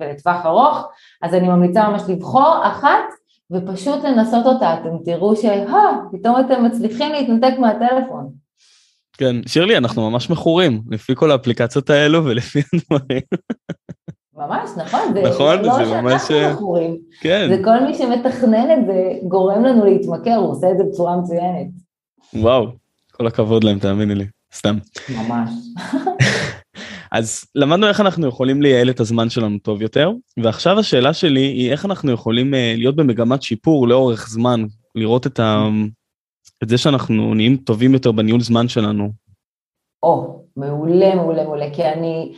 ולטווח 0.00 0.46
ארוך, 0.46 0.88
אז 1.22 1.34
אני 1.34 1.48
ממליצה 1.48 1.88
ממש 1.88 2.02
לבחור 2.08 2.54
אחת 2.62 3.04
ופשוט 3.50 4.04
לנסות 4.04 4.46
אותה, 4.46 4.74
אתם 4.74 4.96
תראו 5.04 5.36
שפתאום 5.36 6.40
אתם 6.40 6.64
מצליחים 6.64 7.12
להתנתק 7.12 7.58
מהטלפון. 7.58 8.28
כן, 9.18 9.36
שירלי, 9.46 9.76
אנחנו 9.76 10.10
ממש 10.10 10.30
מכורים, 10.30 10.82
לפי 10.90 11.12
כל 11.14 11.30
האפליקציות 11.30 11.90
האלו 11.90 12.24
ולפי 12.24 12.60
הדברים. 12.74 13.20
ממש, 14.36 14.70
נכון, 14.76 15.00
זה 15.14 15.22
נכון, 15.22 15.58
לא 15.62 15.74
זה 15.74 16.00
ממש... 16.00 16.22
שאנחנו 16.22 16.36
אה, 16.36 16.52
מכורים, 16.52 16.96
כן. 17.20 17.48
זה 17.48 17.64
כל 17.64 17.80
מי 17.80 17.94
שמתכנן 17.94 18.70
את 18.70 18.86
זה 18.86 19.28
גורם 19.28 19.64
לנו 19.64 19.84
להתמכר, 19.84 20.34
הוא 20.34 20.50
עושה 20.50 20.70
את 20.70 20.78
זה 20.78 20.84
בצורה 20.84 21.16
מצוינת. 21.16 21.66
וואו, 22.34 22.66
כל 23.12 23.26
הכבוד 23.26 23.64
להם, 23.64 23.78
תאמיני 23.78 24.14
לי, 24.14 24.24
סתם. 24.54 24.78
ממש. 25.10 25.50
אז 27.12 27.44
למדנו 27.54 27.88
איך 27.88 28.00
אנחנו 28.00 28.26
יכולים 28.26 28.62
לייעל 28.62 28.90
את 28.90 29.00
הזמן 29.00 29.30
שלנו 29.30 29.58
טוב 29.58 29.82
יותר, 29.82 30.10
ועכשיו 30.36 30.78
השאלה 30.78 31.12
שלי 31.12 31.40
היא 31.40 31.70
איך 31.70 31.84
אנחנו 31.84 32.12
יכולים 32.12 32.54
uh, 32.54 32.56
להיות 32.76 32.96
במגמת 32.96 33.42
שיפור 33.42 33.88
לאורך 33.88 34.28
זמן, 34.28 34.64
לראות 34.94 35.26
את, 35.26 35.40
ה... 35.40 35.68
את 36.62 36.68
זה 36.68 36.78
שאנחנו 36.78 37.34
נהיים 37.34 37.56
טובים 37.56 37.92
יותר 37.92 38.12
בניהול 38.12 38.40
זמן 38.40 38.68
שלנו. 38.68 39.10
או, 40.02 40.44
מעולה, 40.56 41.14
מעולה, 41.14 41.44
מעולה, 41.44 41.66
כי 41.74 41.84
אני... 41.84 42.32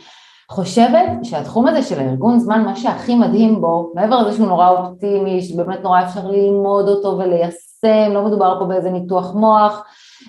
חושבת 0.49 1.09
שהתחום 1.23 1.67
הזה 1.67 1.81
של 1.81 1.99
הארגון 1.99 2.39
זמן, 2.39 2.63
מה 2.63 2.75
שהכי 2.75 3.15
מדהים 3.15 3.61
בו, 3.61 3.91
מעבר 3.95 4.21
לזה 4.21 4.37
שהוא 4.37 4.47
נורא 4.47 4.69
אופטימי, 4.69 5.41
שבאמת 5.41 5.83
נורא 5.83 6.01
אפשר 6.03 6.27
ללמוד 6.27 6.87
אותו 6.89 7.17
וליישם, 7.17 8.13
לא 8.13 8.25
מדובר 8.25 8.59
פה 8.59 8.65
באיזה 8.65 8.89
ניתוח 8.89 9.33
מוח, 9.35 9.83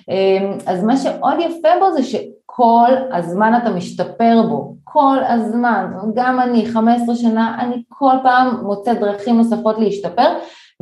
אמ, 0.09 0.57
אז 0.65 0.83
מה 0.83 0.97
שעוד 0.97 1.33
יפה 1.39 1.69
בו 1.79 1.91
זה 1.91 2.03
שכל 2.03 2.91
הזמן 3.13 3.59
אתה 3.61 3.69
משתפר 3.69 4.41
בו, 4.49 4.75
כל 4.83 5.17
הזמן, 5.27 5.91
גם 6.15 6.39
אני 6.39 6.65
15 6.65 7.15
שנה, 7.15 7.57
אני 7.59 7.83
כל 7.89 8.15
פעם 8.23 8.63
מוצאת 8.63 8.99
דרכים 8.99 9.37
נוספות 9.37 9.79
להשתפר, 9.79 10.29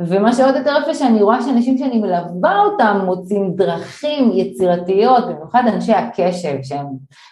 ומה 0.06 0.32
שעוד 0.32 0.56
יותר 0.56 0.72
יפה 0.82 0.94
שאני 0.94 1.22
רואה 1.22 1.42
שאנשים 1.42 1.78
שאני 1.78 1.98
מלווה 1.98 2.58
אותם 2.64 3.00
מוצאים 3.04 3.52
דרכים 3.56 4.30
יצירתיות, 4.34 5.28
במיוחד 5.28 5.62
אנשי 5.66 5.92
הקשב 5.92 6.56
שהם 6.62 6.86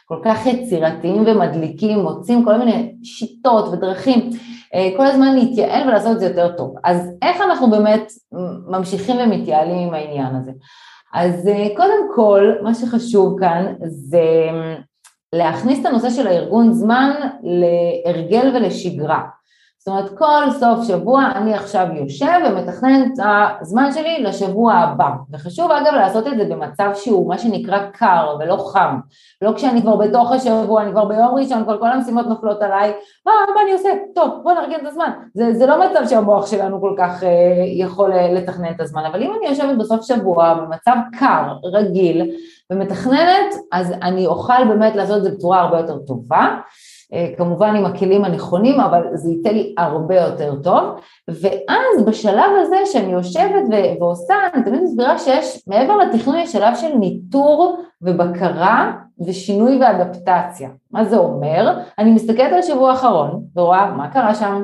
כל 0.06 0.18
כך 0.24 0.46
יצירתיים 0.46 1.24
ומדליקים, 1.26 1.98
מוצאים 1.98 2.44
כל 2.44 2.56
מיני 2.56 2.94
שיטות 3.02 3.68
ודרכים 3.72 4.30
אה, 4.74 4.90
כל 4.96 5.06
הזמן 5.06 5.34
להתייעל 5.34 5.88
ולעשות 5.88 6.12
את 6.12 6.20
זה 6.20 6.26
יותר 6.26 6.52
טוב. 6.56 6.74
אז 6.84 7.10
איך 7.22 7.40
אנחנו 7.40 7.70
באמת 7.70 8.12
ממשיכים 8.68 9.16
ומתייעלים 9.16 9.88
עם 9.88 9.94
העניין 9.94 10.36
הזה? 10.36 10.52
אז 11.14 11.48
אה, 11.48 11.66
קודם 11.76 12.14
כל, 12.14 12.52
מה 12.62 12.74
שחשוב 12.74 13.40
כאן 13.40 13.74
זה 13.80 14.48
להכניס 15.34 15.80
את 15.80 15.86
הנושא 15.86 16.10
של 16.10 16.26
הארגון 16.26 16.72
זמן 16.72 17.10
להרגל 17.42 18.56
ולשגרה. 18.56 19.37
זאת 19.88 19.96
אומרת, 19.96 20.18
כל 20.18 20.50
סוף 20.58 20.84
שבוע 20.88 21.24
אני 21.34 21.54
עכשיו 21.54 21.86
יושב 21.92 22.38
ומתכנן 22.46 23.02
את 23.02 23.18
הזמן 23.60 23.92
שלי 23.92 24.22
לשבוע 24.22 24.74
הבא. 24.74 25.08
וחשוב 25.32 25.70
אגב 25.70 25.94
לעשות 25.94 26.26
את 26.26 26.32
זה 26.36 26.44
במצב 26.44 26.90
שהוא 26.94 27.28
מה 27.28 27.38
שנקרא 27.38 27.78
קר 27.92 28.36
ולא 28.40 28.56
חם. 28.72 28.98
לא 29.42 29.52
כשאני 29.56 29.82
כבר 29.82 29.96
בתוך 29.96 30.32
השבוע, 30.32 30.82
אני 30.82 30.90
כבר 30.90 31.04
ביום 31.04 31.34
ראשון, 31.34 31.64
כבר 31.64 31.78
כל 31.78 31.90
המשימות 31.90 32.26
נופלות 32.26 32.62
עליי, 32.62 32.92
אה, 33.28 33.32
מה 33.54 33.62
אני 33.62 33.72
עושה? 33.72 33.88
טוב, 34.14 34.30
בוא 34.42 34.52
נארגן 34.52 34.80
את 34.82 34.86
הזמן. 34.86 35.10
זה, 35.34 35.54
זה 35.54 35.66
לא 35.66 35.90
מצב 35.90 36.06
שהמוח 36.08 36.46
שלנו 36.46 36.80
כל 36.80 36.94
כך 36.98 37.22
אה, 37.22 37.28
יכול 37.66 38.12
אה, 38.12 38.32
לתכנן 38.32 38.70
את 38.70 38.80
הזמן, 38.80 39.04
אבל 39.04 39.22
אם 39.22 39.32
אני 39.38 39.48
יושבת 39.48 39.78
בסוף 39.78 40.02
שבוע 40.02 40.54
במצב 40.54 40.96
קר, 41.18 41.54
רגיל, 41.64 42.30
ומתכננת, 42.72 43.54
אז 43.72 43.92
אני 44.02 44.26
אוכל 44.26 44.64
באמת 44.68 44.96
לעשות 44.96 45.18
את 45.18 45.22
זה 45.22 45.30
בצורה 45.30 45.60
הרבה 45.60 45.78
יותר 45.78 45.98
טובה. 45.98 46.56
אה, 47.14 47.28
כמובן 47.36 47.76
עם 47.76 47.84
הכלים 47.84 48.24
הנכונים, 48.24 48.80
אבל 48.80 49.02
זה 49.14 49.30
ייתן 49.30 49.54
לי 49.54 49.74
הרבה 49.78 50.14
יותר 50.14 50.54
טוב. 50.62 50.82
ואז 51.28 52.04
בשלב 52.06 52.50
הזה 52.60 52.76
שאני 52.84 53.12
יושבת 53.12 53.62
ועושה, 54.00 54.34
אני 54.54 54.64
תמיד 54.64 54.82
מסבירה 54.82 55.18
שיש, 55.18 55.62
מעבר 55.66 55.96
לתכנון 55.96 56.36
יש 56.36 56.52
שלב 56.52 56.74
של 56.74 56.94
ניטור 56.94 57.82
ובקרה 58.02 58.92
ושינוי 59.26 59.78
ואדפטציה. 59.80 60.68
מה 60.90 61.04
זה 61.04 61.16
אומר? 61.16 61.78
אני 61.98 62.10
מסתכלת 62.10 62.52
על 62.52 62.58
השבוע 62.58 62.90
האחרון 62.90 63.42
ורואה 63.56 63.90
מה 63.90 64.10
קרה 64.10 64.34
שם, 64.34 64.62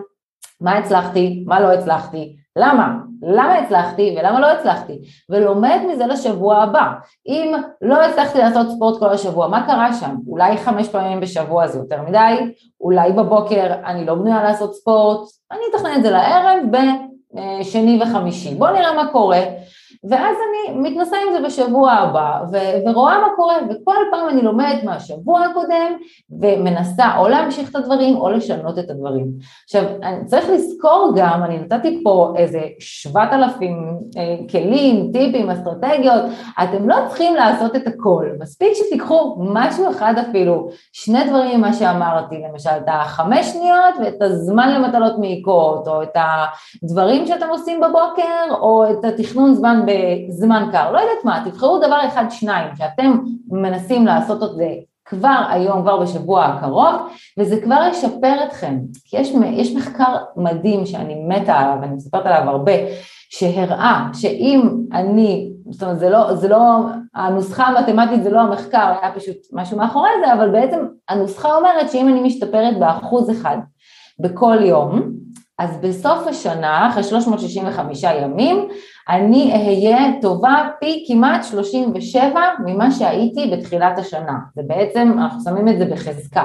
מה 0.60 0.78
הצלחתי, 0.78 1.44
מה 1.46 1.60
לא 1.60 1.72
הצלחתי, 1.72 2.36
למה? 2.56 2.94
למה 3.22 3.54
הצלחתי 3.54 4.16
ולמה 4.18 4.40
לא 4.40 4.46
הצלחתי? 4.46 4.98
ולומד 5.30 5.78
מזה 5.88 6.06
לשבוע 6.06 6.56
הבא. 6.56 6.92
אם 7.26 7.54
לא 7.82 8.04
הצלחתי 8.04 8.38
לעשות 8.38 8.70
ספורט 8.70 8.98
כל 8.98 9.08
השבוע, 9.08 9.48
מה 9.48 9.66
קרה 9.66 9.92
שם? 9.92 10.16
אולי 10.28 10.56
חמש 10.56 10.88
פעמים 10.88 11.20
בשבוע 11.20 11.66
זה 11.66 11.78
יותר 11.78 12.02
מדי, 12.02 12.54
אולי 12.80 13.12
בבוקר 13.12 13.74
אני 13.86 14.06
לא 14.06 14.14
בנויה 14.14 14.42
לעשות 14.42 14.74
ספורט, 14.74 15.28
אני 15.52 15.60
אתכנן 15.70 15.94
את 15.96 16.02
זה 16.02 16.10
לערב 16.10 16.58
בשני 17.60 18.02
וחמישי. 18.02 18.54
בואו 18.54 18.72
נראה 18.72 18.92
מה 18.92 19.12
קורה. 19.12 19.40
ואז 20.10 20.36
אני 20.36 20.78
מתנסה 20.78 21.16
עם 21.16 21.32
זה 21.32 21.46
בשבוע 21.46 21.92
הבא 21.92 22.40
ו- 22.52 22.88
ורואה 22.88 23.20
מה 23.20 23.28
קורה 23.36 23.56
וכל 23.70 23.96
פעם 24.10 24.28
אני 24.28 24.42
לומדת 24.42 24.84
מהשבוע 24.84 25.40
הקודם 25.44 25.92
ומנסה 26.40 27.16
או 27.18 27.28
להמשיך 27.28 27.70
את 27.70 27.76
הדברים 27.76 28.16
או 28.16 28.30
לשנות 28.30 28.78
את 28.78 28.90
הדברים. 28.90 29.26
עכשיו 29.64 29.84
אני 30.02 30.24
צריך 30.24 30.50
לזכור 30.50 31.12
גם, 31.16 31.44
אני 31.44 31.58
נתתי 31.58 32.00
פה 32.04 32.32
איזה 32.36 32.60
שבעת 32.78 33.32
אלפים 33.32 33.98
אה, 34.16 34.36
כלים, 34.50 35.10
טיפים, 35.12 35.50
אסטרטגיות, 35.50 36.22
אתם 36.62 36.88
לא 36.88 36.96
צריכים 37.08 37.34
לעשות 37.34 37.76
את 37.76 37.86
הכל, 37.86 38.26
מספיק 38.40 38.68
שתיקחו 38.74 39.36
משהו 39.38 39.90
אחד 39.90 40.14
אפילו, 40.28 40.68
שני 40.92 41.24
דברים 41.28 41.58
ממה 41.58 41.72
שאמרתי, 41.72 42.36
למשל 42.50 42.70
את 42.70 42.88
החמש 42.88 43.46
שניות 43.46 43.94
ואת 44.00 44.22
הזמן 44.22 44.74
למטלות 44.74 45.18
מעיקות 45.18 45.88
או 45.88 46.02
את 46.02 46.16
הדברים 46.82 47.26
שאתם 47.26 47.48
עושים 47.48 47.80
בבוקר 47.80 48.54
או 48.60 48.84
את 48.90 49.04
התכנון 49.04 49.54
זמן 49.54 49.83
בזמן 49.86 50.68
קר, 50.72 50.92
לא 50.92 50.98
יודעת 50.98 51.24
מה, 51.24 51.42
תבחרו 51.44 51.78
דבר 51.78 52.00
אחד, 52.06 52.24
שניים, 52.30 52.76
שאתם 52.76 53.18
מנסים 53.50 54.06
לעשות 54.06 54.42
את 54.42 54.56
זה 54.56 54.68
כבר 55.04 55.42
היום, 55.48 55.82
כבר 55.82 56.00
בשבוע 56.00 56.44
הקרוב, 56.44 56.94
וזה 57.38 57.60
כבר 57.60 57.82
ישפר 57.90 58.44
אתכם. 58.46 58.78
כי 59.04 59.16
יש, 59.16 59.32
יש 59.52 59.74
מחקר 59.74 60.16
מדהים 60.36 60.86
שאני 60.86 61.24
מתה 61.28 61.54
עליו, 61.54 61.76
ואני 61.80 61.94
מספרת 61.94 62.26
עליו 62.26 62.50
הרבה, 62.50 62.72
שהראה 63.30 64.06
שאם 64.12 64.70
אני, 64.92 65.50
זאת 65.70 65.82
אומרת 65.82 65.98
זה 65.98 66.10
לא, 66.10 66.34
זה 66.34 66.48
לא, 66.48 66.58
הנוסחה 67.14 67.64
המתמטית 67.64 68.22
זה 68.22 68.30
לא 68.30 68.40
המחקר, 68.40 68.92
היה 69.02 69.12
פשוט 69.14 69.36
משהו 69.52 69.78
מאחורי 69.78 70.10
זה, 70.26 70.32
אבל 70.34 70.50
בעצם 70.50 70.86
הנוסחה 71.08 71.56
אומרת 71.56 71.90
שאם 71.90 72.08
אני 72.08 72.20
משתפרת 72.20 72.78
באחוז 72.78 73.30
אחד 73.30 73.56
בכל 74.18 74.56
יום, 74.60 75.02
אז 75.58 75.76
בסוף 75.82 76.26
השנה, 76.26 76.88
אחרי 76.88 77.02
365 77.02 78.02
ימים, 78.02 78.68
אני 79.08 79.52
אהיה 79.52 80.12
טובה 80.22 80.68
פי 80.80 81.04
כמעט 81.08 81.44
37 81.44 82.40
ממה 82.66 82.90
שהייתי 82.90 83.50
בתחילת 83.52 83.98
השנה. 83.98 84.38
זה 84.56 84.62
בעצם, 84.66 85.12
אנחנו 85.18 85.40
שמים 85.44 85.68
את 85.68 85.78
זה 85.78 85.84
בחזקה. 85.84 86.44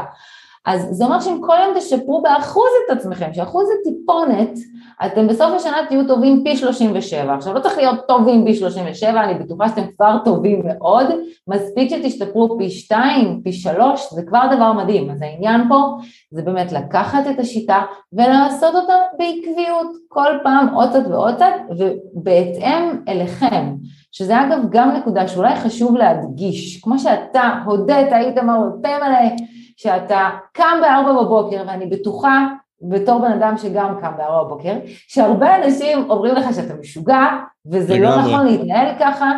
אז 0.65 0.87
זה 0.91 1.05
אומר 1.05 1.19
שאם 1.19 1.41
כל 1.41 1.55
יום 1.63 1.77
תשפרו 1.77 2.21
באחוז 2.21 2.69
את 2.85 2.97
עצמכם, 2.97 3.33
שאחוז 3.33 3.67
זה 3.67 3.73
טיפונת, 3.83 4.59
אתם 5.05 5.27
בסוף 5.27 5.53
השנה 5.55 5.77
תהיו 5.87 6.07
טובים 6.07 6.41
פי 6.43 6.57
37. 6.57 7.33
עכשיו 7.33 7.53
לא 7.53 7.59
צריך 7.59 7.77
להיות 7.77 8.07
טובים 8.07 8.45
פי 8.45 8.53
37, 8.53 9.23
אני 9.23 9.33
בטוחה 9.33 9.69
שאתם 9.69 9.81
כבר 9.97 10.17
טובים 10.25 10.61
מאוד, 10.65 11.05
מספיק 11.47 11.89
שתשתפרו 11.89 12.57
פי 12.57 12.69
2, 12.69 13.41
פי 13.43 13.53
3, 13.53 14.13
זה 14.13 14.21
כבר 14.23 14.41
דבר 14.55 14.73
מדהים. 14.73 15.09
אז 15.09 15.21
העניין 15.21 15.61
פה 15.69 15.97
זה 16.31 16.41
באמת 16.41 16.71
לקחת 16.71 17.23
את 17.29 17.39
השיטה 17.39 17.81
ולעשות 18.13 18.75
אותה 18.75 18.93
בעקביות, 19.17 19.87
כל 20.07 20.31
פעם 20.43 20.67
עוד 20.73 20.89
קצת 20.89 21.03
ועוד 21.09 21.35
קצת, 21.35 21.53
ובהתאם 21.79 23.03
אליכם. 23.07 23.75
שזה 24.11 24.41
אגב 24.41 24.59
גם 24.69 24.91
נקודה 24.91 25.27
שאולי 25.27 25.55
חשוב 25.55 25.97
להדגיש, 25.97 26.81
כמו 26.81 26.99
שאתה 26.99 27.53
הודית, 27.65 28.11
היית 28.11 28.37
מרפא 28.37 28.97
מלא, 29.01 29.35
שאתה 29.77 30.29
קם 30.53 30.77
בארבע 30.81 31.23
בבוקר 31.23 31.63
ואני 31.67 31.85
בטוחה 31.85 32.47
בתור 32.81 33.19
בן 33.19 33.31
אדם 33.31 33.57
שגם 33.57 33.95
קם 34.01 34.11
בארבע 34.17 34.43
בבוקר, 34.43 34.73
שהרבה 35.07 35.55
אנשים 35.55 36.09
אומרים 36.09 36.35
לך 36.35 36.55
שאתה 36.55 36.73
משוגע 36.73 37.27
וזה 37.71 37.93
לא 37.93 37.99
לגמרי. 37.99 38.17
לא 38.17 38.27
נכון 38.27 38.45
להתנהל 38.45 38.95
ככה, 38.99 39.31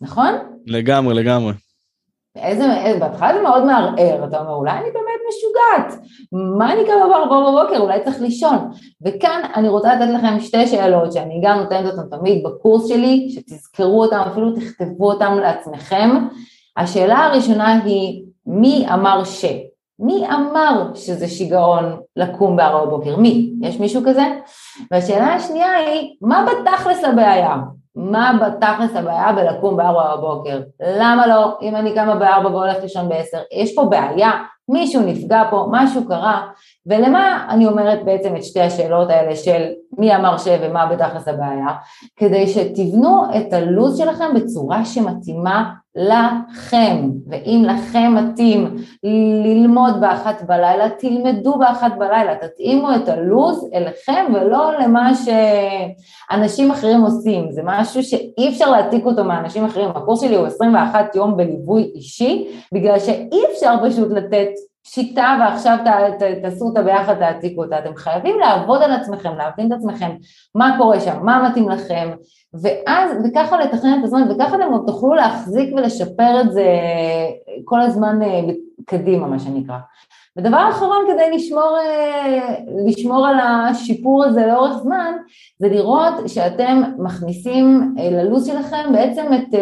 נכון? 0.00 0.34
לגמרי, 0.66 1.14
לגמרי. 1.14 1.52
איזה, 2.36 2.64
בהתחלה 3.00 3.34
זה 3.34 3.42
מאוד 3.42 3.64
מערער, 3.64 4.24
אתה 4.24 4.40
אומר 4.40 4.54
אולי 4.54 4.72
אני 4.72 4.90
באמת 4.90 5.20
משוגעת, 5.28 6.00
מה 6.58 6.72
אני 6.72 6.84
קמה 6.86 7.08
בארבע 7.08 7.50
בבוקר, 7.50 7.80
אולי 7.80 8.04
צריך 8.04 8.20
לישון. 8.20 8.70
וכאן 9.06 9.42
אני 9.56 9.68
רוצה 9.68 9.94
לתת 9.94 10.12
לכם 10.14 10.40
שתי 10.40 10.66
שאלות 10.66 11.12
שאני 11.12 11.40
גם 11.44 11.58
נותנת 11.58 11.92
אותן 11.92 12.16
תמיד 12.16 12.44
בקורס 12.44 12.88
שלי, 12.88 13.28
שתזכרו 13.30 14.04
אותן, 14.04 14.18
אפילו 14.18 14.52
תכתבו 14.52 15.12
אותן 15.12 15.34
לעצמכם. 15.36 16.10
השאלה 16.76 17.18
הראשונה 17.18 17.82
היא, 17.84 18.24
מי 18.46 18.86
אמר 18.94 19.24
ש? 19.24 19.44
מי 20.02 20.26
אמר 20.34 20.90
שזה 20.94 21.28
שיגעון 21.28 22.00
לקום 22.16 22.56
בארבע 22.56 22.84
בבוקר? 22.86 23.16
מי? 23.16 23.52
יש 23.60 23.80
מישהו 23.80 24.02
כזה? 24.06 24.22
והשאלה 24.90 25.34
השנייה 25.34 25.72
היא, 25.72 26.16
מה 26.20 26.46
בתכלס 26.46 27.04
הבעיה? 27.04 27.56
מה 27.96 28.32
בתכלס 28.42 28.96
הבעיה 28.96 29.32
בלקום 29.32 29.76
בארבע 29.76 30.16
בבוקר? 30.16 30.60
למה 30.98 31.26
לא? 31.26 31.58
אם 31.62 31.76
אני 31.76 31.94
קמה 31.94 32.14
בארבע 32.14 32.48
והולכת 32.48 32.82
לישון 32.82 33.08
בעשר, 33.08 33.38
יש 33.52 33.74
פה 33.74 33.84
בעיה, 33.84 34.30
מישהו 34.68 35.02
נפגע 35.02 35.42
פה, 35.50 35.66
משהו 35.70 36.08
קרה, 36.08 36.42
ולמה 36.86 37.46
אני 37.50 37.66
אומרת 37.66 38.04
בעצם 38.04 38.36
את 38.36 38.44
שתי 38.44 38.60
השאלות 38.60 39.10
האלה 39.10 39.36
של 39.36 39.62
מי 39.98 40.16
אמר 40.16 40.38
ש 40.38 40.48
ומה 40.62 40.86
בתכלס 40.86 41.28
הבעיה? 41.28 41.66
כדי 42.16 42.46
שתבנו 42.46 43.24
את 43.36 43.52
הלו"ז 43.52 43.98
שלכם 43.98 44.34
בצורה 44.34 44.84
שמתאימה 44.84 45.72
לכם, 45.94 47.10
ואם 47.26 47.64
לכם 47.66 48.14
מתאים 48.14 48.76
ללמוד 49.44 50.00
באחת 50.00 50.42
בלילה, 50.42 50.90
תלמדו 50.90 51.58
באחת 51.58 51.92
בלילה, 51.98 52.34
תתאימו 52.34 52.94
את 52.94 53.08
הלו"ז 53.08 53.70
אליכם 53.74 54.26
ולא 54.34 54.72
למה 54.78 55.12
שאנשים 55.14 56.70
אחרים 56.70 57.00
עושים, 57.00 57.52
זה 57.52 57.60
משהו 57.64 58.02
שאי 58.02 58.48
אפשר 58.48 58.70
להעתיק 58.70 59.06
אותו 59.06 59.24
מאנשים 59.24 59.64
אחרים, 59.64 59.88
הקורס 59.88 60.20
שלי 60.20 60.36
הוא 60.36 60.46
21 60.46 61.16
יום 61.16 61.36
בליווי 61.36 61.92
אישי, 61.94 62.48
בגלל 62.74 62.98
שאי 62.98 63.40
אפשר 63.52 63.74
פשוט 63.84 64.10
לתת 64.10 64.48
שיטה 64.84 65.36
ועכשיו 65.40 65.78
ת, 65.84 65.88
ת, 66.22 66.42
תעשו 66.42 66.64
אותה 66.64 66.82
ביחד, 66.82 67.14
תעתיקו 67.14 67.64
אותה, 67.64 67.78
אתם 67.78 67.96
חייבים 67.96 68.38
לעבוד 68.38 68.82
על 68.82 68.92
עצמכם, 68.92 69.36
להבין 69.36 69.66
את 69.66 69.78
עצמכם, 69.78 70.10
מה 70.54 70.74
קורה 70.78 71.00
שם, 71.00 71.18
מה 71.22 71.48
מתאים 71.48 71.68
לכם, 71.68 72.10
ואז, 72.62 73.10
וככה 73.24 73.60
לתכנן 73.60 73.98
את 73.98 74.04
הזמן, 74.04 74.30
וככה 74.30 74.56
אתם 74.56 74.72
עוד 74.72 74.82
תוכלו 74.86 75.14
להחזיק 75.14 75.74
ולשפר 75.76 76.40
את 76.40 76.52
זה 76.52 76.66
כל 77.64 77.80
הזמן 77.80 78.22
אה, 78.22 78.40
קדימה, 78.84 79.26
מה 79.26 79.38
שנקרא. 79.38 79.76
ודבר 80.36 80.68
אחרון 80.70 81.04
כדי 81.12 81.36
לשמור, 81.36 81.78
אה, 81.78 82.54
לשמור 82.86 83.26
על 83.26 83.36
השיפור 83.40 84.24
הזה 84.24 84.46
לאורך 84.46 84.76
זמן, 84.76 85.12
זה 85.58 85.68
לראות 85.68 86.14
שאתם 86.28 86.82
מכניסים 86.98 87.94
אה, 87.98 88.10
ללו"ז 88.10 88.46
שלכם 88.46 88.92
בעצם 88.92 89.26
את, 89.34 89.54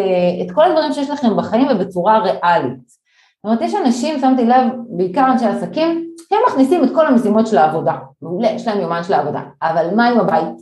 את 0.47 0.51
כל 0.55 0.65
הדברים 0.65 0.93
שיש 0.93 1.11
לכם 1.11 1.37
בחיים 1.37 1.67
ובצורה 1.71 2.19
ריאלית. 2.19 3.00
זאת 3.43 3.45
אומרת, 3.45 3.61
יש 3.61 3.75
אנשים, 3.75 4.19
שמתי 4.21 4.45
לב, 4.45 4.67
בעיקר 4.89 5.33
אנשי 5.33 5.47
עסקים, 5.47 6.11
הם 6.31 6.39
מכניסים 6.49 6.85
את 6.85 6.89
כל 6.95 7.07
המשימות 7.07 7.47
של 7.47 7.59
העבודה. 7.59 7.97
מעולה, 8.23 8.51
יש 8.51 8.67
להם 8.67 8.81
יומן 8.81 9.05
של 9.05 9.13
העבודה. 9.13 9.41
אבל 9.63 9.95
מה 9.97 10.09
עם 10.09 10.21
הבית? 10.21 10.57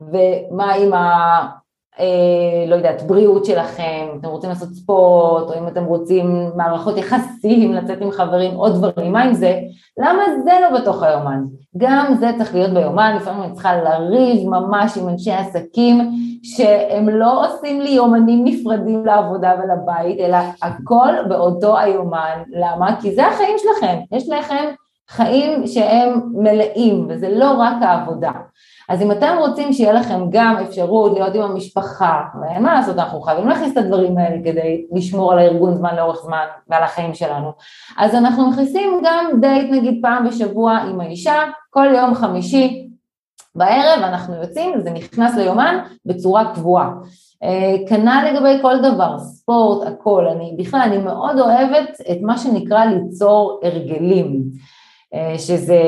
ומה 0.00 0.72
עם 0.72 0.92
ה... 0.92 1.60
אה, 1.98 2.66
לא 2.66 2.74
יודעת, 2.74 3.02
בריאות 3.02 3.44
שלכם, 3.44 4.08
אתם 4.20 4.28
רוצים 4.28 4.50
לעשות 4.50 4.68
ספורט, 4.68 5.50
או 5.50 5.58
אם 5.58 5.68
אתם 5.68 5.84
רוצים 5.84 6.50
מערכות 6.56 6.96
יחסים, 6.96 7.72
לצאת 7.72 8.00
עם 8.00 8.10
חברים, 8.10 8.54
עוד 8.54 8.74
דברים, 8.74 9.12
מה 9.12 9.22
עם 9.22 9.34
זה? 9.34 9.60
למה 9.98 10.22
זה 10.44 10.50
לא 10.62 10.80
בתוך 10.80 11.02
היומן? 11.02 11.44
גם 11.76 12.14
זה 12.20 12.30
צריך 12.38 12.54
להיות 12.54 12.70
ביומן, 12.70 13.16
לפעמים 13.16 13.42
אני 13.42 13.52
צריכה 13.52 13.76
לריב 13.76 14.48
ממש 14.48 14.98
עם 14.98 15.08
אנשי 15.08 15.32
עסקים, 15.32 16.10
שהם 16.42 17.08
לא 17.08 17.46
עושים 17.46 17.80
לי 17.80 17.90
יומנים 17.90 18.44
נפרדים 18.44 19.06
לעבודה 19.06 19.52
ולבית, 19.58 20.20
אלא 20.20 20.38
הכל 20.62 21.14
באותו 21.28 21.78
היומן. 21.78 22.42
למה? 22.50 23.00
כי 23.00 23.14
זה 23.14 23.26
החיים 23.26 23.56
שלכם, 23.58 23.98
יש 24.12 24.28
לכם 24.28 24.64
חיים 25.08 25.66
שהם 25.66 26.20
מלאים, 26.34 27.06
וזה 27.08 27.28
לא 27.28 27.50
רק 27.58 27.74
העבודה. 27.80 28.32
אז 28.90 29.02
אם 29.02 29.12
אתם 29.12 29.36
רוצים 29.38 29.72
שיהיה 29.72 29.92
לכם 29.92 30.20
גם 30.30 30.56
אפשרות 30.68 31.12
להיות 31.12 31.34
עם 31.34 31.42
המשפחה, 31.42 32.22
ואין 32.40 32.62
מה 32.62 32.74
לעשות, 32.74 32.98
אנחנו 32.98 33.20
חייבים 33.20 33.48
להכניס 33.48 33.72
את 33.72 33.76
הדברים 33.76 34.18
האלה 34.18 34.36
כדי 34.44 34.86
לשמור 34.92 35.32
על 35.32 35.38
הארגון 35.38 35.74
זמן 35.74 35.96
לאורך 35.96 36.22
זמן 36.22 36.44
ועל 36.68 36.82
החיים 36.82 37.14
שלנו, 37.14 37.52
אז 37.98 38.14
אנחנו 38.14 38.50
מכניסים 38.50 39.02
גם 39.04 39.40
דייט 39.40 39.70
נגיד 39.70 39.98
פעם 40.02 40.28
בשבוע 40.28 40.76
עם 40.76 41.00
האישה, 41.00 41.34
כל 41.70 41.86
יום 41.94 42.14
חמישי 42.14 42.88
בערב 43.54 44.02
אנחנו 44.02 44.34
יוצאים, 44.34 44.80
זה 44.80 44.90
נכנס 44.90 45.36
ליומן 45.36 45.78
בצורה 46.06 46.54
קבועה. 46.54 46.90
אה, 47.42 47.76
כנ"ל 47.88 48.30
לגבי 48.32 48.62
כל 48.62 48.78
דבר, 48.78 49.18
ספורט, 49.18 49.86
הכל, 49.86 50.26
אני 50.26 50.54
בכלל, 50.58 50.80
אני 50.80 50.98
מאוד 50.98 51.38
אוהבת 51.38 52.00
את 52.10 52.18
מה 52.22 52.38
שנקרא 52.38 52.84
ליצור 52.84 53.60
הרגלים. 53.62 54.42
אה, 55.14 55.38
שזה 55.38 55.80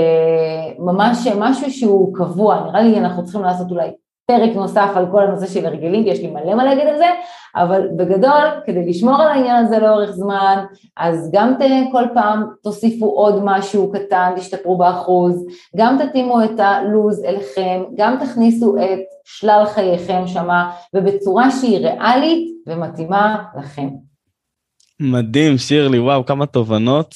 ממש 0.78 1.26
משהו 1.38 1.70
שהוא 1.70 2.14
קבוע, 2.14 2.60
נראה 2.66 2.82
לי 2.82 2.98
אנחנו 2.98 3.24
צריכים 3.24 3.42
לעשות 3.42 3.70
אולי 3.70 3.90
פרק 4.26 4.56
נוסף 4.56 4.90
על 4.94 5.06
כל 5.10 5.22
הנושא 5.22 5.46
של 5.46 5.66
הרגלים, 5.66 6.06
יש 6.06 6.20
לי 6.20 6.30
מלא 6.30 6.54
מה 6.54 6.64
להגיד 6.64 6.86
על 6.86 6.98
זה, 6.98 7.06
אבל 7.56 7.88
בגדול, 7.96 8.48
כדי 8.66 8.88
לשמור 8.88 9.22
על 9.22 9.28
העניין 9.28 9.56
הזה 9.56 9.78
לאורך 9.78 10.10
זמן, 10.10 10.64
אז 10.96 11.30
גם 11.32 11.54
ת, 11.54 11.62
כל 11.92 12.04
פעם 12.14 12.44
תוסיפו 12.62 13.06
עוד 13.06 13.40
משהו 13.44 13.92
קטן, 13.92 14.32
תשתפרו 14.36 14.78
באחוז, 14.78 15.46
גם 15.76 15.98
תתאימו 16.02 16.44
את 16.44 16.60
הלו"ז 16.60 17.24
אליכם, 17.24 17.82
גם 17.96 18.16
תכניסו 18.20 18.76
את 18.76 19.00
שלל 19.24 19.64
חייכם 19.66 20.26
שמה, 20.26 20.70
ובצורה 20.94 21.50
שהיא 21.50 21.78
ריאלית 21.78 22.48
ומתאימה 22.66 23.44
לכם. 23.58 23.88
מדהים, 25.00 25.58
שירלי, 25.58 25.98
וואו, 25.98 26.26
כמה 26.26 26.46
תובנות. 26.46 27.14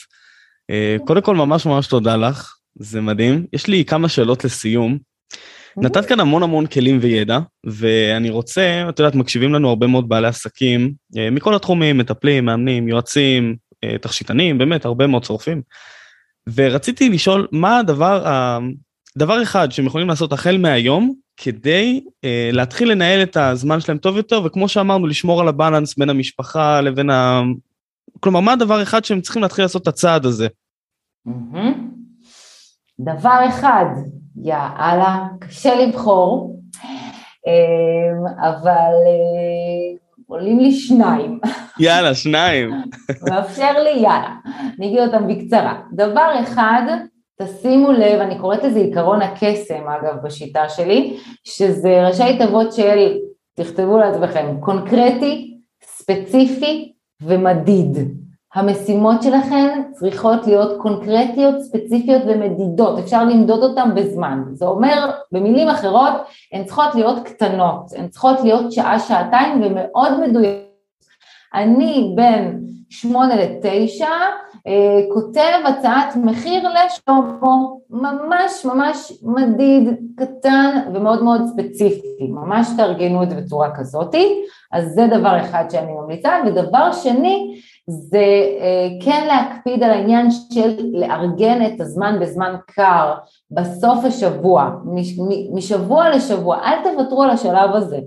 אה, 0.71 0.97
קודם 1.07 1.23
כל 1.23 1.37
ממש 1.37 1.67
ממש 1.67 1.87
תודה 1.87 2.17
לך, 2.17 2.57
זה 2.75 3.01
מדהים. 3.01 3.47
יש 3.53 3.67
לי 3.67 3.85
כמה 3.85 4.09
שאלות 4.09 4.45
לסיום. 4.45 4.99
נתת 5.77 6.07
כאן 6.07 6.21
המון 6.21 6.43
המון 6.43 6.67
כלים 6.67 6.99
וידע, 7.01 7.39
ואני 7.67 8.31
רוצה, 8.31 8.85
את 8.89 8.99
יודעת, 8.99 9.15
מקשיבים 9.15 9.55
לנו 9.55 9.69
הרבה 9.69 9.87
מאוד 9.87 10.09
בעלי 10.09 10.29
עסקים 10.29 10.93
אה, 11.17 11.31
מכל 11.31 11.55
התחומים, 11.55 11.99
מטפלים, 11.99 12.45
מאמנים, 12.45 12.89
יועצים, 12.89 13.57
אה, 13.85 13.99
תכשיטנים, 13.99 14.59
באמת, 14.59 14.85
הרבה 14.85 15.07
מאוד 15.07 15.25
צורפים. 15.25 15.63
ורציתי 16.55 17.09
לשאול, 17.09 17.47
מה 17.53 17.79
הדבר, 17.79 18.25
דבר 19.19 19.43
אחד 19.43 19.73
שהם 19.73 19.87
יכולים 19.87 20.09
לעשות 20.09 20.33
החל 20.33 20.57
מהיום, 20.59 21.15
כדי 21.37 22.01
אה, 22.25 22.51
להתחיל 22.53 22.91
לנהל 22.91 23.23
את 23.23 23.37
הזמן 23.37 23.81
שלהם 23.81 23.99
טוב 23.99 24.17
יותר, 24.17 24.43
וכמו 24.45 24.69
שאמרנו, 24.69 25.07
לשמור 25.07 25.41
על 25.41 25.49
הבלנס 25.49 25.99
בין 25.99 26.11
המשפחה 26.11 26.81
לבין. 26.81 27.11
כלומר, 28.21 28.41
מה 28.41 28.53
הדבר 28.53 28.83
אחד 28.83 29.05
שהם 29.05 29.21
צריכים 29.21 29.43
להתחיל 29.43 29.65
לעשות 29.65 29.83
את 29.83 29.89
הצעד 29.89 30.27
הזה? 30.27 30.49
דבר 33.01 33.41
אחד, 33.49 33.85
יאללה, 34.43 35.27
קשה 35.41 35.75
לבחור, 35.75 36.61
אמ, 37.47 38.27
אבל 38.41 38.93
אה, 39.07 39.99
עולים 40.27 40.59
לי 40.61 40.73
שניים. 40.73 41.41
יאללה, 41.81 42.15
שניים. 42.15 42.71
מאפשר 43.31 43.83
לי, 43.83 43.91
יאללה. 43.91 44.35
אני 44.79 44.87
אגיד 44.87 44.99
אותם 44.99 45.29
בקצרה. 45.29 45.81
דבר 45.93 46.31
אחד, 46.43 46.83
תשימו 47.43 47.93
לב, 47.93 48.21
אני 48.21 48.39
קוראת 48.39 48.65
לזה 48.65 48.79
עיקרון 48.79 49.23
הקסם 49.23 49.89
אגב 49.89 50.15
בשיטה 50.23 50.69
שלי, 50.69 51.17
שזה 51.45 52.07
ראשי 52.07 52.39
תיבות 52.39 52.73
של, 52.73 53.17
תכתבו 53.55 53.99
לעצמכם, 53.99 54.57
קונקרטי, 54.61 55.59
ספציפי 55.85 56.96
ומדיד. 57.23 57.99
המשימות 58.55 59.23
שלכם 59.23 59.83
צריכות 59.93 60.47
להיות 60.47 60.81
קונקרטיות, 60.81 61.61
ספציפיות 61.61 62.23
ומדידות, 62.27 62.99
אפשר 62.99 63.25
למדוד 63.25 63.63
אותן 63.63 63.95
בזמן. 63.95 64.43
זה 64.53 64.67
אומר, 64.67 65.11
במילים 65.33 65.69
אחרות, 65.69 66.13
הן 66.53 66.65
צריכות 66.65 66.95
להיות 66.95 67.19
קטנות, 67.25 67.93
הן 67.97 68.09
צריכות 68.09 68.41
להיות 68.41 68.73
שעה-שעתיים 68.73 69.63
ומאוד 69.63 70.21
מדויקות. 70.21 70.67
אני 71.55 72.13
בין 72.17 72.61
שמונה 72.91 73.37
לתשע, 73.37 74.09
אה, 74.67 75.01
כותב 75.15 75.59
הצעת 75.65 76.17
מחיר 76.17 76.69
לשלמה, 76.69 77.57
ממש 77.91 78.65
ממש 78.65 79.13
מדיד, 79.23 79.89
קטן 80.17 80.79
ומאוד 80.95 81.23
מאוד 81.23 81.41
ספציפי, 81.47 82.27
ממש 82.29 82.69
תארגנו 82.77 83.23
את 83.23 83.31
זה 83.31 83.37
בצורה 83.37 83.77
כזאתי, 83.77 84.43
אז 84.73 84.95
זה 84.95 85.07
דבר 85.07 85.41
אחד 85.41 85.65
שאני 85.71 85.93
ממליצה, 85.93 86.31
ודבר 86.47 86.93
שני 86.93 87.61
זה 87.91 88.25
אה, 88.61 88.89
כן 89.05 89.27
להקפיד 89.27 89.83
על 89.83 89.91
העניין 89.91 90.31
של 90.31 90.77
לארגן 90.93 91.67
את 91.67 91.81
הזמן 91.81 92.19
בזמן 92.21 92.57
קר, 92.67 93.15
בסוף 93.51 94.05
השבוע, 94.05 94.71
משבוע 95.55 96.11
לשבוע, 96.11 96.59
אל 96.65 96.79
תוותרו 96.85 97.23
על 97.23 97.31
השלב 97.31 97.71
הזה. 97.75 97.99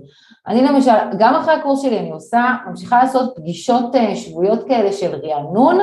אני 0.48 0.62
למשל, 0.62 0.90
גם 1.18 1.34
אחרי 1.34 1.54
הקורס 1.54 1.82
שלי 1.82 1.98
אני 1.98 2.10
עושה, 2.10 2.54
ממשיכה 2.68 3.02
לעשות 3.02 3.32
פגישות 3.36 3.94
אה, 3.94 4.16
שבועיות 4.16 4.68
כאלה 4.68 4.92
של 4.92 5.14
רענון, 5.14 5.78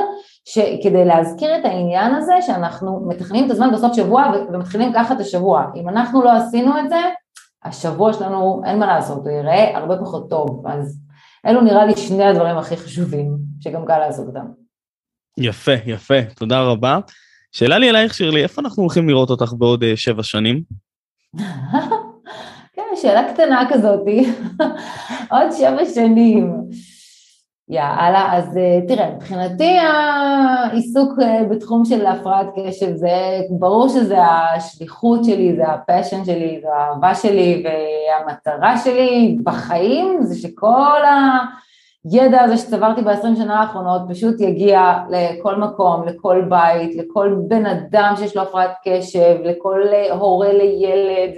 כדי 0.82 1.04
להזכיר 1.04 1.56
את 1.56 1.64
העניין 1.64 2.14
הזה 2.14 2.34
שאנחנו 2.40 3.00
מתכננים 3.08 3.46
את 3.46 3.50
הזמן 3.50 3.72
בסוף 3.72 3.92
שבוע 3.96 4.32
ומתחילים 4.52 4.92
ככה 4.92 5.14
את 5.14 5.20
השבוע. 5.20 5.64
אם 5.76 5.88
אנחנו 5.88 6.22
לא 6.22 6.32
עשינו 6.32 6.78
את 6.78 6.88
זה, 6.88 7.00
השבוע 7.64 8.12
שלנו, 8.12 8.62
אין 8.64 8.78
מה 8.78 8.86
לעשות, 8.86 9.18
הוא 9.18 9.30
ייראה 9.30 9.78
הרבה 9.78 9.96
פחות 9.96 10.30
טוב. 10.30 10.64
אז 10.66 11.07
אלו 11.48 11.60
נראה 11.60 11.86
לי 11.86 11.96
שני 11.96 12.24
הדברים 12.24 12.58
הכי 12.58 12.76
חשובים, 12.76 13.36
שגם 13.60 13.86
קל 13.86 13.98
לעשות 13.98 14.26
אותם. 14.26 14.46
יפה, 15.38 15.72
יפה, 15.86 16.22
תודה 16.36 16.62
רבה. 16.62 16.98
שאלה 17.52 17.78
לי 17.78 17.90
אלייך, 17.90 18.14
שירלי, 18.14 18.42
איפה 18.42 18.62
אנחנו 18.62 18.82
הולכים 18.82 19.08
לראות 19.08 19.30
אותך 19.30 19.52
בעוד 19.58 19.82
uh, 19.84 19.86
שבע 19.96 20.22
שנים? 20.22 20.62
כן, 22.74 22.82
שאלה 22.96 23.32
קטנה 23.32 23.62
כזאתי. 23.70 24.32
עוד 25.34 25.52
שבע 25.58 25.84
שנים. 25.94 26.54
יאללה, 27.70 28.28
אז 28.32 28.56
אה, 28.56 28.80
תראה, 28.88 29.10
מבחינתי 29.14 29.78
העיסוק 29.78 31.12
אה, 31.22 31.44
בתחום 31.50 31.84
של 31.84 32.06
הפרעת 32.06 32.46
קשב 32.56 32.94
זה, 32.94 33.40
ברור 33.50 33.88
שזה 33.88 34.18
השליחות 34.24 35.24
שלי, 35.24 35.56
זה 35.56 35.64
הפשן 35.68 36.24
שלי, 36.24 36.60
זה 36.62 36.68
האהבה 36.74 37.14
שלי 37.14 37.64
והמטרה 37.64 38.78
שלי 38.78 39.38
בחיים 39.44 40.22
זה 40.22 40.40
שכל 40.40 41.04
ה... 41.04 41.38
הידע 42.04 42.42
הזה 42.42 42.56
שצברתי 42.56 43.02
בעשרים 43.02 43.36
שנה 43.36 43.60
האחרונות 43.60 44.02
פשוט 44.08 44.40
יגיע 44.40 44.98
לכל 45.10 45.56
מקום, 45.56 46.04
לכל 46.06 46.42
בית, 46.48 46.96
לכל 46.96 47.36
בן 47.48 47.66
אדם 47.66 48.14
שיש 48.16 48.36
לו 48.36 48.42
הפרעת 48.42 48.70
קשב, 48.84 49.36
לכל 49.44 49.82
הורה 50.10 50.52
לילד 50.52 51.30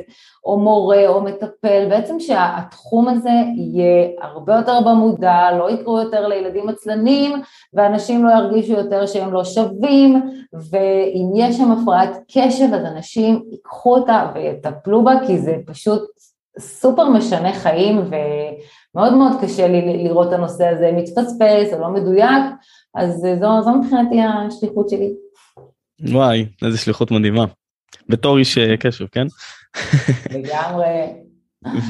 או 0.45 0.59
מורה 0.59 1.09
או 1.09 1.21
מטפל, 1.21 1.87
בעצם 1.89 2.21
שהתחום 2.21 3.09
הזה 3.09 3.31
יהיה 3.57 4.09
הרבה 4.21 4.55
יותר 4.57 4.81
במודע, 4.81 5.53
לא 5.59 5.71
יקרו 5.71 5.99
יותר 5.99 6.29
לילדים 6.29 6.69
עצלנים 6.69 7.43
ואנשים 7.75 8.25
לא 8.25 8.31
ירגישו 8.31 8.73
יותר 8.73 9.07
שהם 9.07 9.33
לא 9.33 9.45
שווים 9.45 10.23
ואם 10.71 11.31
יש 11.35 11.57
שם 11.57 11.71
הפרעת 11.73 12.17
קשב 12.29 12.75
אז 12.75 12.85
אנשים 12.85 13.43
ייקחו 13.51 13.97
אותה 13.97 14.31
ויטפלו 14.35 15.05
בה 15.05 15.13
כי 15.27 15.39
זה 15.39 15.57
פשוט 15.67 16.03
סופר 16.59 17.09
משנה 17.09 17.53
חיים 17.53 17.99
ו... 17.99 18.15
מאוד 18.95 19.15
מאוד 19.15 19.33
קשה 19.43 19.69
לי 19.69 20.05
לראות 20.05 20.29
את 20.29 20.33
הנושא 20.33 20.67
הזה 20.67 20.91
מתפספס 20.97 21.73
או 21.73 21.81
לא 21.81 21.89
מדויק, 21.89 22.45
אז 22.95 23.15
זו, 23.41 23.63
זו 23.63 23.75
מבחינתי 23.75 24.17
השליחות 24.21 24.89
שלי. 24.89 25.13
וואי, 26.01 26.47
איזה 26.65 26.79
שליחות 26.79 27.11
מדהימה. 27.11 27.45
בתור 28.09 28.39
איש 28.39 28.59
אה, 28.59 28.77
קשב, 28.77 29.07
כן? 29.13 29.27
לגמרי. 30.35 30.87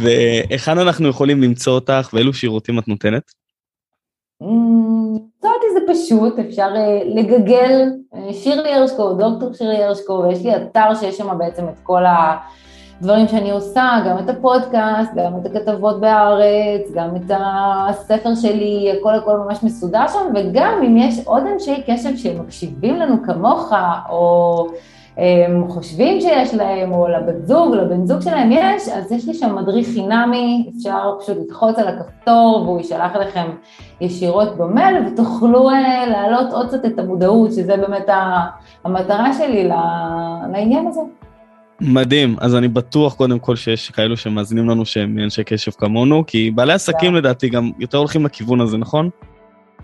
והיכן 0.02 0.78
אנחנו 0.78 1.08
יכולים 1.08 1.42
למצוא 1.42 1.72
אותך 1.72 2.10
ואילו 2.12 2.34
שירותים 2.34 2.78
את 2.78 2.88
נותנת? 2.88 3.32
למצוא 4.40 5.50
אותי 5.50 5.66
זה 5.72 5.80
פשוט, 5.92 6.38
אפשר 6.38 6.68
אה, 6.76 7.02
לגגל 7.04 7.90
אה, 8.14 8.34
שירלי 8.34 8.74
הרשקו, 8.74 9.12
דוקטור 9.12 9.52
שירלי 9.54 9.82
הרשקו, 9.82 10.12
ויש 10.12 10.44
לי 10.44 10.56
אתר 10.56 10.94
שיש 11.00 11.16
שם 11.16 11.38
בעצם 11.38 11.68
את 11.68 11.78
כל 11.82 12.06
ה... 12.06 12.36
דברים 13.02 13.28
שאני 13.28 13.50
עושה, 13.50 13.98
גם 14.06 14.18
את 14.18 14.28
הפודקאסט, 14.28 15.10
גם 15.14 15.32
את 15.40 15.46
הכתבות 15.46 16.00
בהארץ, 16.00 16.90
גם 16.94 17.16
את 17.16 17.30
הספר 17.36 18.34
שלי, 18.34 18.92
הכל 18.98 19.14
הכל 19.14 19.36
ממש 19.36 19.62
מסודר 19.62 20.08
שם, 20.08 20.32
וגם 20.34 20.82
אם 20.86 20.96
יש 20.96 21.26
עוד 21.26 21.42
אנשי 21.52 21.82
קשב 21.86 22.16
שמקשיבים 22.16 22.96
לנו 22.96 23.22
כמוך, 23.22 23.72
או 24.10 24.66
הם 25.16 25.68
חושבים 25.68 26.20
שיש 26.20 26.54
להם, 26.54 26.92
או 26.92 27.08
לבת 27.08 27.46
זוג, 27.46 27.74
לבן 27.74 28.06
זוג 28.06 28.20
שלהם 28.20 28.52
יש, 28.52 28.88
אז 28.88 29.12
יש 29.12 29.28
לי 29.28 29.34
שם 29.34 29.56
מדריך 29.56 29.88
חינמי, 29.88 30.70
אפשר 30.76 31.16
פשוט 31.20 31.36
ללחוץ 31.36 31.78
על 31.78 31.88
הכפתור 31.88 32.62
והוא 32.64 32.78
יישלח 32.78 33.16
אליכם 33.16 33.46
ישירות 34.00 34.56
במייל, 34.56 35.06
ותוכלו 35.06 35.70
אה, 35.70 36.06
להעלות 36.06 36.52
עוד 36.52 36.68
קצת 36.68 36.84
את 36.84 36.98
המודעות, 36.98 37.52
שזה 37.52 37.76
באמת 37.76 38.08
המטרה 38.84 39.32
שלי 39.32 39.68
לעניין 40.52 40.86
הזה. 40.86 41.00
מדהים, 41.80 42.36
אז 42.40 42.54
אני 42.54 42.68
בטוח 42.68 43.14
קודם 43.14 43.38
כל 43.38 43.56
שיש 43.56 43.90
כאלו 43.90 44.16
שמאזינים 44.16 44.68
לנו 44.68 44.84
שהם 44.86 45.18
אנשי 45.18 45.44
קשב 45.44 45.72
כמונו, 45.72 46.24
כי 46.26 46.50
בעלי 46.50 46.72
עסקים 46.72 47.14
לדעתי 47.14 47.48
גם 47.48 47.70
יותר 47.78 47.98
הולכים 47.98 48.24
לכיוון 48.24 48.60
הזה, 48.60 48.78
נכון? 48.78 49.10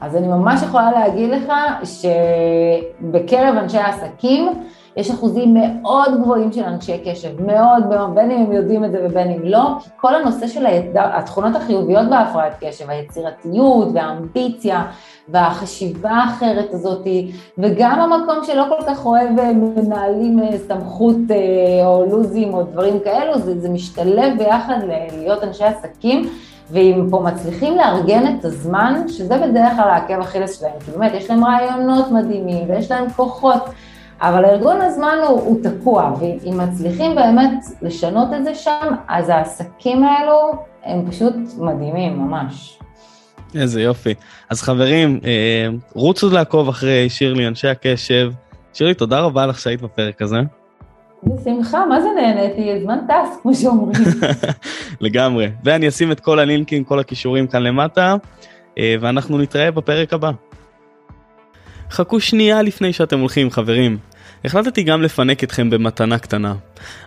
אז 0.01 0.17
אני 0.17 0.27
ממש 0.27 0.63
יכולה 0.63 0.91
להגיד 0.93 1.31
לך 1.31 1.53
שבקרב 1.85 3.55
אנשי 3.57 3.79
העסקים, 3.79 4.49
יש 4.97 5.11
אחוזים 5.11 5.55
מאוד 5.55 6.21
גבוהים 6.23 6.53
של 6.53 6.65
אנשי 6.65 6.99
קשב, 7.05 7.43
מאוד 7.43 7.87
מאוד, 7.87 8.15
בין 8.15 8.31
אם 8.31 8.39
הם 8.47 8.53
יודעים 8.53 8.85
את 8.85 8.93
זה 8.93 8.99
ובין 9.05 9.31
אם 9.31 9.41
לא, 9.45 9.63
כל 9.97 10.15
הנושא 10.15 10.49
של 10.49 10.67
התכונות 10.95 11.57
החיוביות 11.57 12.09
בהפרעת 12.11 12.53
קשב, 12.61 12.91
היצירתיות 12.91 13.89
והאמביציה 13.95 14.85
והחשיבה 15.29 16.11
האחרת 16.11 16.75
הזאתי, 16.75 17.33
וגם 17.59 18.01
המקום 18.01 18.45
שלא 18.45 18.65
כל 18.69 18.85
כך 18.87 19.07
אוהב 19.07 19.31
מנהלים 19.55 20.41
אה, 20.43 20.59
סמכות 20.69 21.17
אה, 21.31 21.87
או 21.87 22.07
לוזים 22.11 22.55
או 22.55 22.63
דברים 22.63 23.01
כאלו, 23.01 23.39
זה, 23.39 23.61
זה 23.61 23.69
משתלב 23.69 24.39
ביחד 24.39 24.79
להיות 25.13 25.45
אנשי 25.45 25.65
עסקים. 25.65 26.29
ואם 26.71 27.07
פה 27.11 27.21
מצליחים 27.21 27.77
לארגן 27.77 28.37
את 28.37 28.45
הזמן, 28.45 29.03
שזה 29.09 29.39
בדרך 29.39 29.73
כלל 29.77 29.89
העקב 29.89 30.21
אכילס 30.21 30.61
שלהם, 30.61 30.73
כי 30.85 30.91
באמת 30.91 31.13
יש 31.15 31.31
להם 31.31 31.45
רעיונות 31.45 32.11
מדהימים 32.11 32.71
ויש 32.71 32.91
להם 32.91 33.11
כוחות 33.11 33.63
אבל 34.21 34.45
ארגון 34.45 34.81
הזמן 34.81 35.17
הוא, 35.29 35.41
הוא 35.41 35.63
תקוע, 35.63 36.15
ואם 36.21 36.59
מצליחים 36.59 37.15
באמת 37.15 37.65
לשנות 37.83 38.29
את 38.37 38.45
זה 38.45 38.55
שם, 38.55 38.95
אז 39.09 39.29
העסקים 39.29 40.05
האלו 40.05 40.53
הם 40.85 41.11
פשוט 41.11 41.35
מדהימים, 41.59 42.19
ממש. 42.19 42.79
איזה 43.55 43.83
יופי. 43.83 44.15
אז 44.51 44.63
חברים, 44.63 45.21
אה, 45.25 45.69
רוצו 45.95 46.31
לעקוב 46.31 46.69
אחרי 46.69 47.09
שירלי, 47.09 47.47
אנשי 47.47 47.69
הקשב. 47.69 48.33
שירלי, 48.73 48.95
תודה 48.95 49.21
רבה 49.21 49.47
לך 49.47 49.59
שהיית 49.59 49.83
בפרק 49.83 50.23
הזה. 50.23 50.41
בשמחה, 51.23 51.87
מה 51.87 52.01
זה 52.01 52.09
נהניתי? 52.17 52.73
הזמן 52.73 52.99
טס, 53.09 53.39
כמו 53.43 53.55
שאומרים. 53.55 54.03
לגמרי. 55.01 55.51
ואני 55.65 55.89
אשים 55.89 56.13
את 56.13 56.21
כל 56.21 56.39
הלינקים, 56.39 56.85
כל 56.85 56.99
הכישורים 56.99 57.47
כאן 57.47 57.63
למטה, 57.63 58.17
אה, 58.79 58.95
ואנחנו 59.01 59.39
נתראה 59.39 59.71
בפרק 59.71 60.13
הבא. 60.13 60.31
חכו 61.91 62.21
שנייה 62.21 62.63
לפני 62.63 62.93
שאתם 62.93 63.21
הולכים, 63.21 63.51
חברים. 63.51 63.99
החלטתי 64.45 64.83
גם 64.83 65.03
לפנק 65.03 65.45
אתכם 65.45 65.71
במתנה 65.71 66.19
קטנה. 66.19 66.55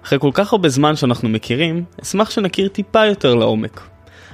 אחרי 0.06 0.20
כל 0.20 0.32
כך 0.34 0.54
הרבה 0.54 0.70
זמן 0.70 0.96
שאנחנו 0.96 1.30
מכירים, 1.30 1.84
אשמח 2.04 2.30
שנכיר 2.30 2.68
טיפה 2.68 3.06
יותר 3.06 3.36
לעומק. 3.36 3.82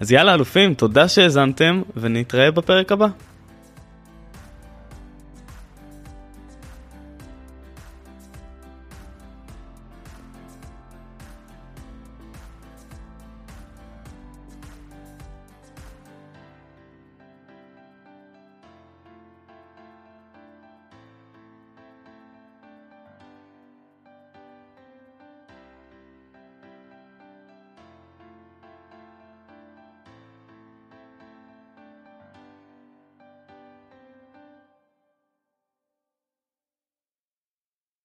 אז 0.00 0.12
יאללה 0.12 0.34
אלופים, 0.34 0.74
תודה 0.74 1.08
שהאזנתם 1.08 1.82
ונתראה 1.96 2.50
בפרק 2.50 2.92
הבא. 2.92 3.06